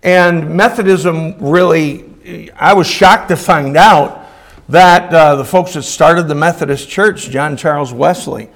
And 0.03 0.55
Methodism 0.55 1.37
really, 1.39 2.51
I 2.55 2.75
was 2.75 2.87
shocked 2.87 3.29
to 3.29 3.37
find 3.37 3.77
out 3.77 4.27
that 4.69 5.13
uh, 5.13 5.37
the 5.37 5.45
folks 5.45 5.75
that 5.75 5.83
started 5.83 6.25
the 6.29 6.35
Methodist 6.35 6.89
Church, 6.89 7.31
John 7.31 7.57
Charles 7.57 7.93
Wesley, 7.93 8.49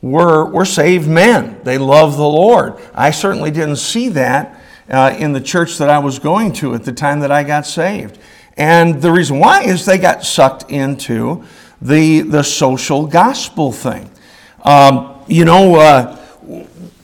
were, 0.00 0.44
were 0.46 0.64
saved 0.64 1.08
men. 1.08 1.60
They 1.64 1.78
loved 1.78 2.16
the 2.16 2.22
Lord. 2.22 2.74
I 2.94 3.10
certainly 3.10 3.50
didn't 3.50 3.76
see 3.76 4.08
that 4.10 4.60
uh, 4.88 5.14
in 5.18 5.32
the 5.32 5.40
church 5.40 5.78
that 5.78 5.90
I 5.90 5.98
was 5.98 6.18
going 6.18 6.52
to 6.54 6.74
at 6.74 6.84
the 6.84 6.92
time 6.92 7.20
that 7.20 7.32
I 7.32 7.42
got 7.42 7.66
saved. 7.66 8.18
And 8.56 9.02
the 9.02 9.10
reason 9.10 9.38
why 9.38 9.64
is 9.64 9.84
they 9.84 9.98
got 9.98 10.24
sucked 10.24 10.70
into 10.70 11.44
the, 11.82 12.20
the 12.20 12.42
social 12.42 13.06
gospel 13.06 13.72
thing. 13.72 14.10
Um, 14.62 15.22
you 15.26 15.44
know, 15.44 15.76
uh, 15.76 16.16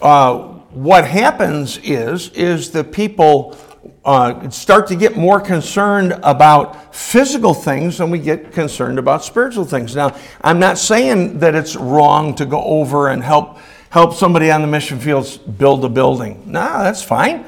uh, 0.02 0.38
what 0.72 1.06
happens 1.06 1.78
is, 1.78 2.30
is 2.30 2.70
the 2.70 2.82
people 2.82 3.56
uh, 4.04 4.50
start 4.50 4.86
to 4.88 4.96
get 4.96 5.16
more 5.16 5.40
concerned 5.40 6.18
about 6.22 6.94
physical 6.94 7.54
things 7.54 7.98
than 7.98 8.10
we 8.10 8.18
get 8.18 8.52
concerned 8.52 8.98
about 8.98 9.24
spiritual 9.24 9.64
things. 9.64 9.94
Now, 9.94 10.16
I'm 10.40 10.58
not 10.58 10.78
saying 10.78 11.38
that 11.38 11.54
it's 11.54 11.76
wrong 11.76 12.34
to 12.34 12.46
go 12.46 12.62
over 12.62 13.08
and 13.08 13.22
help 13.22 13.58
help 13.90 14.14
somebody 14.14 14.50
on 14.50 14.62
the 14.62 14.66
mission 14.66 14.98
fields 14.98 15.36
build 15.36 15.84
a 15.84 15.88
building. 15.88 16.42
No, 16.46 16.82
that's 16.82 17.02
fine. 17.02 17.44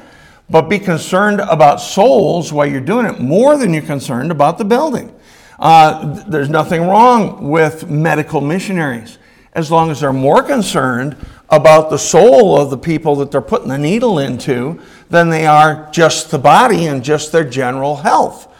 But 0.47 0.69
be 0.69 0.77
concerned 0.77 1.39
about 1.39 1.81
souls 1.81 2.53
while 2.53 2.67
you're 2.67 2.81
doing 2.81 3.07
it 3.07 3.19
more 3.19 3.57
than 3.57 3.73
you're 3.73 3.81
concerned 3.81 4.29
about 4.29 4.59
the 4.59 4.63
building. 4.63 5.11
Uh, 5.57 6.23
there's 6.27 6.49
nothing 6.49 6.83
wrong 6.83 7.49
with 7.49 7.89
medical 7.89 8.41
missionaries 8.41 9.17
as 9.53 9.71
long 9.71 9.89
as 9.89 10.01
they're 10.01 10.13
more 10.13 10.43
concerned 10.43 11.17
about 11.55 11.89
the 11.89 11.97
soul 11.97 12.59
of 12.59 12.69
the 12.69 12.77
people 12.77 13.15
that 13.17 13.31
they're 13.31 13.41
putting 13.41 13.69
the 13.69 13.77
needle 13.77 14.19
into 14.19 14.81
than 15.09 15.29
they 15.29 15.45
are 15.45 15.89
just 15.91 16.31
the 16.31 16.39
body 16.39 16.85
and 16.85 17.03
just 17.03 17.31
their 17.31 17.43
general 17.43 17.97
health. 17.97 18.51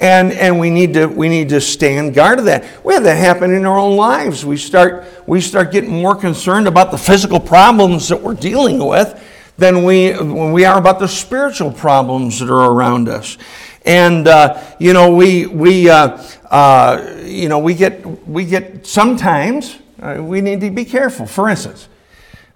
And, 0.00 0.32
and 0.32 0.58
we, 0.58 0.70
need 0.70 0.94
to, 0.94 1.06
we 1.06 1.28
need 1.28 1.50
to 1.50 1.60
stand 1.60 2.14
guard 2.14 2.38
of 2.38 2.46
that. 2.46 2.64
We 2.84 2.94
have 2.94 3.02
that 3.02 3.16
happen 3.16 3.52
in 3.52 3.66
our 3.66 3.78
own 3.78 3.96
lives. 3.96 4.46
We 4.46 4.56
start, 4.56 5.04
we 5.26 5.42
start 5.42 5.72
getting 5.72 5.90
more 5.90 6.16
concerned 6.16 6.66
about 6.66 6.90
the 6.90 6.96
physical 6.96 7.38
problems 7.38 8.08
that 8.08 8.22
we're 8.22 8.34
dealing 8.34 8.84
with 8.84 9.22
than 9.58 9.84
we, 9.84 10.12
when 10.12 10.52
we 10.52 10.64
are 10.64 10.78
about 10.78 11.00
the 11.00 11.06
spiritual 11.06 11.70
problems 11.70 12.38
that 12.38 12.48
are 12.48 12.72
around 12.72 13.10
us. 13.10 13.36
And, 13.84 14.26
uh, 14.26 14.62
you 14.78 14.94
know, 14.94 15.14
we, 15.14 15.46
we, 15.46 15.90
uh, 15.90 16.22
uh, 16.50 17.16
you 17.22 17.50
know, 17.50 17.58
we 17.58 17.74
get, 17.74 18.04
we 18.26 18.46
get 18.46 18.86
sometimes, 18.86 19.78
uh, 20.00 20.16
we 20.18 20.40
need 20.40 20.60
to 20.62 20.70
be 20.70 20.86
careful. 20.86 21.26
For 21.26 21.50
instance, 21.50 21.88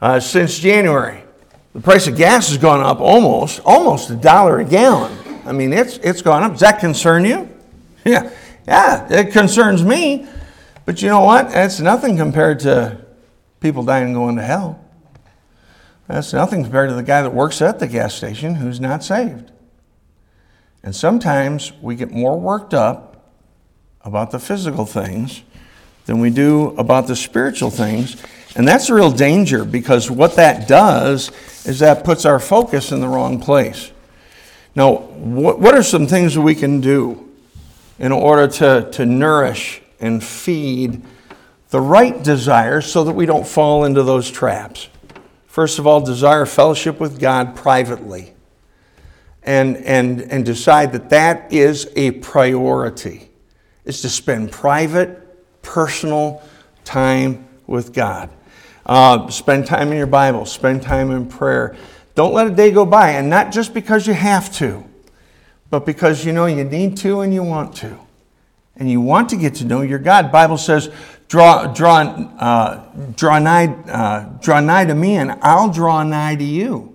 uh, 0.05 0.21
since 0.21 0.59
January, 0.59 1.25
the 1.73 1.81
price 1.81 2.07
of 2.07 2.15
gas 2.15 2.51
has 2.51 2.59
gone 2.59 2.81
up 2.81 3.01
almost, 3.01 3.61
almost 3.65 4.11
a 4.11 4.15
dollar 4.15 4.59
a 4.59 4.65
gallon. 4.65 5.17
I 5.47 5.53
mean, 5.53 5.73
it's, 5.73 5.97
it's 5.97 6.21
gone 6.21 6.43
up. 6.43 6.53
Does 6.53 6.61
that 6.61 6.79
concern 6.79 7.25
you? 7.25 7.49
Yeah, 8.07 8.31
yeah, 8.69 9.11
it 9.11 9.33
concerns 9.33 9.83
me. 9.83 10.27
But 10.85 11.01
you 11.01 11.09
know 11.09 11.23
what? 11.23 11.53
That's 11.53 11.81
nothing 11.81 12.19
compared 12.19 12.61
to 12.61 13.03
people 13.61 13.83
dying 13.83 14.09
and 14.09 14.15
going 14.15 14.37
to 14.37 14.43
hell. 14.43 14.85
That's 16.07 16.35
nothing 16.35 16.65
compared 16.65 16.91
to 16.91 16.97
the 16.97 17.03
guy 17.03 17.23
that 17.23 17.33
works 17.33 17.63
at 17.63 17.79
the 17.79 17.87
gas 17.87 18.15
station 18.15 18.57
who's 18.57 18.81
not 18.81 19.03
saved. 19.03 19.53
And 20.83 20.95
sometimes 20.95 21.73
we 21.81 21.97
get 21.97 22.11
more 22.11 22.39
worked 22.39 22.75
up 22.75 23.33
about 24.03 24.33
the 24.33 24.39
physical 24.39 24.85
things 24.85 25.43
than 26.05 26.21
we 26.21 26.29
do 26.29 26.77
about 26.77 27.07
the 27.07 27.17
spiritual 27.17 27.71
things. 27.71 28.23
And 28.57 28.67
that's 28.69 28.89
a 28.89 28.95
real 28.95 29.11
danger 29.11 29.65
because 29.65 30.11
what 30.11 30.37
that 30.37 30.69
does 30.69 31.33
is 31.65 31.81
that 31.81 32.05
puts 32.05 32.25
our 32.25 32.39
focus 32.39 32.93
in 32.93 33.01
the 33.01 33.09
wrong 33.09 33.41
place. 33.41 33.91
Now, 34.77 34.97
what, 34.97 35.59
what 35.59 35.75
are 35.75 35.83
some 35.83 36.07
things 36.07 36.35
that 36.35 36.43
we 36.43 36.55
can 36.55 36.81
do 36.81 37.29
in 37.99 38.13
order 38.13 38.49
to, 38.49 38.91
to 38.93 39.07
nourish 39.07 39.83
and 40.01 40.23
feed 40.23 41.03
the 41.71 41.81
right 41.81 42.23
desires 42.23 42.87
so 42.87 43.05
that 43.05 43.13
we 43.13 43.27
don't 43.27 43.47
fall 43.47 43.85
into 43.85 44.03
those 44.03 44.31
traps? 44.31 44.89
First 45.47 45.79
of 45.79 45.87
all, 45.87 46.01
desire 46.01 46.47
fellowship 46.47 46.99
with 47.01 47.21
God 47.21 47.55
privately 47.55 48.35
and, 49.45 49.77
and, 49.79 50.21
and 50.23 50.45
decide 50.45 50.93
that 50.93 51.11
that 51.11 51.53
is 51.53 51.91
a 51.97 52.13
priority, 52.13 53.29
is 53.85 54.03
to 54.03 54.09
spend 54.09 54.51
private, 54.51 55.63
personal 55.63 56.43
time 56.85 57.47
with 57.67 57.93
God. 57.93 58.31
Uh, 58.87 59.28
spend 59.28 59.66
time 59.66 59.91
in 59.91 59.97
your 59.97 60.07
Bible, 60.07 60.45
spend 60.45 60.82
time 60.82 61.11
in 61.11 61.26
prayer. 61.26 61.76
Don't 62.14 62.35
let 62.35 62.47
a 62.47 62.51
day 62.51 62.70
go 62.70 62.85
by, 62.85 63.11
and 63.11 63.30
not 63.30 63.51
just 63.51 63.74
because 63.74 64.07
you 64.07 64.12
have 64.12 64.53
to, 64.57 64.85
but 65.70 65.87
because 65.87 66.24
you 66.24 66.32
know 66.32 66.47
you 66.47 66.64
need 66.64 66.97
to 66.99 67.20
and 67.20 67.32
you 67.32 67.43
want 67.43 67.74
to. 67.76 67.99
And 68.76 68.91
you 68.91 69.01
want 69.01 69.28
to 69.30 69.37
get 69.37 69.55
to 69.57 69.64
know 69.64 69.82
your 69.82 69.99
God. 69.99 70.30
Bible 70.30 70.59
says, 70.59 70.91
draw, 71.28 71.66
draw, 71.72 72.01
uh, 72.01 72.85
draw, 73.16 73.39
nigh, 73.39 73.66
uh, 73.66 74.39
draw 74.41 74.61
nigh 74.61 74.85
to 74.85 74.95
me, 74.95 75.16
and 75.16 75.32
I'll 75.43 75.70
draw 75.70 76.03
nigh 76.03 76.37
to 76.37 76.45
you. 76.45 76.91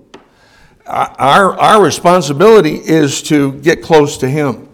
Our, 0.85 1.57
our 1.59 1.83
responsibility 1.83 2.75
is 2.75 3.21
to 3.23 3.53
get 3.53 3.81
close 3.81 4.17
to 4.17 4.29
Him. 4.29 4.69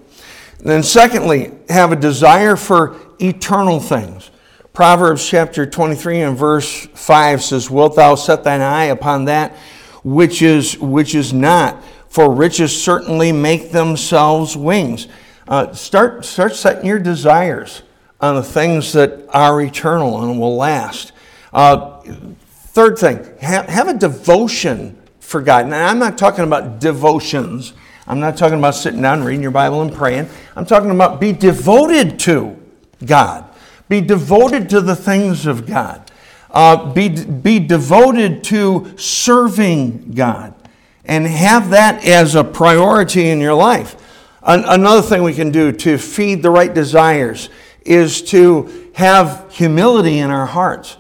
And 0.59 0.69
then, 0.69 0.83
secondly, 0.83 1.51
have 1.69 1.91
a 1.91 1.95
desire 1.95 2.55
for 2.55 2.95
eternal 3.19 3.79
things. 3.79 4.31
Proverbs 4.75 5.27
chapter 5.27 5.65
23 5.65 6.21
and 6.21 6.37
verse 6.37 6.85
5 6.93 7.41
says, 7.41 7.71
Wilt 7.71 7.95
thou 7.95 8.15
set 8.15 8.43
thine 8.43 8.61
eye 8.61 8.85
upon 8.85 9.25
that 9.25 9.55
which 10.05 10.43
is, 10.43 10.77
which 10.77 11.15
is 11.15 11.33
not? 11.33 11.83
For 12.09 12.31
riches 12.31 12.79
certainly 12.81 13.31
make 13.31 13.71
themselves 13.71 14.55
wings. 14.55 15.07
Uh, 15.47 15.73
start, 15.73 16.23
start 16.23 16.55
setting 16.55 16.85
your 16.85 16.99
desires 16.99 17.81
on 18.21 18.35
the 18.35 18.43
things 18.43 18.93
that 18.93 19.25
are 19.29 19.59
eternal 19.61 20.23
and 20.23 20.39
will 20.39 20.55
last. 20.55 21.11
Uh, 21.51 21.99
third 22.49 22.99
thing, 22.99 23.27
have, 23.41 23.65
have 23.65 23.87
a 23.87 23.95
devotion 23.95 25.01
for 25.19 25.41
God. 25.41 25.67
Now, 25.67 25.89
I'm 25.89 25.99
not 25.99 26.19
talking 26.19 26.43
about 26.43 26.79
devotions. 26.79 27.73
I'm 28.05 28.19
not 28.19 28.37
talking 28.37 28.59
about 28.59 28.75
sitting 28.75 29.01
down, 29.01 29.23
reading 29.23 29.41
your 29.41 29.51
Bible, 29.51 29.81
and 29.81 29.91
praying. 29.91 30.29
I'm 30.55 30.67
talking 30.67 30.91
about 30.91 31.19
be 31.19 31.31
devoted 31.31 32.19
to 32.19 32.55
God. 33.03 33.49
Be 33.87 34.01
devoted 34.01 34.69
to 34.71 34.81
the 34.81 34.95
things 34.95 35.45
of 35.45 35.65
God. 35.65 36.11
Uh, 36.49 36.93
be, 36.93 37.09
be 37.09 37.59
devoted 37.59 38.43
to 38.45 38.93
serving 38.97 40.11
God 40.13 40.53
and 41.03 41.27
have 41.27 41.69
that 41.71 42.03
as 42.05 42.35
a 42.35 42.43
priority 42.43 43.29
in 43.29 43.39
your 43.39 43.53
life. 43.53 43.95
An- 44.41 44.63
another 44.65 45.01
thing 45.01 45.23
we 45.23 45.33
can 45.33 45.51
do 45.51 45.71
to 45.71 45.97
feed 45.97 46.41
the 46.41 46.49
right 46.49 46.73
desires 46.73 47.49
is 47.81 48.21
to 48.23 48.89
have 48.95 49.45
humility 49.51 50.19
in 50.19 50.31
our 50.31 50.45
hearts. 50.45 50.97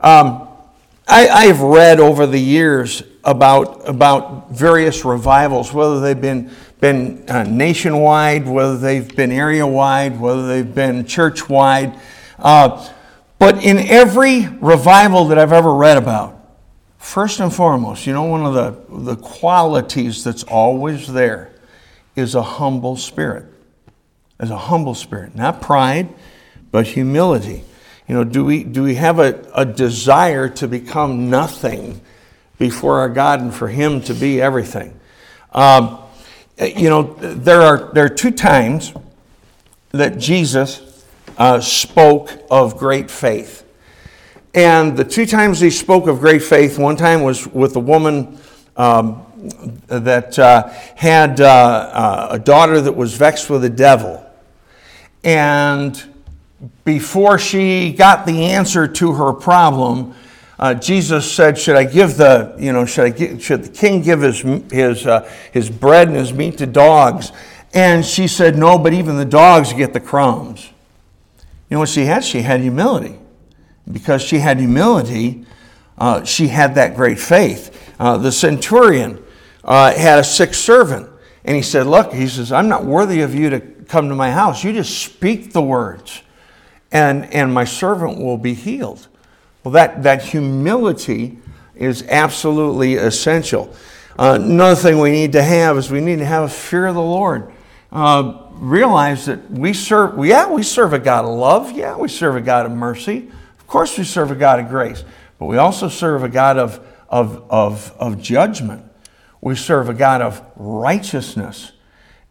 Um, 0.00 0.48
I, 1.08 1.46
have 1.46 1.60
read 1.60 2.00
over 2.00 2.26
the 2.26 2.38
years 2.38 3.02
about, 3.24 3.88
about 3.88 4.50
various 4.50 5.04
revivals, 5.04 5.72
whether 5.72 6.00
they've 6.00 6.20
been, 6.20 6.50
been 6.80 7.28
uh, 7.28 7.42
nationwide, 7.42 8.48
whether 8.48 8.78
they've 8.78 9.14
been 9.14 9.30
area 9.30 9.66
wide, 9.66 10.18
whether 10.18 10.46
they've 10.46 10.74
been 10.74 11.04
church 11.04 11.48
wide. 11.48 11.98
Uh, 12.42 12.86
but 13.38 13.64
in 13.64 13.78
every 13.78 14.46
revival 14.60 15.26
that 15.26 15.38
I've 15.38 15.52
ever 15.52 15.72
read 15.72 15.96
about, 15.96 16.38
first 16.98 17.40
and 17.40 17.52
foremost, 17.52 18.06
you 18.06 18.12
know, 18.12 18.24
one 18.24 18.44
of 18.44 18.54
the, 18.54 19.14
the 19.14 19.16
qualities 19.16 20.22
that's 20.22 20.42
always 20.44 21.12
there 21.12 21.52
is 22.14 22.34
a 22.34 22.42
humble 22.42 22.96
spirit. 22.96 23.46
As 24.38 24.50
a 24.50 24.58
humble 24.58 24.94
spirit, 24.94 25.36
not 25.36 25.62
pride, 25.62 26.08
but 26.72 26.86
humility. 26.88 27.64
You 28.08 28.16
know, 28.16 28.24
do 28.24 28.44
we, 28.44 28.64
do 28.64 28.82
we 28.82 28.96
have 28.96 29.20
a, 29.20 29.46
a 29.54 29.64
desire 29.64 30.48
to 30.50 30.66
become 30.66 31.30
nothing 31.30 32.00
before 32.58 32.98
our 32.98 33.08
God 33.08 33.40
and 33.40 33.54
for 33.54 33.68
Him 33.68 34.00
to 34.02 34.14
be 34.14 34.40
everything? 34.40 34.98
Um, 35.52 35.98
you 36.58 36.90
know, 36.90 37.14
there 37.14 37.62
are, 37.62 37.92
there 37.92 38.04
are 38.06 38.08
two 38.08 38.32
times 38.32 38.92
that 39.90 40.18
Jesus 40.18 40.91
uh, 41.38 41.60
spoke 41.60 42.30
of 42.50 42.76
great 42.76 43.10
faith. 43.10 43.64
And 44.54 44.96
the 44.96 45.04
two 45.04 45.26
times 45.26 45.60
he 45.60 45.70
spoke 45.70 46.06
of 46.06 46.20
great 46.20 46.42
faith, 46.42 46.78
one 46.78 46.96
time 46.96 47.22
was 47.22 47.46
with 47.46 47.76
a 47.76 47.80
woman 47.80 48.38
um, 48.76 49.24
that 49.86 50.38
uh, 50.38 50.68
had 50.96 51.40
uh, 51.40 51.46
uh 51.46 52.28
a 52.32 52.38
daughter 52.38 52.80
that 52.80 52.92
was 52.92 53.14
vexed 53.14 53.50
with 53.50 53.62
the 53.62 53.70
devil. 53.70 54.24
And 55.24 56.02
before 56.84 57.38
she 57.38 57.92
got 57.92 58.26
the 58.26 58.44
answer 58.44 58.86
to 58.86 59.12
her 59.12 59.32
problem, 59.32 60.14
Uh, 60.58 60.74
Jesus 60.74 61.26
said, 61.26 61.58
"Should 61.58 61.74
I 61.74 61.82
give 61.82 62.16
the, 62.16 62.54
you 62.56 62.72
know, 62.72 62.86
should 62.86 63.04
I 63.04 63.10
give, 63.10 63.42
should 63.42 63.64
the 63.64 63.70
king 63.70 64.00
give 64.00 64.20
his 64.22 64.42
his 64.70 65.06
uh, 65.06 65.28
his 65.50 65.68
bread 65.68 66.06
and 66.06 66.16
his 66.16 66.32
meat 66.32 66.58
to 66.58 66.66
dogs?" 66.66 67.32
And 67.74 68.04
she 68.04 68.28
said, 68.28 68.56
"No, 68.56 68.78
but 68.78 68.92
even 68.92 69.16
the 69.16 69.24
dogs 69.24 69.72
get 69.72 69.92
the 69.92 70.00
crumbs." 70.00 70.71
You 71.72 71.76
know 71.76 71.80
what 71.80 71.88
she 71.88 72.04
had? 72.04 72.22
She 72.22 72.42
had 72.42 72.60
humility. 72.60 73.18
Because 73.90 74.20
she 74.20 74.40
had 74.40 74.58
humility, 74.58 75.46
uh, 75.96 76.22
she 76.22 76.48
had 76.48 76.74
that 76.74 76.94
great 76.94 77.18
faith. 77.18 77.94
Uh, 77.98 78.18
the 78.18 78.30
centurion 78.30 79.24
uh, 79.64 79.94
had 79.94 80.18
a 80.18 80.22
sick 80.22 80.52
servant, 80.52 81.08
and 81.46 81.56
he 81.56 81.62
said, 81.62 81.86
"Look," 81.86 82.12
he 82.12 82.28
says, 82.28 82.52
"I'm 82.52 82.68
not 82.68 82.84
worthy 82.84 83.22
of 83.22 83.34
you 83.34 83.48
to 83.48 83.60
come 83.60 84.10
to 84.10 84.14
my 84.14 84.30
house. 84.30 84.62
You 84.62 84.74
just 84.74 85.02
speak 85.02 85.54
the 85.54 85.62
words, 85.62 86.20
and 86.90 87.24
and 87.32 87.54
my 87.54 87.64
servant 87.64 88.18
will 88.18 88.36
be 88.36 88.52
healed." 88.52 89.08
Well, 89.64 89.72
that, 89.72 90.02
that 90.02 90.22
humility 90.22 91.38
is 91.74 92.02
absolutely 92.02 92.96
essential. 92.96 93.74
Uh, 94.18 94.38
another 94.38 94.76
thing 94.78 94.98
we 94.98 95.10
need 95.10 95.32
to 95.32 95.42
have 95.42 95.78
is 95.78 95.90
we 95.90 96.02
need 96.02 96.18
to 96.18 96.26
have 96.26 96.42
a 96.42 96.50
fear 96.50 96.84
of 96.84 96.94
the 96.96 97.00
Lord. 97.00 97.50
Uh, 97.90 98.41
realize 98.54 99.26
that 99.26 99.50
we 99.50 99.72
serve, 99.72 100.24
yeah, 100.24 100.50
we 100.50 100.62
serve 100.62 100.92
a 100.92 100.98
God 100.98 101.24
of 101.24 101.36
love. 101.36 101.72
Yeah, 101.72 101.96
we 101.96 102.08
serve 102.08 102.36
a 102.36 102.40
God 102.40 102.66
of 102.66 102.72
mercy. 102.72 103.30
Of 103.58 103.66
course, 103.66 103.96
we 103.98 104.04
serve 104.04 104.30
a 104.30 104.34
God 104.34 104.60
of 104.60 104.68
grace. 104.68 105.04
But 105.38 105.46
we 105.46 105.56
also 105.56 105.88
serve 105.88 106.22
a 106.22 106.28
God 106.28 106.58
of, 106.58 106.86
of, 107.08 107.44
of, 107.50 107.94
of 107.98 108.20
judgment. 108.20 108.84
We 109.40 109.56
serve 109.56 109.88
a 109.88 109.94
God 109.94 110.22
of 110.22 110.42
righteousness. 110.56 111.72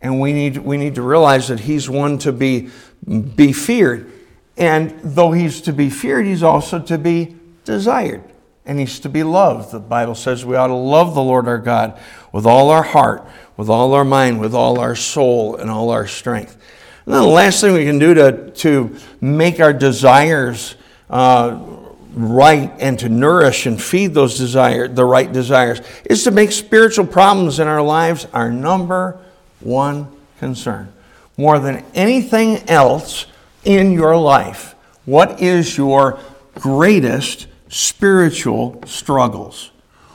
And 0.02 0.20
we 0.20 0.34
need, 0.34 0.58
we 0.58 0.78
need 0.78 0.96
to 0.96 1.02
realize 1.02 1.50
that 1.50 1.60
He's 1.62 1.90
one 1.90 2.18
to 2.20 2.32
be, 2.32 2.70
be 3.08 3.54
feared. 3.54 4.12
And 4.58 5.00
though 5.04 5.32
he's 5.32 5.62
to 5.62 5.74
be 5.74 5.90
feared, 5.90 6.26
he's 6.26 6.44
also 6.44 6.80
to 6.80 6.98
be 6.98 7.36
desired. 7.66 8.24
And 8.66 8.80
he's 8.80 9.00
to 9.00 9.10
be 9.10 9.24
loved. 9.24 9.72
The 9.72 9.80
Bible 9.80 10.16
says 10.16 10.46
we 10.46 10.56
ought 10.56 10.68
to 10.68 10.76
love 10.76 11.16
the 11.16 11.24
Lord 11.24 11.48
our 11.48 11.58
God 11.58 12.00
with 12.32 12.46
all 12.46 12.70
our 12.70 12.84
heart, 12.84 13.28
with 13.58 13.70
all 13.70 13.94
our 13.94 14.06
mind, 14.06 14.40
with 14.40 14.54
all 14.54 14.80
our 14.80 14.96
soul, 14.96 15.56
and 15.56 15.70
all 15.70 15.90
our 15.90 16.08
strength. 16.08 16.58
And 17.06 17.16
then 17.16 17.22
the 17.22 17.28
last 17.28 17.62
thing 17.62 17.74
we 17.74 17.86
can 17.86 18.00
do 18.00 18.14
to, 18.14 18.52
to 18.52 18.96
make 19.20 19.60
our 19.60 19.74
desires 19.74 20.76
uh, 21.10 21.60
right 22.14 22.72
and 22.80 22.98
to 23.00 23.10
nourish 23.10 23.66
and 23.66 23.82
feed 23.82 24.14
those 24.14 24.38
desires, 24.38 24.94
the 24.94 25.06
right 25.06 25.32
desires, 25.32 25.82
is 26.06 26.24
to 26.24 26.32
make 26.32 26.52
spiritual 26.52 27.06
problems 27.06 27.60
in 27.60 27.68
our 27.68 27.82
lives 27.82 28.28
our 28.34 28.52
number 28.52 29.20
one 29.60 30.08
concern. 30.40 30.92
More 31.38 31.60
than 31.60 31.84
anything 31.94 32.70
else, 32.70 33.26
in 33.64 33.92
your 33.92 34.18
life? 34.18 34.76
What 35.06 35.42
is 35.42 35.78
your 35.78 36.20
greatest 36.56 37.48
spiritual 37.70 38.82
struggles? 38.86 39.71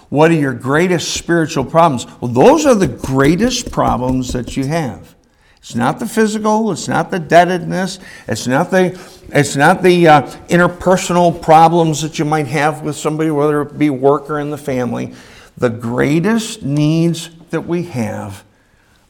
What 0.08 0.30
are 0.30 0.34
your 0.34 0.54
greatest 0.54 1.14
spiritual 1.14 1.64
problems? 1.64 2.06
Well, 2.20 2.30
those 2.30 2.64
are 2.64 2.74
the 2.74 2.86
greatest 2.86 3.70
problems 3.72 4.32
that 4.32 4.56
you 4.56 4.66
have. 4.66 5.14
It's 5.58 5.74
not 5.74 5.98
the 5.98 6.06
physical, 6.06 6.70
it's 6.70 6.86
not 6.86 7.10
the 7.10 7.18
debtedness, 7.18 7.98
it's 8.28 8.46
not 8.46 8.70
the, 8.70 9.00
it's 9.30 9.56
not 9.56 9.82
the 9.82 10.06
uh, 10.06 10.22
interpersonal 10.48 11.42
problems 11.42 12.02
that 12.02 12.20
you 12.20 12.24
might 12.24 12.46
have 12.46 12.82
with 12.82 12.94
somebody, 12.94 13.32
whether 13.32 13.62
it 13.62 13.76
be 13.76 13.90
work 13.90 14.30
or 14.30 14.38
in 14.38 14.50
the 14.50 14.58
family. 14.58 15.12
The 15.56 15.70
greatest 15.70 16.62
needs 16.62 17.30
that 17.50 17.62
we 17.62 17.84
have 17.84 18.44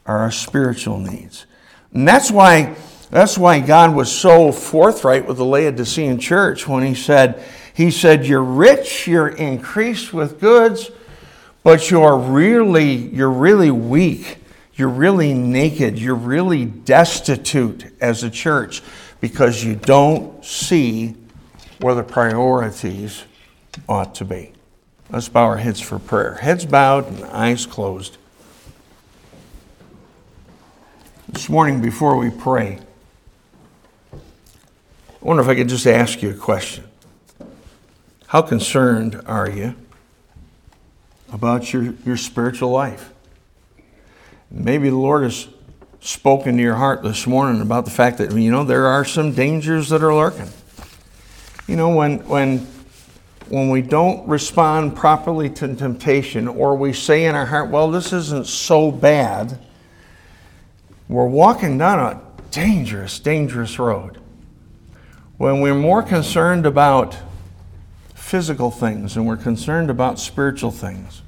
are 0.07 0.17
our 0.17 0.31
spiritual 0.31 0.97
needs. 0.97 1.45
And 1.93 2.07
that's 2.07 2.31
why 2.31 2.75
that's 3.09 3.37
why 3.37 3.61
God 3.61 3.95
was 3.95 4.11
so 4.11 4.51
forthright 4.51 5.25
with 5.25 5.37
the 5.37 5.45
Laodicean 5.45 6.19
church 6.19 6.67
when 6.67 6.85
he 6.85 6.93
said, 6.93 7.41
he 7.77 7.91
said, 7.91 8.25
You're 8.25 8.43
rich, 8.43 9.07
you're 9.07 9.27
increased 9.27 10.11
with 10.11 10.39
goods, 10.39 10.89
but 11.61 11.91
you're 11.91 12.17
really, 12.17 12.95
you're 12.95 13.29
really 13.29 13.69
weak. 13.69 14.39
You're 14.73 14.89
really 14.89 15.35
naked. 15.35 15.99
You're 15.99 16.15
really 16.15 16.65
destitute 16.65 17.85
as 18.01 18.23
a 18.23 18.31
church 18.31 18.81
because 19.21 19.63
you 19.63 19.75
don't 19.75 20.43
see 20.43 21.15
where 21.79 21.93
the 21.93 22.01
priorities 22.01 23.25
ought 23.87 24.15
to 24.15 24.25
be. 24.25 24.53
Let's 25.11 25.29
bow 25.29 25.45
our 25.45 25.57
heads 25.57 25.79
for 25.79 25.99
prayer. 25.99 26.33
Heads 26.33 26.65
bowed 26.65 27.05
and 27.05 27.25
eyes 27.25 27.67
closed. 27.67 28.17
This 31.29 31.47
morning, 31.47 31.79
before 31.79 32.17
we 32.17 32.31
pray, 32.31 32.79
I 34.11 34.17
wonder 35.21 35.43
if 35.43 35.47
I 35.47 35.53
could 35.53 35.69
just 35.69 35.85
ask 35.85 36.23
you 36.23 36.31
a 36.31 36.33
question. 36.33 36.83
How 38.27 38.41
concerned 38.41 39.21
are 39.25 39.49
you 39.49 39.73
about 41.31 41.71
your, 41.71 41.93
your 42.05 42.17
spiritual 42.17 42.69
life? 42.71 43.13
Maybe 44.51 44.89
the 44.89 44.97
Lord 44.97 45.23
has 45.23 45.47
spoken 46.01 46.57
to 46.57 46.61
your 46.61 46.75
heart 46.75 47.03
this 47.03 47.25
morning 47.25 47.61
about 47.61 47.85
the 47.85 47.91
fact 47.91 48.17
that, 48.17 48.33
you 48.33 48.51
know, 48.51 48.65
there 48.65 48.85
are 48.87 49.05
some 49.05 49.31
dangers 49.31 49.87
that 49.89 50.03
are 50.03 50.13
lurking. 50.13 50.49
You 51.67 51.77
know, 51.77 51.95
when, 51.95 52.19
when, 52.27 52.67
when 53.47 53.69
we 53.69 53.81
don't 53.81 54.27
respond 54.27 54.97
properly 54.97 55.49
to 55.51 55.73
temptation, 55.73 56.49
or 56.49 56.75
we 56.75 56.91
say 56.91 57.27
in 57.27 57.33
our 57.35 57.45
heart, 57.45 57.69
well, 57.69 57.89
this 57.89 58.11
isn't 58.11 58.47
so 58.47 58.91
bad, 58.91 59.57
we're 61.07 61.27
walking 61.27 61.77
down 61.77 61.99
a 61.99 62.21
dangerous, 62.51 63.19
dangerous 63.19 63.79
road 63.79 64.19
when 65.37 65.61
we're 65.61 65.75
more 65.75 66.03
concerned 66.03 66.65
about 66.65 67.15
physical 68.27 68.69
things 68.69 69.15
and 69.15 69.25
we're 69.25 69.37
concerned 69.37 69.89
about 69.89 70.19
spiritual 70.19 70.69
things. 70.69 71.21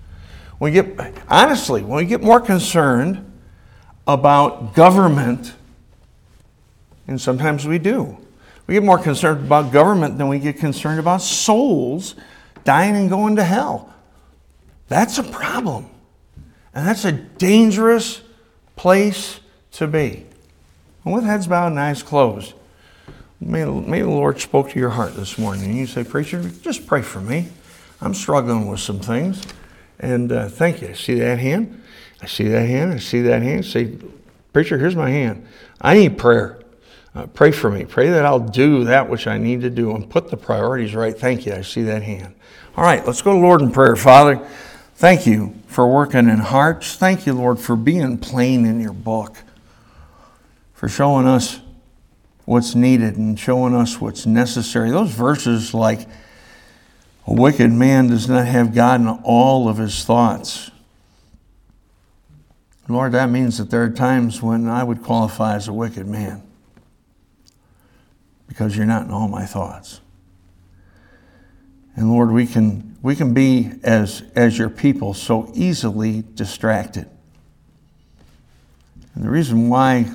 We 0.59 0.71
get, 0.71 0.99
honestly, 1.29 1.81
when 1.81 1.95
we 1.95 2.05
get 2.05 2.21
more 2.21 2.41
concerned 2.41 3.25
about 4.05 4.75
government, 4.75 5.53
and 7.07 7.19
sometimes 7.19 7.65
we 7.65 7.79
do, 7.79 8.17
we 8.67 8.73
get 8.73 8.83
more 8.83 8.99
concerned 8.99 9.45
about 9.45 9.71
government 9.71 10.17
than 10.17 10.27
we 10.27 10.39
get 10.39 10.57
concerned 10.57 10.99
about 10.99 11.21
souls 11.21 12.15
dying 12.65 12.97
and 12.97 13.09
going 13.09 13.37
to 13.37 13.43
hell. 13.45 13.93
That's 14.89 15.17
a 15.17 15.23
problem. 15.23 15.89
And 16.73 16.85
that's 16.85 17.05
a 17.05 17.13
dangerous 17.13 18.21
place 18.75 19.39
to 19.71 19.87
be. 19.87 20.25
And 21.05 21.13
with 21.13 21.23
heads 21.23 21.47
bowed 21.47 21.67
and 21.67 21.79
eyes 21.79 22.03
closed, 22.03 22.53
Maybe 23.41 24.01
the 24.01 24.09
Lord 24.09 24.39
spoke 24.39 24.71
to 24.71 24.79
your 24.79 24.89
heart 24.89 25.15
this 25.15 25.37
morning 25.37 25.65
and 25.65 25.77
you 25.77 25.87
say, 25.87 26.03
Preacher, 26.03 26.43
just 26.61 26.85
pray 26.85 27.01
for 27.01 27.21
me. 27.21 27.47
I'm 28.01 28.13
struggling 28.13 28.67
with 28.67 28.81
some 28.81 28.99
things. 28.99 29.43
And 29.99 30.31
uh, 30.31 30.49
thank 30.49 30.81
you. 30.81 30.89
I 30.89 30.93
See 30.93 31.15
that 31.19 31.39
hand? 31.39 31.81
I 32.21 32.25
see 32.25 32.47
that 32.49 32.67
hand. 32.67 32.93
I 32.93 32.97
see 32.97 33.21
that 33.21 33.41
hand. 33.41 33.65
Say, 33.65 33.97
Preacher, 34.51 34.77
here's 34.77 34.95
my 34.95 35.09
hand. 35.09 35.47
I 35.79 35.93
need 35.93 36.17
prayer. 36.17 36.59
Uh, 37.15 37.27
pray 37.27 37.51
for 37.51 37.71
me. 37.71 37.85
Pray 37.85 38.09
that 38.09 38.25
I'll 38.25 38.39
do 38.39 38.83
that 38.85 39.09
which 39.09 39.25
I 39.25 39.37
need 39.37 39.61
to 39.61 39.69
do 39.69 39.95
and 39.95 40.09
put 40.09 40.29
the 40.29 40.37
priorities 40.37 40.93
right. 40.93 41.17
Thank 41.17 41.45
you. 41.45 41.53
I 41.53 41.61
see 41.61 41.81
that 41.83 42.03
hand. 42.03 42.35
All 42.75 42.83
right, 42.83 43.05
let's 43.05 43.21
go 43.21 43.33
to 43.33 43.39
Lord 43.39 43.61
in 43.61 43.71
prayer. 43.71 43.95
Father, 43.95 44.37
thank 44.95 45.25
you 45.25 45.55
for 45.67 45.87
working 45.87 46.29
in 46.29 46.39
hearts. 46.39 46.95
Thank 46.95 47.25
you, 47.25 47.33
Lord, 47.33 47.59
for 47.59 47.75
being 47.75 48.17
plain 48.17 48.65
in 48.65 48.79
your 48.79 48.93
book, 48.93 49.37
for 50.73 50.87
showing 50.87 51.25
us 51.25 51.59
what's 52.49 52.73
needed 52.73 53.15
and 53.15 53.39
showing 53.39 53.75
us 53.75 54.01
what's 54.01 54.25
necessary. 54.25 54.89
Those 54.89 55.11
verses 55.11 55.71
like, 55.71 56.07
a 57.27 57.33
wicked 57.33 57.71
man 57.71 58.07
does 58.07 58.27
not 58.27 58.47
have 58.47 58.73
God 58.73 59.01
in 59.01 59.07
all 59.07 59.69
of 59.69 59.77
his 59.77 60.03
thoughts. 60.03 60.71
Lord, 62.87 63.11
that 63.11 63.29
means 63.29 63.59
that 63.59 63.69
there 63.69 63.83
are 63.83 63.89
times 63.91 64.41
when 64.41 64.67
I 64.67 64.83
would 64.83 65.03
qualify 65.03 65.57
as 65.57 65.67
a 65.67 65.73
wicked 65.73 66.07
man 66.07 66.41
because 68.47 68.75
you're 68.75 68.87
not 68.87 69.05
in 69.05 69.11
all 69.11 69.27
my 69.27 69.45
thoughts. 69.45 70.01
And 71.95 72.11
Lord, 72.11 72.31
we 72.31 72.47
can, 72.47 72.97
we 73.03 73.15
can 73.15 73.35
be, 73.35 73.69
as, 73.83 74.23
as 74.35 74.57
your 74.57 74.71
people, 74.71 75.13
so 75.13 75.51
easily 75.53 76.23
distracted. 76.33 77.07
And 79.13 79.23
the 79.23 79.29
reason 79.29 79.69
why 79.69 80.09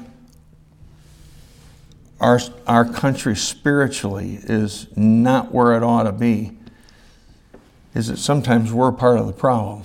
our, 2.21 2.41
our 2.67 2.85
country 2.85 3.37
spiritually 3.37 4.39
is 4.43 4.87
not 4.97 5.53
where 5.53 5.75
it 5.75 5.83
ought 5.83 6.05
to 6.05 6.13
be 6.13 6.57
is 7.95 8.09
that 8.09 8.19
sometimes 8.19 8.73
we're 8.73 8.93
part 8.93 9.19
of 9.19 9.27
the 9.27 9.33
problem. 9.33 9.85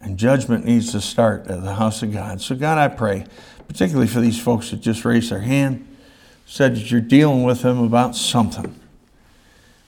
And 0.00 0.18
judgment 0.18 0.64
needs 0.64 0.92
to 0.92 1.00
start 1.00 1.46
at 1.46 1.62
the 1.62 1.74
house 1.74 2.02
of 2.02 2.12
God. 2.12 2.40
So, 2.40 2.54
God, 2.54 2.78
I 2.78 2.88
pray, 2.88 3.26
particularly 3.68 4.06
for 4.06 4.20
these 4.20 4.40
folks 4.40 4.70
that 4.70 4.80
just 4.80 5.04
raised 5.04 5.30
their 5.30 5.40
hand, 5.40 5.86
said 6.46 6.74
that 6.76 6.90
you're 6.90 7.00
dealing 7.00 7.42
with 7.42 7.62
them 7.62 7.82
about 7.82 8.16
something. 8.16 8.74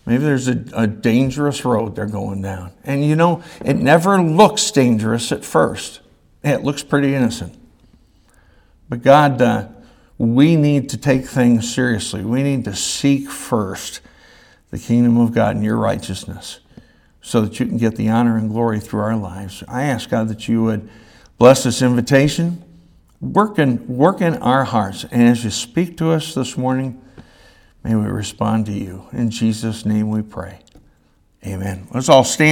Maybe 0.04 0.24
there's 0.24 0.48
a, 0.48 0.64
a 0.74 0.86
dangerous 0.86 1.64
road 1.64 1.96
they're 1.96 2.06
going 2.06 2.42
down. 2.42 2.72
And 2.84 3.04
you 3.04 3.16
know, 3.16 3.42
it 3.64 3.74
never 3.74 4.20
looks 4.20 4.70
dangerous 4.70 5.32
at 5.32 5.44
first, 5.44 6.00
it 6.42 6.62
looks 6.62 6.82
pretty 6.82 7.14
innocent. 7.14 7.58
But 8.88 9.02
God, 9.02 9.40
uh, 9.40 9.68
we 10.22 10.54
need 10.54 10.88
to 10.90 10.96
take 10.96 11.26
things 11.26 11.74
seriously. 11.74 12.24
We 12.24 12.44
need 12.44 12.64
to 12.66 12.76
seek 12.76 13.28
first 13.28 14.00
the 14.70 14.78
kingdom 14.78 15.18
of 15.18 15.32
God 15.32 15.56
and 15.56 15.64
your 15.64 15.76
righteousness. 15.76 16.60
so 17.22 17.40
that 17.40 17.58
you 17.60 17.66
can 17.66 17.76
get 17.76 17.96
the 17.96 18.08
honor 18.08 18.36
and 18.36 18.50
glory 18.50 18.80
through 18.80 19.00
our 19.00 19.16
lives. 19.16 19.62
I 19.68 19.84
ask 19.84 20.10
God 20.10 20.28
that 20.28 20.48
you 20.48 20.64
would 20.64 20.90
bless 21.38 21.62
this 21.62 21.80
invitation, 21.80 22.62
work 23.20 23.58
in, 23.58 23.86
work 23.86 24.20
in 24.20 24.34
our 24.36 24.64
hearts, 24.64 25.04
and 25.04 25.22
as 25.22 25.44
you 25.44 25.50
speak 25.50 25.96
to 25.98 26.10
us 26.10 26.34
this 26.34 26.56
morning, 26.56 27.00
may 27.84 27.94
we 27.94 28.06
respond 28.06 28.66
to 28.66 28.72
you. 28.72 29.06
In 29.12 29.30
Jesus' 29.30 29.86
name 29.86 30.10
we 30.10 30.22
pray. 30.22 30.58
Amen. 31.46 31.86
Let's 31.92 32.08
all 32.08 32.24
stand. 32.24 32.50